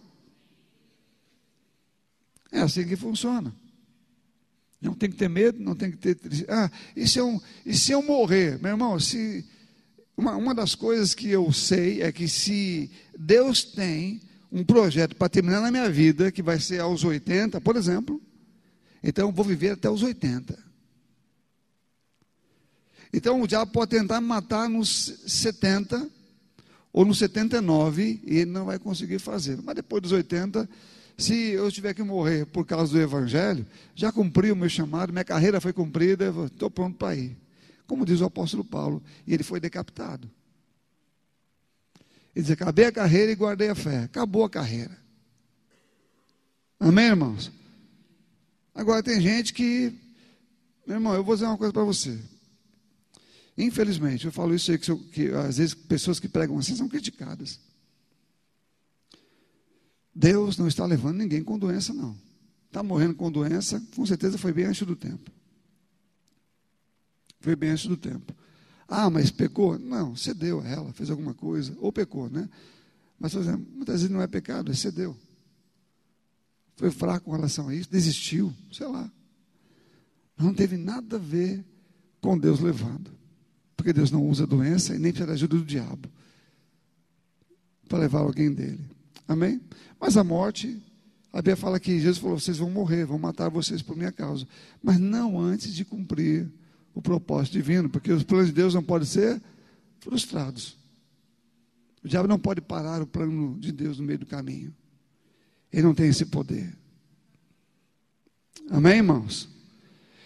É 2.52 2.60
assim 2.60 2.86
que 2.86 2.94
funciona. 2.94 3.52
Não 4.86 4.94
tem 4.94 5.10
que 5.10 5.16
ter 5.16 5.28
medo, 5.28 5.58
não 5.60 5.74
tem 5.74 5.90
que 5.90 5.96
ter. 5.96 6.16
Ah, 6.48 6.70
e 6.94 7.08
se 7.08 7.18
eu, 7.18 7.42
e 7.64 7.74
se 7.74 7.90
eu 7.90 8.00
morrer? 8.02 8.58
Meu 8.60 8.70
irmão, 8.70 8.98
se. 9.00 9.44
Uma, 10.16 10.36
uma 10.36 10.54
das 10.54 10.74
coisas 10.74 11.12
que 11.12 11.28
eu 11.28 11.52
sei 11.52 12.00
é 12.02 12.10
que 12.10 12.26
se 12.28 12.90
Deus 13.18 13.64
tem 13.64 14.20
um 14.50 14.64
projeto 14.64 15.16
para 15.16 15.28
terminar 15.28 15.60
na 15.60 15.70
minha 15.70 15.90
vida, 15.90 16.30
que 16.30 16.40
vai 16.42 16.58
ser 16.58 16.80
aos 16.80 17.04
80, 17.04 17.60
por 17.60 17.76
exemplo, 17.76 18.22
então 19.02 19.28
eu 19.28 19.32
vou 19.32 19.44
viver 19.44 19.72
até 19.72 19.90
os 19.90 20.02
80. 20.02 20.56
Então 23.12 23.42
o 23.42 23.46
diabo 23.46 23.72
pode 23.72 23.90
tentar 23.90 24.20
me 24.20 24.26
matar 24.28 24.68
nos 24.68 25.20
70 25.26 26.08
ou 26.92 27.04
nos 27.04 27.18
79 27.18 28.20
e 28.24 28.38
ele 28.38 28.50
não 28.50 28.66
vai 28.66 28.78
conseguir 28.78 29.18
fazer. 29.18 29.58
Mas 29.62 29.74
depois 29.74 30.00
dos 30.00 30.12
80, 30.12 30.68
se 31.16 31.50
eu 31.50 31.70
tiver 31.72 31.94
que 31.94 32.02
morrer 32.02 32.44
por 32.46 32.66
causa 32.66 32.92
do 32.92 33.00
Evangelho, 33.00 33.66
já 33.94 34.12
cumpri 34.12 34.52
o 34.52 34.56
meu 34.56 34.68
chamado, 34.68 35.12
minha 35.12 35.24
carreira 35.24 35.60
foi 35.60 35.72
cumprida, 35.72 36.32
estou 36.44 36.70
pronto 36.70 36.98
para 36.98 37.16
ir. 37.16 37.36
Como 37.86 38.04
diz 38.04 38.20
o 38.20 38.26
apóstolo 38.26 38.64
Paulo, 38.64 39.02
e 39.26 39.32
ele 39.32 39.42
foi 39.42 39.58
decapitado. 39.58 40.30
Ele 42.34 42.42
diz: 42.42 42.50
Acabei 42.50 42.86
a 42.86 42.92
carreira 42.92 43.32
e 43.32 43.34
guardei 43.34 43.70
a 43.70 43.74
fé. 43.74 44.00
Acabou 44.00 44.44
a 44.44 44.50
carreira. 44.50 44.96
Amém, 46.78 47.06
irmãos? 47.06 47.50
Agora 48.74 49.02
tem 49.02 49.18
gente 49.18 49.54
que, 49.54 49.94
meu 50.86 50.96
irmão, 50.96 51.14
eu 51.14 51.24
vou 51.24 51.34
dizer 51.34 51.46
uma 51.46 51.56
coisa 51.56 51.72
para 51.72 51.84
você. 51.84 52.18
Infelizmente, 53.56 54.26
eu 54.26 54.32
falo 54.32 54.54
isso 54.54 54.70
aí 54.70 54.78
que, 54.78 54.94
que 54.94 55.30
às 55.30 55.56
vezes 55.56 55.72
pessoas 55.72 56.20
que 56.20 56.28
pregam 56.28 56.58
assim 56.58 56.76
são 56.76 56.88
criticadas. 56.88 57.58
Deus 60.18 60.56
não 60.56 60.66
está 60.66 60.86
levando 60.86 61.18
ninguém 61.18 61.44
com 61.44 61.58
doença, 61.58 61.92
não. 61.92 62.16
Está 62.68 62.82
morrendo 62.82 63.14
com 63.14 63.30
doença, 63.30 63.82
com 63.94 64.06
certeza 64.06 64.38
foi 64.38 64.50
bem 64.50 64.64
antes 64.64 64.86
do 64.86 64.96
tempo. 64.96 65.30
Foi 67.38 67.54
bem 67.54 67.68
antes 67.68 67.86
do 67.86 67.98
tempo. 67.98 68.34
Ah, 68.88 69.10
mas 69.10 69.30
pecou? 69.30 69.78
Não, 69.78 70.16
cedeu 70.16 70.60
a 70.60 70.66
ela, 70.66 70.90
fez 70.94 71.10
alguma 71.10 71.34
coisa, 71.34 71.76
ou 71.80 71.92
pecou, 71.92 72.30
né? 72.30 72.48
Mas, 73.18 73.34
por 73.34 73.42
exemplo, 73.42 73.66
muitas 73.74 73.96
vezes 73.96 74.10
não 74.10 74.22
é 74.22 74.26
pecado, 74.26 74.72
é 74.72 74.74
cedeu. 74.74 75.14
Foi 76.76 76.90
fraco 76.90 77.26
com 77.26 77.32
relação 77.32 77.68
a 77.68 77.74
isso, 77.74 77.90
desistiu, 77.90 78.54
sei 78.72 78.86
lá. 78.86 79.12
Não 80.38 80.54
teve 80.54 80.78
nada 80.78 81.16
a 81.16 81.20
ver 81.20 81.62
com 82.22 82.38
Deus 82.38 82.60
levando. 82.60 83.10
Porque 83.76 83.92
Deus 83.92 84.10
não 84.10 84.26
usa 84.26 84.46
doença 84.46 84.94
e 84.94 84.98
nem 84.98 85.12
precisa 85.12 85.26
da 85.26 85.34
ajuda 85.34 85.58
do 85.58 85.64
diabo 85.64 86.08
para 87.86 87.98
levar 87.98 88.20
alguém 88.20 88.52
dele. 88.52 88.95
Amém? 89.26 89.60
Mas 90.00 90.16
a 90.16 90.24
morte, 90.24 90.80
A 91.36 91.38
Bíblia 91.38 91.56
fala 91.56 91.78
que 91.78 92.00
Jesus 92.00 92.16
falou: 92.16 92.40
vocês 92.40 92.56
vão 92.56 92.70
morrer, 92.70 93.04
vão 93.04 93.18
matar 93.18 93.50
vocês 93.50 93.82
por 93.82 93.94
minha 93.94 94.10
causa. 94.10 94.48
Mas 94.82 94.98
não 94.98 95.38
antes 95.38 95.74
de 95.74 95.84
cumprir 95.84 96.50
o 96.94 97.02
propósito 97.02 97.52
divino, 97.52 97.90
porque 97.90 98.10
os 98.10 98.22
planos 98.22 98.46
de 98.46 98.54
Deus 98.54 98.72
não 98.72 98.82
podem 98.82 99.06
ser 99.06 99.42
frustrados. 100.00 100.78
O 102.02 102.08
diabo 102.08 102.26
não 102.26 102.38
pode 102.38 102.62
parar 102.62 103.02
o 103.02 103.06
plano 103.06 103.58
de 103.58 103.70
Deus 103.70 103.98
no 103.98 104.06
meio 104.06 104.20
do 104.20 104.24
caminho. 104.24 104.74
Ele 105.70 105.82
não 105.82 105.94
tem 105.94 106.08
esse 106.08 106.24
poder. 106.24 106.74
Amém, 108.70 108.96
irmãos? 108.96 109.46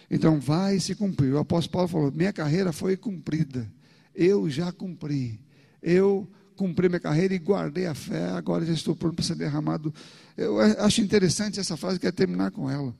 Então 0.09 0.39
vai 0.39 0.79
se 0.79 0.95
cumprir. 0.95 1.33
O 1.33 1.39
apóstolo 1.39 1.73
Paulo 1.73 1.87
falou: 1.89 2.11
minha 2.11 2.31
carreira 2.31 2.71
foi 2.71 2.95
cumprida. 2.95 3.69
Eu 4.15 4.49
já 4.49 4.71
cumpri. 4.71 5.41
Eu 5.81 6.25
cumpri 6.25 6.40
minha 6.67 6.99
carreira 6.99 7.33
e 7.33 7.39
guardei 7.39 7.85
a 7.85 7.93
fé. 7.95 8.29
Agora 8.29 8.65
já 8.65 8.73
estou 8.73 8.95
pronto 8.95 9.15
para 9.15 9.25
ser 9.25 9.35
derramado. 9.35 9.93
Eu 10.35 10.59
acho 10.59 11.01
interessante 11.01 11.59
essa 11.59 11.77
frase, 11.77 11.99
quero 11.99 12.15
terminar 12.15 12.51
com 12.51 12.69
ela. 12.69 12.95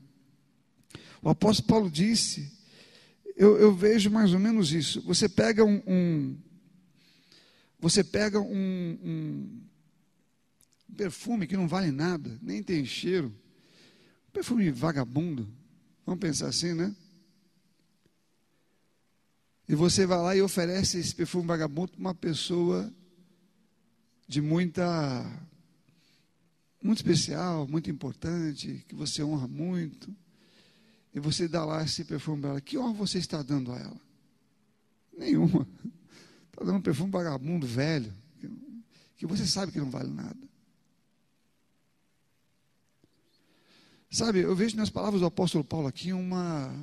O 1.21 1.29
apóstolo 1.29 1.67
Paulo 1.67 1.91
disse: 1.91 2.51
eu, 3.35 3.57
eu 3.57 3.73
vejo 3.73 4.09
mais 4.09 4.33
ou 4.33 4.39
menos 4.39 4.71
isso. 4.71 5.01
Você 5.01 5.27
pega 5.29 5.63
um, 5.63 5.81
um 5.87 6.37
você 7.79 8.03
pega 8.03 8.39
um, 8.39 8.99
um, 9.03 9.61
perfume 10.95 11.47
que 11.47 11.57
não 11.57 11.67
vale 11.67 11.91
nada, 11.91 12.37
nem 12.39 12.61
tem 12.61 12.85
cheiro, 12.85 13.33
um 14.27 14.31
perfume 14.31 14.69
vagabundo, 14.69 15.49
vamos 16.05 16.19
pensar 16.19 16.47
assim, 16.47 16.75
né? 16.75 16.95
E 19.67 19.73
você 19.73 20.05
vai 20.05 20.19
lá 20.19 20.35
e 20.35 20.41
oferece 20.43 20.99
esse 20.99 21.15
perfume 21.15 21.47
vagabundo 21.47 21.93
para 21.93 21.99
uma 21.99 22.13
pessoa 22.13 22.93
de 24.31 24.39
muita, 24.39 25.29
muito 26.81 26.99
especial, 26.99 27.67
muito 27.67 27.91
importante, 27.91 28.85
que 28.87 28.95
você 28.95 29.21
honra 29.21 29.45
muito. 29.45 30.09
E 31.13 31.19
você 31.19 31.49
dá 31.49 31.65
lá 31.65 31.83
esse 31.83 32.05
perfume 32.05 32.39
para 32.39 32.49
ela. 32.51 32.61
Que 32.61 32.77
honra 32.77 32.93
você 32.93 33.17
está 33.17 33.43
dando 33.43 33.73
a 33.73 33.77
ela? 33.77 34.01
Nenhuma. 35.17 35.67
Está 36.49 36.63
dando 36.63 36.77
um 36.77 36.81
perfume 36.81 37.11
vagabundo, 37.11 37.67
velho, 37.67 38.13
que 39.17 39.25
você 39.25 39.45
sabe 39.45 39.73
que 39.73 39.79
não 39.79 39.89
vale 39.89 40.09
nada. 40.09 40.49
Sabe, 44.09 44.39
eu 44.39 44.55
vejo 44.55 44.77
nas 44.77 44.89
palavras 44.89 45.19
do 45.19 45.27
apóstolo 45.27 45.65
Paulo 45.65 45.87
aqui 45.87 46.13
uma, 46.13 46.73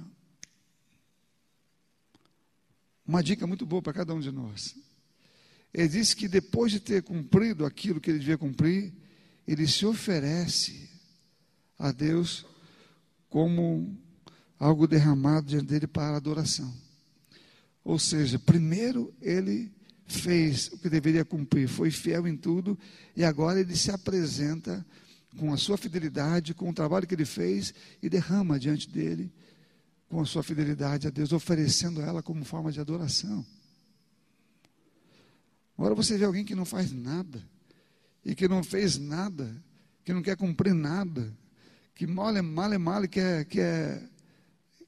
uma 3.07 3.23
dica 3.23 3.47
muito 3.47 3.65
boa 3.65 3.81
para 3.81 3.95
cada 3.95 4.13
um 4.13 4.21
de 4.21 4.31
nós. 4.31 4.77
Ele 5.73 5.89
disse 5.89 6.17
que 6.17 6.29
depois 6.29 6.73
de 6.73 6.81
ter 6.81 7.03
cumprido 7.03 7.65
aquilo 7.65 8.01
que 8.01 8.11
ele 8.11 8.19
devia 8.19 8.39
cumprir, 8.39 8.93
ele 9.47 9.67
se 9.67 9.85
oferece 9.87 10.89
a 11.79 11.93
Deus 11.93 12.45
como 13.29 13.97
algo 14.59 14.87
derramado 14.87 15.47
diante 15.47 15.67
dele 15.67 15.87
para 15.87 16.17
adoração. 16.17 16.73
Ou 17.85 17.99
seja, 17.99 18.39
primeiro 18.39 19.15
ele 19.21 19.73
fez 20.07 20.69
o 20.69 20.79
que 20.79 20.89
deveria 20.89 21.25
cumprir, 21.25 21.69
foi 21.69 21.91
fiel 21.91 22.27
em 22.27 22.37
tudo, 22.37 22.79
e 23.15 23.25
agora 23.25 23.61
ele 23.61 23.77
se 23.77 23.91
apresenta 23.91 24.85
com 25.39 25.53
a 25.53 25.57
sua 25.57 25.77
fidelidade, 25.77 26.55
com 26.55 26.71
o 26.71 26.75
trabalho 26.75 27.07
que 27.07 27.15
ele 27.15 27.27
fez, 27.27 27.73
e 28.03 28.09
derrama 28.09 28.59
diante 28.59 28.89
dele 28.89 29.31
com 30.09 30.21
a 30.21 30.25
sua 30.25 30.43
fidelidade 30.43 31.07
a 31.07 31.11
Deus, 31.11 31.33
oferecendo 31.33 32.01
ela 32.01 32.23
como 32.23 32.45
forma 32.45 32.73
de 32.73 32.81
adoração. 32.81 33.45
Agora 35.79 35.95
você 35.95 36.19
vê 36.19 36.25
alguém 36.25 36.45
que 36.45 36.57
não 36.57 36.65
faz 36.65 36.91
nada, 36.91 37.43
e 38.25 38.35
que 38.35 38.49
não 38.49 38.65
fez 38.65 38.99
nada, 38.99 39.57
que 40.05 40.13
não 40.13 40.21
quer 40.21 40.37
cumprir 40.37 40.75
nada, 40.75 41.33
que 41.95 42.07
mole, 42.07 42.43
male, 42.43 42.77
male, 42.77 43.07
quer, 43.07 43.45
quer, 43.45 44.03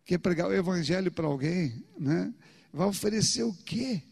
quer 0.04 0.18
pregar 0.18 0.48
o 0.48 0.52
evangelho 0.52 1.12
para 1.12 1.26
alguém, 1.26 1.84
né? 1.98 2.34
vai 2.72 2.86
oferecer 2.86 3.44
o 3.44 3.52
quê? 3.52 4.02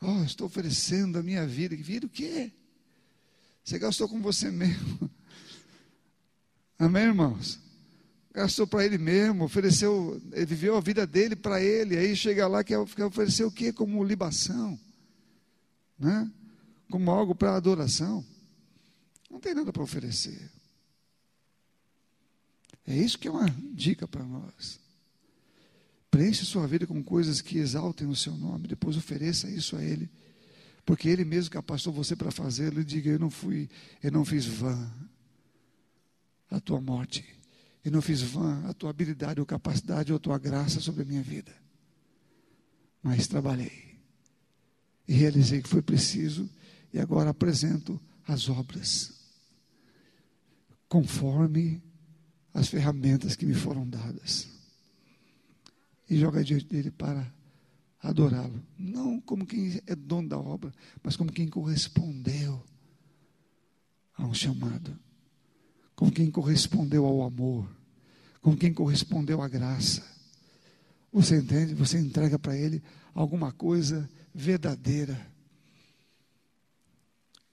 Oh, 0.00 0.24
estou 0.24 0.48
oferecendo 0.48 1.18
a 1.18 1.22
minha 1.22 1.46
vida. 1.46 1.76
Vida 1.76 2.06
o 2.06 2.10
quê? 2.10 2.52
Você 3.62 3.78
gastou 3.78 4.08
com 4.08 4.20
você 4.20 4.50
mesmo. 4.50 5.08
Amém, 6.76 7.04
irmãos? 7.04 7.61
Gastou 8.32 8.66
para 8.66 8.84
ele 8.84 8.96
mesmo, 8.96 9.44
ofereceu, 9.44 10.20
ele 10.32 10.46
viveu 10.46 10.76
a 10.76 10.80
vida 10.80 11.06
dele 11.06 11.36
para 11.36 11.62
ele, 11.62 11.98
aí 11.98 12.16
chega 12.16 12.48
lá 12.48 12.64
quer, 12.64 12.82
quer 12.86 13.04
oferecer 13.04 13.44
o 13.44 13.50
quê? 13.50 13.72
Como 13.72 14.02
libação, 14.02 14.78
né? 15.98 16.30
Como 16.90 17.10
algo 17.10 17.34
para 17.34 17.54
adoração. 17.54 18.24
Não 19.30 19.38
tem 19.38 19.54
nada 19.54 19.72
para 19.72 19.82
oferecer. 19.82 20.50
É 22.86 22.96
isso 22.96 23.18
que 23.18 23.28
é 23.28 23.30
uma 23.30 23.48
dica 23.74 24.08
para 24.08 24.24
nós. 24.24 24.80
Preencha 26.10 26.44
sua 26.44 26.66
vida 26.66 26.86
com 26.86 27.02
coisas 27.02 27.40
que 27.40 27.58
exaltem 27.58 28.06
o 28.06 28.16
seu 28.16 28.36
nome, 28.36 28.66
depois 28.66 28.96
ofereça 28.96 29.48
isso 29.48 29.76
a 29.76 29.84
Ele 29.84 30.10
porque 30.84 31.08
Ele 31.08 31.24
mesmo 31.24 31.50
capacitou 31.50 31.92
você 31.92 32.16
para 32.16 32.30
fazê-lo 32.30 32.80
e 32.80 32.84
diga: 32.84 33.10
Eu 33.10 33.18
não 33.18 33.30
fui, 33.30 33.68
eu 34.02 34.10
não 34.10 34.24
fiz 34.24 34.44
vã 34.44 34.92
a 36.50 36.60
tua 36.60 36.80
morte, 36.80 37.24
eu 37.84 37.90
não 37.90 38.00
fiz 38.00 38.22
vã 38.22 38.64
a 38.68 38.74
tua 38.74 38.90
habilidade 38.90 39.40
ou 39.40 39.46
capacidade 39.46 40.12
ou 40.12 40.16
a 40.16 40.20
tua 40.20 40.38
graça 40.38 40.80
sobre 40.80 41.02
a 41.02 41.04
minha 41.04 41.22
vida, 41.22 41.52
mas 43.02 43.26
trabalhei 43.26 43.98
e 45.06 45.12
realizei 45.12 45.60
que 45.60 45.68
foi 45.68 45.82
preciso 45.82 46.48
e 46.92 47.00
agora 47.00 47.30
apresento 47.30 48.00
as 48.26 48.48
obras 48.48 49.22
conforme 50.88 51.82
as 52.52 52.68
ferramentas 52.68 53.34
que 53.34 53.46
me 53.46 53.54
foram 53.54 53.88
dadas. 53.88 54.46
E 56.08 56.18
joga 56.18 56.44
diante 56.44 56.66
dele 56.66 56.90
para 56.90 57.32
adorá-lo. 58.02 58.62
Não 58.76 59.18
como 59.20 59.46
quem 59.46 59.80
é 59.86 59.96
dono 59.96 60.28
da 60.28 60.38
obra, 60.38 60.70
mas 61.02 61.16
como 61.16 61.32
quem 61.32 61.48
correspondeu 61.48 62.62
a 64.14 64.26
um 64.26 64.34
chamado, 64.34 64.98
como 65.94 66.10
quem 66.10 66.30
correspondeu 66.30 67.04
ao 67.04 67.22
amor, 67.22 67.68
como 68.40 68.56
quem 68.56 68.72
correspondeu 68.72 69.40
à 69.42 69.48
graça. 69.48 70.02
Você 71.12 71.38
entende? 71.38 71.74
Você 71.74 71.98
entrega 71.98 72.38
para 72.38 72.56
ele 72.56 72.82
alguma 73.14 73.52
coisa 73.52 74.08
verdadeira. 74.34 75.30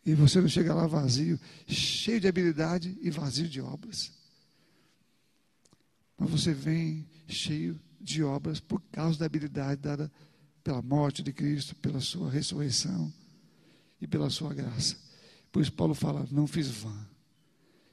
E 0.06 0.14
você 0.16 0.40
não 0.40 0.48
chega 0.48 0.74
lá 0.74 0.88
vazio, 0.88 1.40
cheio 1.68 2.20
de 2.20 2.28
habilidade 2.28 2.98
e 3.02 3.12
vazio 3.12 3.48
de 3.48 3.62
obras. 3.62 4.12
Mas 6.18 6.30
você 6.30 6.54
vem 6.54 7.08
cheio 7.28 7.80
de 8.00 8.24
obras 8.24 8.60
por 8.60 8.82
causa 8.92 9.20
da 9.20 9.26
habilidade 9.26 9.82
dada 9.82 10.12
pela 10.64 10.82
morte 10.82 11.22
de 11.22 11.34
Cristo, 11.34 11.76
pela 11.76 12.00
sua 12.00 12.30
ressurreição 12.30 13.14
e 14.02 14.08
pela 14.08 14.30
sua 14.30 14.54
graça. 14.54 14.98
Por 15.52 15.62
isso 15.62 15.72
Paulo 15.74 15.94
fala, 15.94 16.28
não 16.32 16.48
fiz 16.48 16.68
vã. 16.68 17.09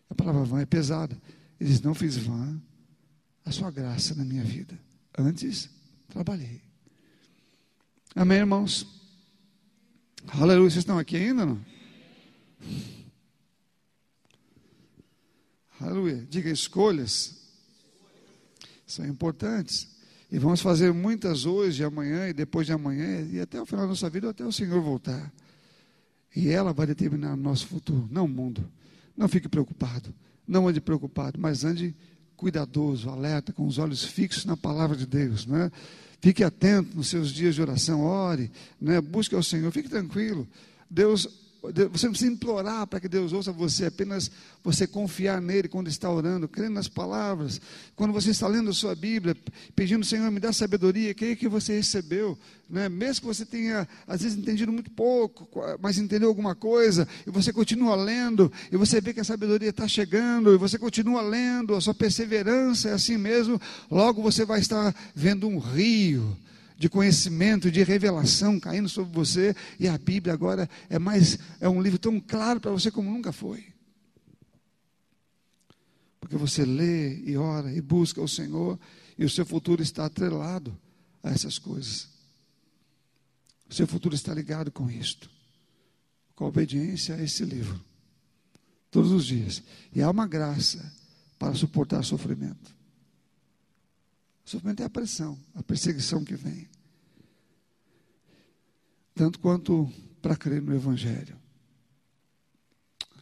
A 0.08 0.14
palavra 0.14 0.44
vã 0.44 0.60
é 0.60 0.66
pesada. 0.66 1.20
Ele 1.60 1.70
diz, 1.70 1.80
não 1.80 1.94
fiz 1.94 2.16
vã 2.16 2.60
a 3.44 3.50
sua 3.50 3.70
graça 3.70 4.14
na 4.14 4.24
minha 4.24 4.44
vida. 4.44 4.78
Antes, 5.16 5.70
trabalhei. 6.08 6.60
Amém, 8.14 8.38
irmãos? 8.38 8.86
Aleluia. 10.28 10.70
Vocês 10.70 10.82
estão 10.82 10.98
aqui 10.98 11.16
ainda, 11.16 11.46
não? 11.46 11.60
Aleluia. 15.80 16.26
Diga 16.28 16.50
escolhas. 16.50 17.36
São 18.86 19.06
importantes. 19.06 19.96
E 20.30 20.38
vamos 20.38 20.60
fazer 20.60 20.92
muitas 20.92 21.46
hoje, 21.46 21.84
amanhã 21.84 22.28
e 22.28 22.32
depois 22.32 22.66
de 22.66 22.72
amanhã, 22.72 23.22
e 23.30 23.40
até 23.40 23.60
o 23.60 23.66
final 23.66 23.84
da 23.84 23.90
nossa 23.90 24.10
vida, 24.10 24.30
até 24.30 24.44
o 24.44 24.52
Senhor 24.52 24.80
voltar. 24.82 25.32
E 26.34 26.48
ela 26.48 26.72
vai 26.72 26.86
determinar 26.86 27.34
o 27.34 27.36
nosso 27.36 27.66
futuro, 27.66 28.08
não 28.10 28.24
o 28.24 28.28
mundo. 28.28 28.68
Não 29.16 29.28
fique 29.28 29.48
preocupado, 29.48 30.14
não 30.46 30.68
ande 30.68 30.80
preocupado, 30.80 31.40
mas 31.40 31.64
ande 31.64 31.94
cuidadoso, 32.36 33.08
alerta, 33.08 33.52
com 33.52 33.66
os 33.66 33.78
olhos 33.78 34.04
fixos 34.04 34.44
na 34.44 34.56
palavra 34.56 34.96
de 34.96 35.06
Deus. 35.06 35.46
Né? 35.46 35.72
Fique 36.20 36.44
atento 36.44 36.96
nos 36.96 37.08
seus 37.08 37.30
dias 37.30 37.54
de 37.54 37.62
oração, 37.62 38.02
ore, 38.02 38.50
né? 38.80 39.00
busque 39.00 39.34
ao 39.34 39.42
Senhor, 39.42 39.72
fique 39.72 39.88
tranquilo. 39.88 40.46
Deus 40.88 41.45
você 41.90 42.06
não 42.06 42.12
precisa 42.12 42.32
implorar 42.32 42.86
para 42.86 43.00
que 43.00 43.08
Deus 43.08 43.32
ouça 43.32 43.52
você, 43.52 43.86
apenas 43.86 44.30
você 44.62 44.86
confiar 44.86 45.40
nele 45.40 45.68
quando 45.68 45.88
está 45.88 46.10
orando, 46.10 46.48
crendo 46.48 46.74
nas 46.74 46.88
palavras. 46.88 47.60
Quando 47.94 48.12
você 48.12 48.30
está 48.30 48.46
lendo 48.46 48.70
a 48.70 48.72
sua 48.72 48.94
Bíblia, 48.94 49.36
pedindo, 49.74 50.04
Senhor, 50.04 50.30
me 50.30 50.40
dá 50.40 50.52
sabedoria, 50.52 51.14
que 51.14 51.24
é 51.24 51.36
que 51.36 51.48
você 51.48 51.76
recebeu. 51.76 52.38
Né? 52.68 52.88
Mesmo 52.88 53.22
que 53.22 53.26
você 53.26 53.44
tenha, 53.44 53.88
às 54.06 54.22
vezes, 54.22 54.36
entendido 54.36 54.72
muito 54.72 54.90
pouco, 54.90 55.48
mas 55.80 55.98
entendeu 55.98 56.28
alguma 56.28 56.54
coisa, 56.54 57.06
e 57.26 57.30
você 57.30 57.52
continua 57.52 57.94
lendo, 57.94 58.52
e 58.70 58.76
você 58.76 59.00
vê 59.00 59.14
que 59.14 59.20
a 59.20 59.24
sabedoria 59.24 59.70
está 59.70 59.86
chegando, 59.86 60.52
e 60.52 60.58
você 60.58 60.78
continua 60.78 61.22
lendo, 61.22 61.74
a 61.74 61.80
sua 61.80 61.94
perseverança 61.94 62.88
é 62.88 62.92
assim 62.92 63.16
mesmo, 63.16 63.60
logo 63.90 64.22
você 64.22 64.44
vai 64.44 64.60
estar 64.60 64.94
vendo 65.14 65.46
um 65.46 65.58
rio 65.58 66.36
de 66.76 66.88
conhecimento, 66.88 67.70
de 67.70 67.82
revelação 67.82 68.60
caindo 68.60 68.88
sobre 68.88 69.12
você, 69.14 69.56
e 69.80 69.88
a 69.88 69.96
Bíblia 69.96 70.34
agora 70.34 70.68
é 70.90 70.98
mais 70.98 71.38
é 71.58 71.68
um 71.68 71.80
livro 71.80 71.98
tão 71.98 72.20
claro 72.20 72.60
para 72.60 72.70
você 72.70 72.90
como 72.90 73.10
nunca 73.10 73.32
foi. 73.32 73.72
Porque 76.20 76.36
você 76.36 76.64
lê 76.64 77.18
e 77.24 77.36
ora 77.36 77.72
e 77.72 77.80
busca 77.80 78.20
o 78.20 78.28
Senhor, 78.28 78.78
e 79.16 79.24
o 79.24 79.30
seu 79.30 79.46
futuro 79.46 79.82
está 79.82 80.04
atrelado 80.04 80.76
a 81.22 81.30
essas 81.30 81.58
coisas. 81.58 82.08
O 83.68 83.74
seu 83.74 83.86
futuro 83.86 84.14
está 84.14 84.34
ligado 84.34 84.70
com 84.70 84.90
isto, 84.90 85.30
com 86.34 86.44
a 86.44 86.48
obediência 86.48 87.14
a 87.14 87.22
esse 87.22 87.44
livro, 87.44 87.80
todos 88.90 89.10
os 89.12 89.24
dias. 89.24 89.62
E 89.94 90.02
há 90.02 90.10
uma 90.10 90.26
graça 90.26 90.92
para 91.38 91.54
suportar 91.54 92.04
sofrimento. 92.04 92.75
O 94.46 94.50
sofrimento 94.50 94.80
é 94.80 94.86
a 94.86 94.90
pressão, 94.90 95.36
a 95.56 95.62
perseguição 95.62 96.24
que 96.24 96.36
vem. 96.36 96.68
Tanto 99.12 99.40
quanto 99.40 99.90
para 100.22 100.36
crer 100.36 100.62
no 100.62 100.72
Evangelho. 100.72 101.36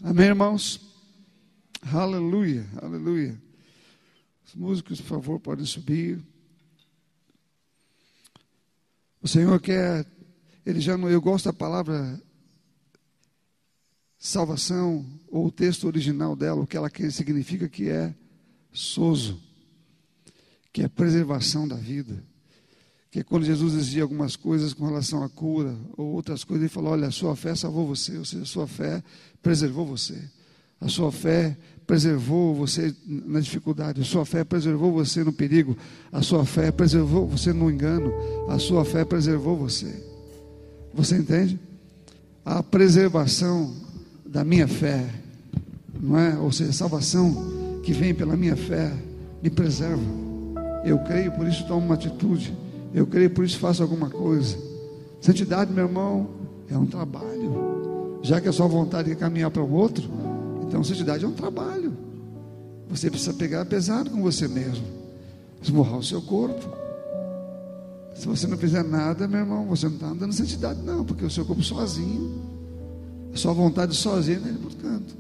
Amém, 0.02 0.26
irmãos? 0.26 0.82
Aleluia, 1.80 2.68
aleluia. 2.82 3.40
Os 4.46 4.54
músicos, 4.54 5.00
por 5.00 5.06
favor, 5.06 5.40
podem 5.40 5.64
subir. 5.64 6.22
O 9.22 9.26
Senhor 9.26 9.58
quer, 9.62 10.06
ele 10.66 10.80
já 10.80 10.98
não, 10.98 11.08
eu 11.08 11.22
gosto 11.22 11.46
da 11.46 11.54
palavra 11.54 12.20
salvação, 14.18 15.06
ou 15.28 15.46
o 15.46 15.50
texto 15.50 15.86
original 15.86 16.36
dela, 16.36 16.60
o 16.60 16.66
que 16.66 16.76
ela 16.76 16.90
significa 17.10 17.66
que 17.66 17.88
é 17.88 18.14
sozo 18.70 19.53
que 20.74 20.82
é 20.82 20.88
preservação 20.88 21.68
da 21.68 21.76
vida. 21.76 22.20
Que 23.08 23.20
é 23.20 23.22
quando 23.22 23.44
Jesus 23.44 23.74
dizia 23.74 24.02
algumas 24.02 24.34
coisas 24.34 24.74
com 24.74 24.84
relação 24.84 25.22
à 25.22 25.28
cura, 25.28 25.72
ou 25.96 26.08
outras 26.08 26.42
coisas, 26.42 26.64
ele 26.64 26.68
falou: 26.68 26.90
Olha, 26.90 27.06
a 27.06 27.12
sua 27.12 27.36
fé 27.36 27.54
salvou 27.54 27.86
você, 27.86 28.18
ou 28.18 28.24
seja, 28.24 28.42
a 28.42 28.46
sua 28.46 28.66
fé 28.66 29.00
preservou 29.40 29.86
você. 29.86 30.18
A 30.80 30.88
sua 30.88 31.12
fé 31.12 31.56
preservou 31.86 32.56
você 32.56 32.92
na 33.06 33.38
dificuldade, 33.38 34.00
a 34.00 34.04
sua 34.04 34.26
fé 34.26 34.42
preservou 34.42 34.92
você 34.92 35.22
no 35.22 35.32
perigo, 35.32 35.78
a 36.10 36.20
sua 36.22 36.44
fé 36.44 36.72
preservou 36.72 37.28
você 37.28 37.52
no 37.52 37.70
engano, 37.70 38.12
a 38.48 38.58
sua 38.58 38.84
fé 38.84 39.04
preservou 39.04 39.56
você. 39.56 40.04
Você 40.92 41.16
entende? 41.16 41.58
A 42.44 42.64
preservação 42.64 43.72
da 44.26 44.42
minha 44.44 44.66
fé, 44.66 45.08
não 46.00 46.18
é? 46.18 46.36
Ou 46.36 46.50
seja, 46.50 46.70
a 46.70 46.74
salvação 46.74 47.80
que 47.84 47.92
vem 47.92 48.12
pela 48.12 48.36
minha 48.36 48.56
fé 48.56 48.92
me 49.40 49.48
preserva. 49.48 50.23
Eu 50.84 50.98
creio, 50.98 51.32
por 51.32 51.46
isso 51.46 51.66
tomo 51.66 51.86
uma 51.86 51.94
atitude. 51.94 52.54
Eu 52.92 53.06
creio, 53.06 53.30
por 53.30 53.44
isso 53.44 53.58
faço 53.58 53.82
alguma 53.82 54.10
coisa. 54.10 54.56
Santidade, 55.20 55.72
meu 55.72 55.86
irmão, 55.86 56.28
é 56.70 56.76
um 56.76 56.86
trabalho. 56.86 58.20
Já 58.22 58.40
que 58.40 58.48
a 58.48 58.52
sua 58.52 58.66
vontade 58.66 59.10
é 59.10 59.14
caminhar 59.14 59.50
para 59.50 59.62
o 59.62 59.72
outro, 59.72 60.08
então 60.66 60.84
santidade 60.84 61.24
é 61.24 61.28
um 61.28 61.32
trabalho. 61.32 61.92
Você 62.88 63.10
precisa 63.10 63.32
pegar 63.32 63.64
pesado 63.64 64.10
com 64.10 64.22
você 64.22 64.46
mesmo. 64.46 64.84
Esmurrar 65.62 65.98
o 65.98 66.02
seu 66.02 66.20
corpo. 66.22 66.68
Se 68.14 68.28
você 68.28 68.46
não 68.46 68.56
fizer 68.56 68.84
nada, 68.84 69.26
meu 69.26 69.40
irmão, 69.40 69.66
você 69.66 69.86
não 69.86 69.94
está 69.94 70.06
andando 70.08 70.32
santidade, 70.32 70.80
não, 70.82 71.04
porque 71.04 71.24
o 71.24 71.30
seu 71.30 71.44
corpo 71.44 71.62
sozinho, 71.62 72.42
a 73.32 73.36
sua 73.36 73.52
vontade 73.52 73.94
sozinha, 73.96 74.36
ele 74.36 74.58
por 74.58 74.72
canto. 74.74 75.16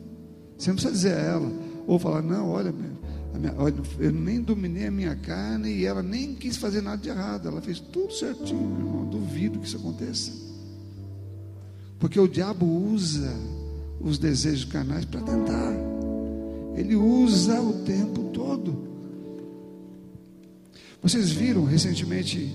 Você 0.56 0.70
não 0.70 0.76
precisa 0.76 0.94
dizer 0.94 1.14
a 1.14 1.20
ela, 1.20 1.52
ou 1.86 1.98
falar, 1.98 2.22
não, 2.22 2.50
olha, 2.50 2.70
meu, 2.70 2.92
minha, 3.38 3.54
eu 3.98 4.12
nem 4.12 4.40
dominei 4.40 4.86
a 4.86 4.90
minha 4.90 5.16
carne 5.16 5.70
e 5.70 5.84
ela 5.84 6.02
nem 6.02 6.34
quis 6.34 6.56
fazer 6.56 6.80
nada 6.80 7.02
de 7.02 7.08
errado. 7.08 7.48
Ela 7.48 7.60
fez 7.60 7.80
tudo 7.80 8.12
certinho, 8.12 8.68
meu 8.68 8.86
irmão. 8.86 9.04
Duvido 9.06 9.58
que 9.58 9.66
isso 9.66 9.76
aconteça. 9.76 10.32
Porque 11.98 12.18
o 12.18 12.28
diabo 12.28 12.66
usa 12.66 13.32
os 14.00 14.18
desejos 14.18 14.64
carnais 14.64 15.04
para 15.04 15.20
tentar. 15.20 15.72
Ele 16.76 16.96
usa 16.96 17.60
o 17.60 17.84
tempo 17.84 18.30
todo. 18.32 18.84
Vocês 21.02 21.30
viram 21.30 21.64
recentemente 21.64 22.52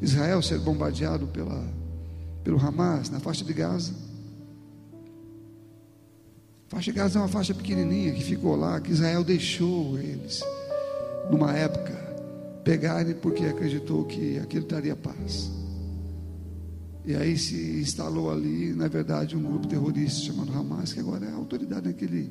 Israel 0.00 0.42
ser 0.42 0.58
bombardeado 0.58 1.26
pela, 1.26 1.64
pelo 2.44 2.58
Hamas 2.58 3.10
na 3.10 3.20
faixa 3.20 3.44
de 3.44 3.52
Gaza? 3.52 4.07
Faixa 6.68 6.92
de 6.92 6.98
Gaza 6.98 7.18
é 7.18 7.22
uma 7.22 7.28
faixa 7.28 7.54
pequenininha 7.54 8.12
que 8.12 8.22
ficou 8.22 8.54
lá, 8.54 8.78
que 8.78 8.92
Israel 8.92 9.24
deixou 9.24 9.98
eles, 9.98 10.42
numa 11.30 11.54
época, 11.54 11.94
pegarem 12.62 13.14
porque 13.14 13.46
acreditou 13.46 14.04
que 14.04 14.38
aquilo 14.38 14.66
traria 14.66 14.94
paz. 14.94 15.50
E 17.06 17.16
aí 17.16 17.38
se 17.38 17.80
instalou 17.80 18.30
ali, 18.30 18.74
na 18.74 18.86
verdade, 18.86 19.34
um 19.34 19.42
grupo 19.42 19.66
terrorista 19.66 20.26
chamado 20.26 20.52
Hamas, 20.52 20.92
que 20.92 21.00
agora 21.00 21.24
é 21.24 21.30
a 21.30 21.36
autoridade 21.36 21.88
naquele 21.88 22.30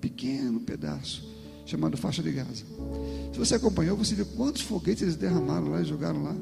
pequeno 0.00 0.58
pedaço 0.58 1.38
chamado 1.64 1.96
faixa 1.96 2.20
de 2.20 2.32
Gaza. 2.32 2.64
Se 3.32 3.38
você 3.38 3.54
acompanhou, 3.54 3.96
você 3.96 4.14
viu 4.16 4.26
quantos 4.26 4.62
foguetes 4.62 5.02
eles 5.02 5.16
derramaram 5.16 5.68
lá 5.68 5.80
e 5.80 5.84
jogaram 5.84 6.24
lá? 6.24 6.36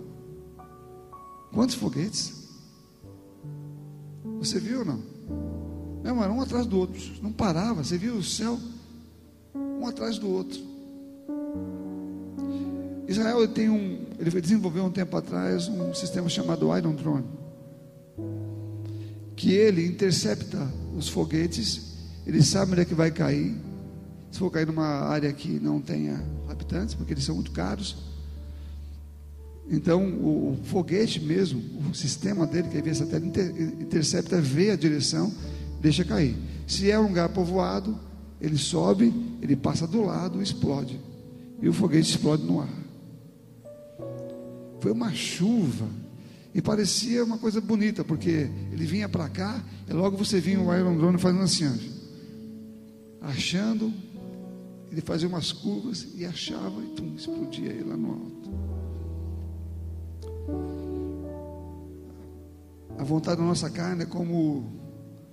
Quantos 1.53 1.75
foguetes? 1.75 2.49
Você 4.39 4.59
viu 4.59 4.79
ou 4.79 4.85
não? 4.87 5.56
Um 6.13 6.41
atrás 6.41 6.67
do 6.67 6.79
outro, 6.79 7.01
não 7.23 7.33
parava. 7.33 7.83
Você 7.83 7.99
viu 7.99 8.15
o 8.15 8.23
céu, 8.23 8.59
um 9.55 9.87
atrás 9.87 10.19
do 10.19 10.31
outro. 10.31 10.61
Israel 13.09 13.47
tem 13.49 13.69
um, 13.69 14.05
ele 14.19 14.41
desenvolveu 14.41 14.85
um 14.85 14.91
tempo 14.91 15.17
atrás 15.17 15.69
um 15.69 15.95
sistema 15.95 16.29
chamado 16.29 16.77
Iron 16.77 16.95
Drone, 16.95 17.25
que 19.37 19.53
ele 19.53 19.87
intercepta 19.87 20.67
os 20.97 21.09
foguetes, 21.09 21.95
ele 22.27 22.43
sabe 22.43 22.73
onde 22.73 22.81
é 22.81 22.85
que 22.85 22.95
vai 22.95 23.11
cair. 23.11 23.55
Se 24.31 24.39
for 24.39 24.51
cair 24.51 24.67
numa 24.67 24.85
área 24.85 25.33
que 25.33 25.61
não 25.61 25.81
tenha 25.81 26.23
habitantes, 26.49 26.95
porque 26.95 27.13
eles 27.13 27.25
são 27.25 27.37
muito 27.37 27.53
caros. 27.53 27.97
Então, 29.69 30.05
o 30.05 30.59
foguete 30.65 31.21
mesmo, 31.21 31.63
o 31.91 31.95
sistema 31.95 32.47
dele, 32.47 32.69
que 32.69 32.79
é 32.79 32.83
via 32.83 32.95
satélite, 32.95 33.41
intercepta, 33.81 34.41
vê 34.41 34.71
a 34.71 34.77
direção 34.77 35.33
deixa 35.81 36.05
cair. 36.05 36.37
Se 36.67 36.91
é 36.91 36.99
um 36.99 37.09
lugar 37.09 37.29
povoado, 37.29 37.99
ele 38.41 38.59
sobe, 38.59 39.13
ele 39.41 39.57
passa 39.57 39.87
do 39.87 40.03
lado, 40.03 40.43
explode. 40.43 41.01
E 41.61 41.69
o 41.69 41.73
foguete 41.73 42.11
explode 42.11 42.45
no 42.45 42.61
ar. 42.61 42.69
Foi 44.81 44.93
uma 44.93 45.13
chuva. 45.13 45.89
E 46.55 46.63
parecia 46.63 47.25
uma 47.25 47.39
coisa 47.39 47.61
bonita, 47.61 48.03
porque 48.03 48.51
ele 48.73 48.87
vinha 48.87 49.09
para 49.09 49.29
cá, 49.29 49.63
e 49.87 49.93
logo 49.93 50.17
você 50.17 50.41
vinha 50.41 50.61
o 50.61 50.75
Iron 50.75 50.97
Drone 50.97 51.19
fazendo 51.19 51.43
assim, 51.43 51.67
achando, 53.21 53.93
ele 54.91 55.03
fazia 55.03 55.29
umas 55.29 55.53
curvas 55.53 56.07
e 56.15 56.25
achava 56.25 56.83
e 56.83 56.87
tum, 56.95 57.15
explodia 57.15 57.69
ele 57.69 57.85
lá 57.85 57.97
no 57.97 58.11
alto. 58.11 58.51
A 62.99 63.05
vontade 63.05 63.39
da 63.39 63.47
nossa 63.47 63.69
carne 63.69 64.05
é 64.05 64.07
como 64.07 64.86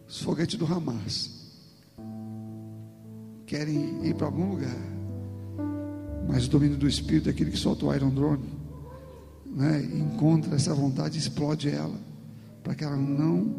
os 0.07 0.21
foguetes 0.21 0.57
do 0.57 0.65
Hamas 0.65 1.31
querem 3.45 4.05
ir 4.05 4.15
para 4.15 4.27
algum 4.27 4.51
lugar, 4.51 4.77
mas 6.27 6.45
o 6.45 6.49
domínio 6.49 6.77
do 6.77 6.87
Espírito 6.87 7.29
é 7.29 7.31
aquele 7.31 7.51
que 7.51 7.57
solta 7.57 7.85
o 7.85 7.93
Iron 7.93 8.09
Drone, 8.09 8.49
né? 9.45 9.83
encontra 9.83 10.55
essa 10.55 10.73
vontade 10.73 11.17
e 11.17 11.19
explode 11.19 11.69
ela, 11.69 11.95
para 12.63 12.73
que 12.75 12.83
ela 12.83 12.95
não 12.95 13.53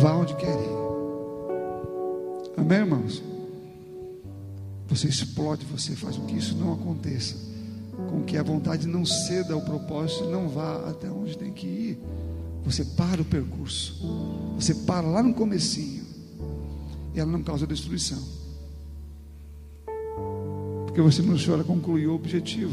vá 0.00 0.14
onde 0.14 0.34
quer 0.36 0.54
ir. 0.54 0.82
Amém, 2.56 2.78
irmãos? 2.78 3.22
Você 4.88 5.08
explode, 5.08 5.64
você 5.64 5.96
faz 5.96 6.16
com 6.16 6.26
que 6.26 6.36
isso 6.36 6.54
não 6.56 6.74
aconteça, 6.74 7.34
com 8.10 8.22
que 8.22 8.36
a 8.36 8.42
vontade 8.42 8.86
não 8.86 9.06
ceda 9.06 9.54
ao 9.54 9.62
propósito, 9.62 10.24
não 10.24 10.48
vá 10.48 10.88
até 10.90 11.10
onde 11.10 11.38
tem 11.38 11.52
que 11.52 11.66
ir. 11.66 11.98
Você 12.64 12.84
para 12.84 13.20
o 13.20 13.24
percurso. 13.24 14.00
Você 14.56 14.74
para 14.74 15.06
lá 15.06 15.22
no 15.22 15.34
comecinho. 15.34 16.04
E 17.14 17.20
ela 17.20 17.30
não 17.30 17.42
causa 17.42 17.66
destruição. 17.66 18.22
Porque 20.86 21.00
você 21.00 21.22
não 21.22 21.36
chora 21.36 21.64
concluir 21.64 22.06
o 22.06 22.14
objetivo. 22.14 22.72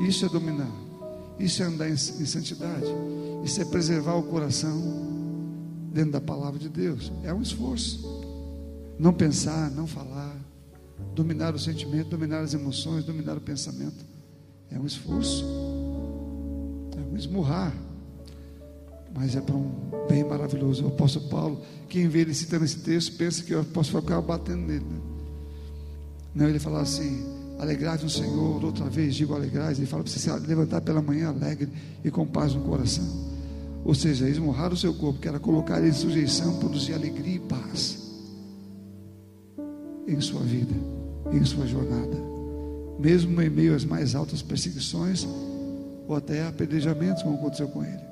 Isso 0.00 0.24
é 0.24 0.28
dominar. 0.28 0.70
Isso 1.38 1.62
é 1.62 1.66
andar 1.66 1.88
em, 1.88 1.92
em 1.92 1.96
santidade. 1.96 2.86
Isso 3.44 3.60
é 3.60 3.64
preservar 3.64 4.14
o 4.14 4.22
coração 4.24 4.78
dentro 5.92 6.12
da 6.12 6.20
palavra 6.20 6.58
de 6.58 6.68
Deus. 6.68 7.10
É 7.24 7.32
um 7.32 7.42
esforço. 7.42 8.06
Não 8.98 9.12
pensar, 9.12 9.70
não 9.70 9.86
falar, 9.86 10.36
dominar 11.14 11.54
o 11.54 11.58
sentimento, 11.58 12.10
dominar 12.10 12.40
as 12.40 12.54
emoções, 12.54 13.04
dominar 13.04 13.36
o 13.36 13.40
pensamento. 13.40 14.04
É 14.70 14.78
um 14.78 14.86
esforço 14.86 15.44
esmurrar. 17.20 17.72
Mas 19.14 19.34
é 19.34 19.40
para 19.40 19.56
um 19.56 19.72
bem 20.08 20.24
maravilhoso. 20.24 20.84
O 20.84 20.88
apóstolo 20.88 21.28
Paulo, 21.28 21.62
quem 21.88 22.08
vê 22.08 22.20
ele 22.20 22.34
citando 22.34 22.64
esse 22.64 22.78
texto, 22.78 23.16
pensa 23.16 23.42
que 23.42 23.52
eu 23.52 23.64
posso 23.64 23.98
ficar 23.98 24.20
batendo 24.20 24.66
nele. 24.66 24.84
Né? 24.84 25.00
Não, 26.34 26.48
ele 26.48 26.58
fala 26.58 26.80
assim: 26.80 27.24
Alegrai-vos 27.58 28.04
no 28.04 28.10
Senhor, 28.10 28.64
outra 28.64 28.86
vez 28.86 29.14
digo 29.14 29.34
alegrais. 29.34 29.78
Ele 29.78 29.86
fala 29.86 30.02
para 30.02 30.12
você 30.12 30.18
se 30.18 30.30
levantar 30.46 30.80
pela 30.80 31.02
manhã 31.02 31.28
alegre 31.28 31.68
e 32.04 32.10
com 32.10 32.26
paz 32.26 32.54
no 32.54 32.62
coração. 32.62 33.04
Ou 33.84 33.94
seja, 33.94 34.28
esmurrar 34.28 34.72
o 34.72 34.76
seu 34.76 34.94
corpo, 34.94 35.20
que 35.20 35.28
era 35.28 35.38
colocar 35.38 35.78
ele 35.78 35.90
em 35.90 35.92
sujeição, 35.92 36.58
produzir 36.58 36.94
alegria 36.94 37.36
e 37.36 37.40
paz 37.40 37.98
em 40.06 40.20
sua 40.20 40.40
vida, 40.40 40.74
em 41.32 41.44
sua 41.44 41.66
jornada. 41.66 42.16
Mesmo 42.98 43.40
em 43.40 43.50
meio 43.50 43.74
às 43.74 43.84
mais 43.84 44.14
altas 44.14 44.42
perseguições 44.42 45.26
ou 46.10 46.16
até 46.16 46.44
apedrejamentos, 46.44 47.22
como 47.22 47.36
aconteceu 47.36 47.68
com 47.68 47.84
ele. 47.84 48.02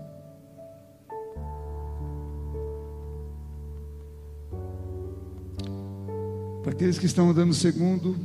Para 6.63 6.73
aqueles 6.73 6.97
que 6.97 7.07
estão 7.07 7.31
andando 7.31 7.53
segundo 7.53 8.17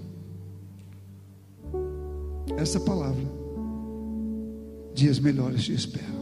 essa 2.56 2.80
palavra, 2.80 3.24
dias 4.94 5.18
melhores 5.18 5.64
te 5.64 5.74
esperam. 5.74 6.14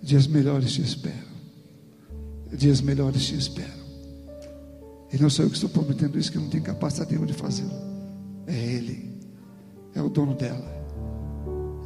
Dias 0.00 0.28
melhores 0.28 0.72
te 0.72 0.82
esperam. 0.82 1.28
Dias 2.52 2.80
melhores 2.80 3.26
te 3.26 3.34
esperam. 3.34 3.78
E 5.12 5.18
não 5.18 5.28
sou 5.28 5.44
eu 5.44 5.50
que 5.50 5.56
estou 5.56 5.70
prometendo 5.70 6.16
isso, 6.18 6.30
que 6.30 6.38
não 6.38 6.48
tem 6.48 6.60
capacidade 6.60 7.10
nenhuma 7.10 7.26
de 7.26 7.32
fazê-lo. 7.32 7.72
É 8.46 8.54
Ele. 8.54 9.18
É 9.92 10.00
o 10.00 10.08
dono 10.08 10.34
dela. 10.34 10.77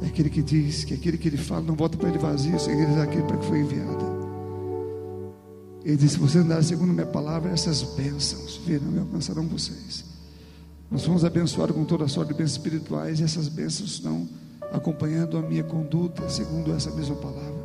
É 0.03 0.07
aquele 0.07 0.29
que 0.29 0.43
diz 0.43 0.83
que 0.83 0.93
aquele 0.93 1.17
que 1.17 1.29
ele 1.29 1.37
fala 1.37 1.61
não 1.61 1.75
volta 1.75 1.97
para 1.97 2.09
ele 2.09 2.17
vazio, 2.17 2.59
sem 2.59 2.75
realizar 2.75 3.03
aquele 3.03 3.23
para 3.23 3.37
que 3.37 3.45
foi 3.45 3.59
enviado. 3.59 4.05
Ele 5.83 5.95
disse: 5.95 6.15
Se 6.15 6.19
você 6.19 6.39
andar 6.39 6.61
segundo 6.63 6.93
minha 6.93 7.05
palavra, 7.05 7.51
essas 7.51 7.81
bênçãos 7.81 8.61
virão 8.65 8.93
e 8.93 8.99
alcançarão 8.99 9.47
vocês. 9.47 10.05
Nós 10.91 11.03
fomos 11.03 11.25
abençoados 11.25 11.75
com 11.75 11.85
toda 11.85 12.03
a 12.05 12.07
sorte 12.07 12.29
de 12.29 12.37
bênçãos 12.37 12.57
espirituais 12.57 13.19
e 13.19 13.23
essas 13.23 13.47
bênçãos 13.47 13.93
estão 13.93 14.27
acompanhando 14.71 15.37
a 15.37 15.41
minha 15.41 15.63
conduta, 15.63 16.29
segundo 16.29 16.73
essa 16.73 16.91
mesma 16.91 17.15
palavra. 17.15 17.63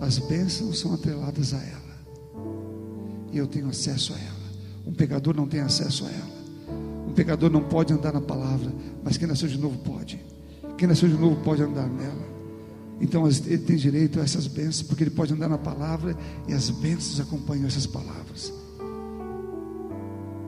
As 0.00 0.18
bênçãos 0.18 0.78
são 0.78 0.92
atreladas 0.92 1.54
a 1.54 1.58
ela. 1.58 1.88
E 3.32 3.38
eu 3.38 3.46
tenho 3.46 3.68
acesso 3.68 4.12
a 4.12 4.18
ela. 4.18 4.38
Um 4.86 4.92
pecador 4.92 5.34
não 5.34 5.46
tem 5.46 5.60
acesso 5.60 6.04
a 6.04 6.10
ela. 6.10 6.38
Um 7.06 7.12
pecador 7.12 7.50
não 7.50 7.62
pode 7.62 7.92
andar 7.92 8.12
na 8.12 8.20
palavra, 8.20 8.72
mas 9.02 9.16
quem 9.16 9.26
nasceu 9.26 9.48
de 9.48 9.58
novo 9.58 9.78
pode. 9.78 10.20
Quem 10.78 10.86
nasceu 10.86 11.08
de 11.08 11.16
novo 11.16 11.36
pode 11.42 11.60
andar 11.60 11.88
nela. 11.88 12.38
Então 13.00 13.26
ele 13.28 13.58
tem 13.58 13.76
direito 13.76 14.20
a 14.20 14.22
essas 14.22 14.46
bênçãos, 14.46 14.82
porque 14.82 15.02
ele 15.02 15.10
pode 15.10 15.34
andar 15.34 15.48
na 15.48 15.58
palavra 15.58 16.16
e 16.46 16.52
as 16.52 16.70
bênçãos 16.70 17.20
acompanham 17.20 17.66
essas 17.66 17.86
palavras. 17.86 18.52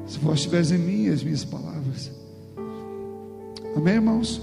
Se 0.07 0.19
vós 0.19 0.39
estiveres 0.39 0.71
em 0.71 0.79
mim, 0.79 1.09
as 1.09 1.23
minhas 1.23 1.45
palavras. 1.45 2.11
Amém, 3.77 3.95
irmãos? 3.95 4.41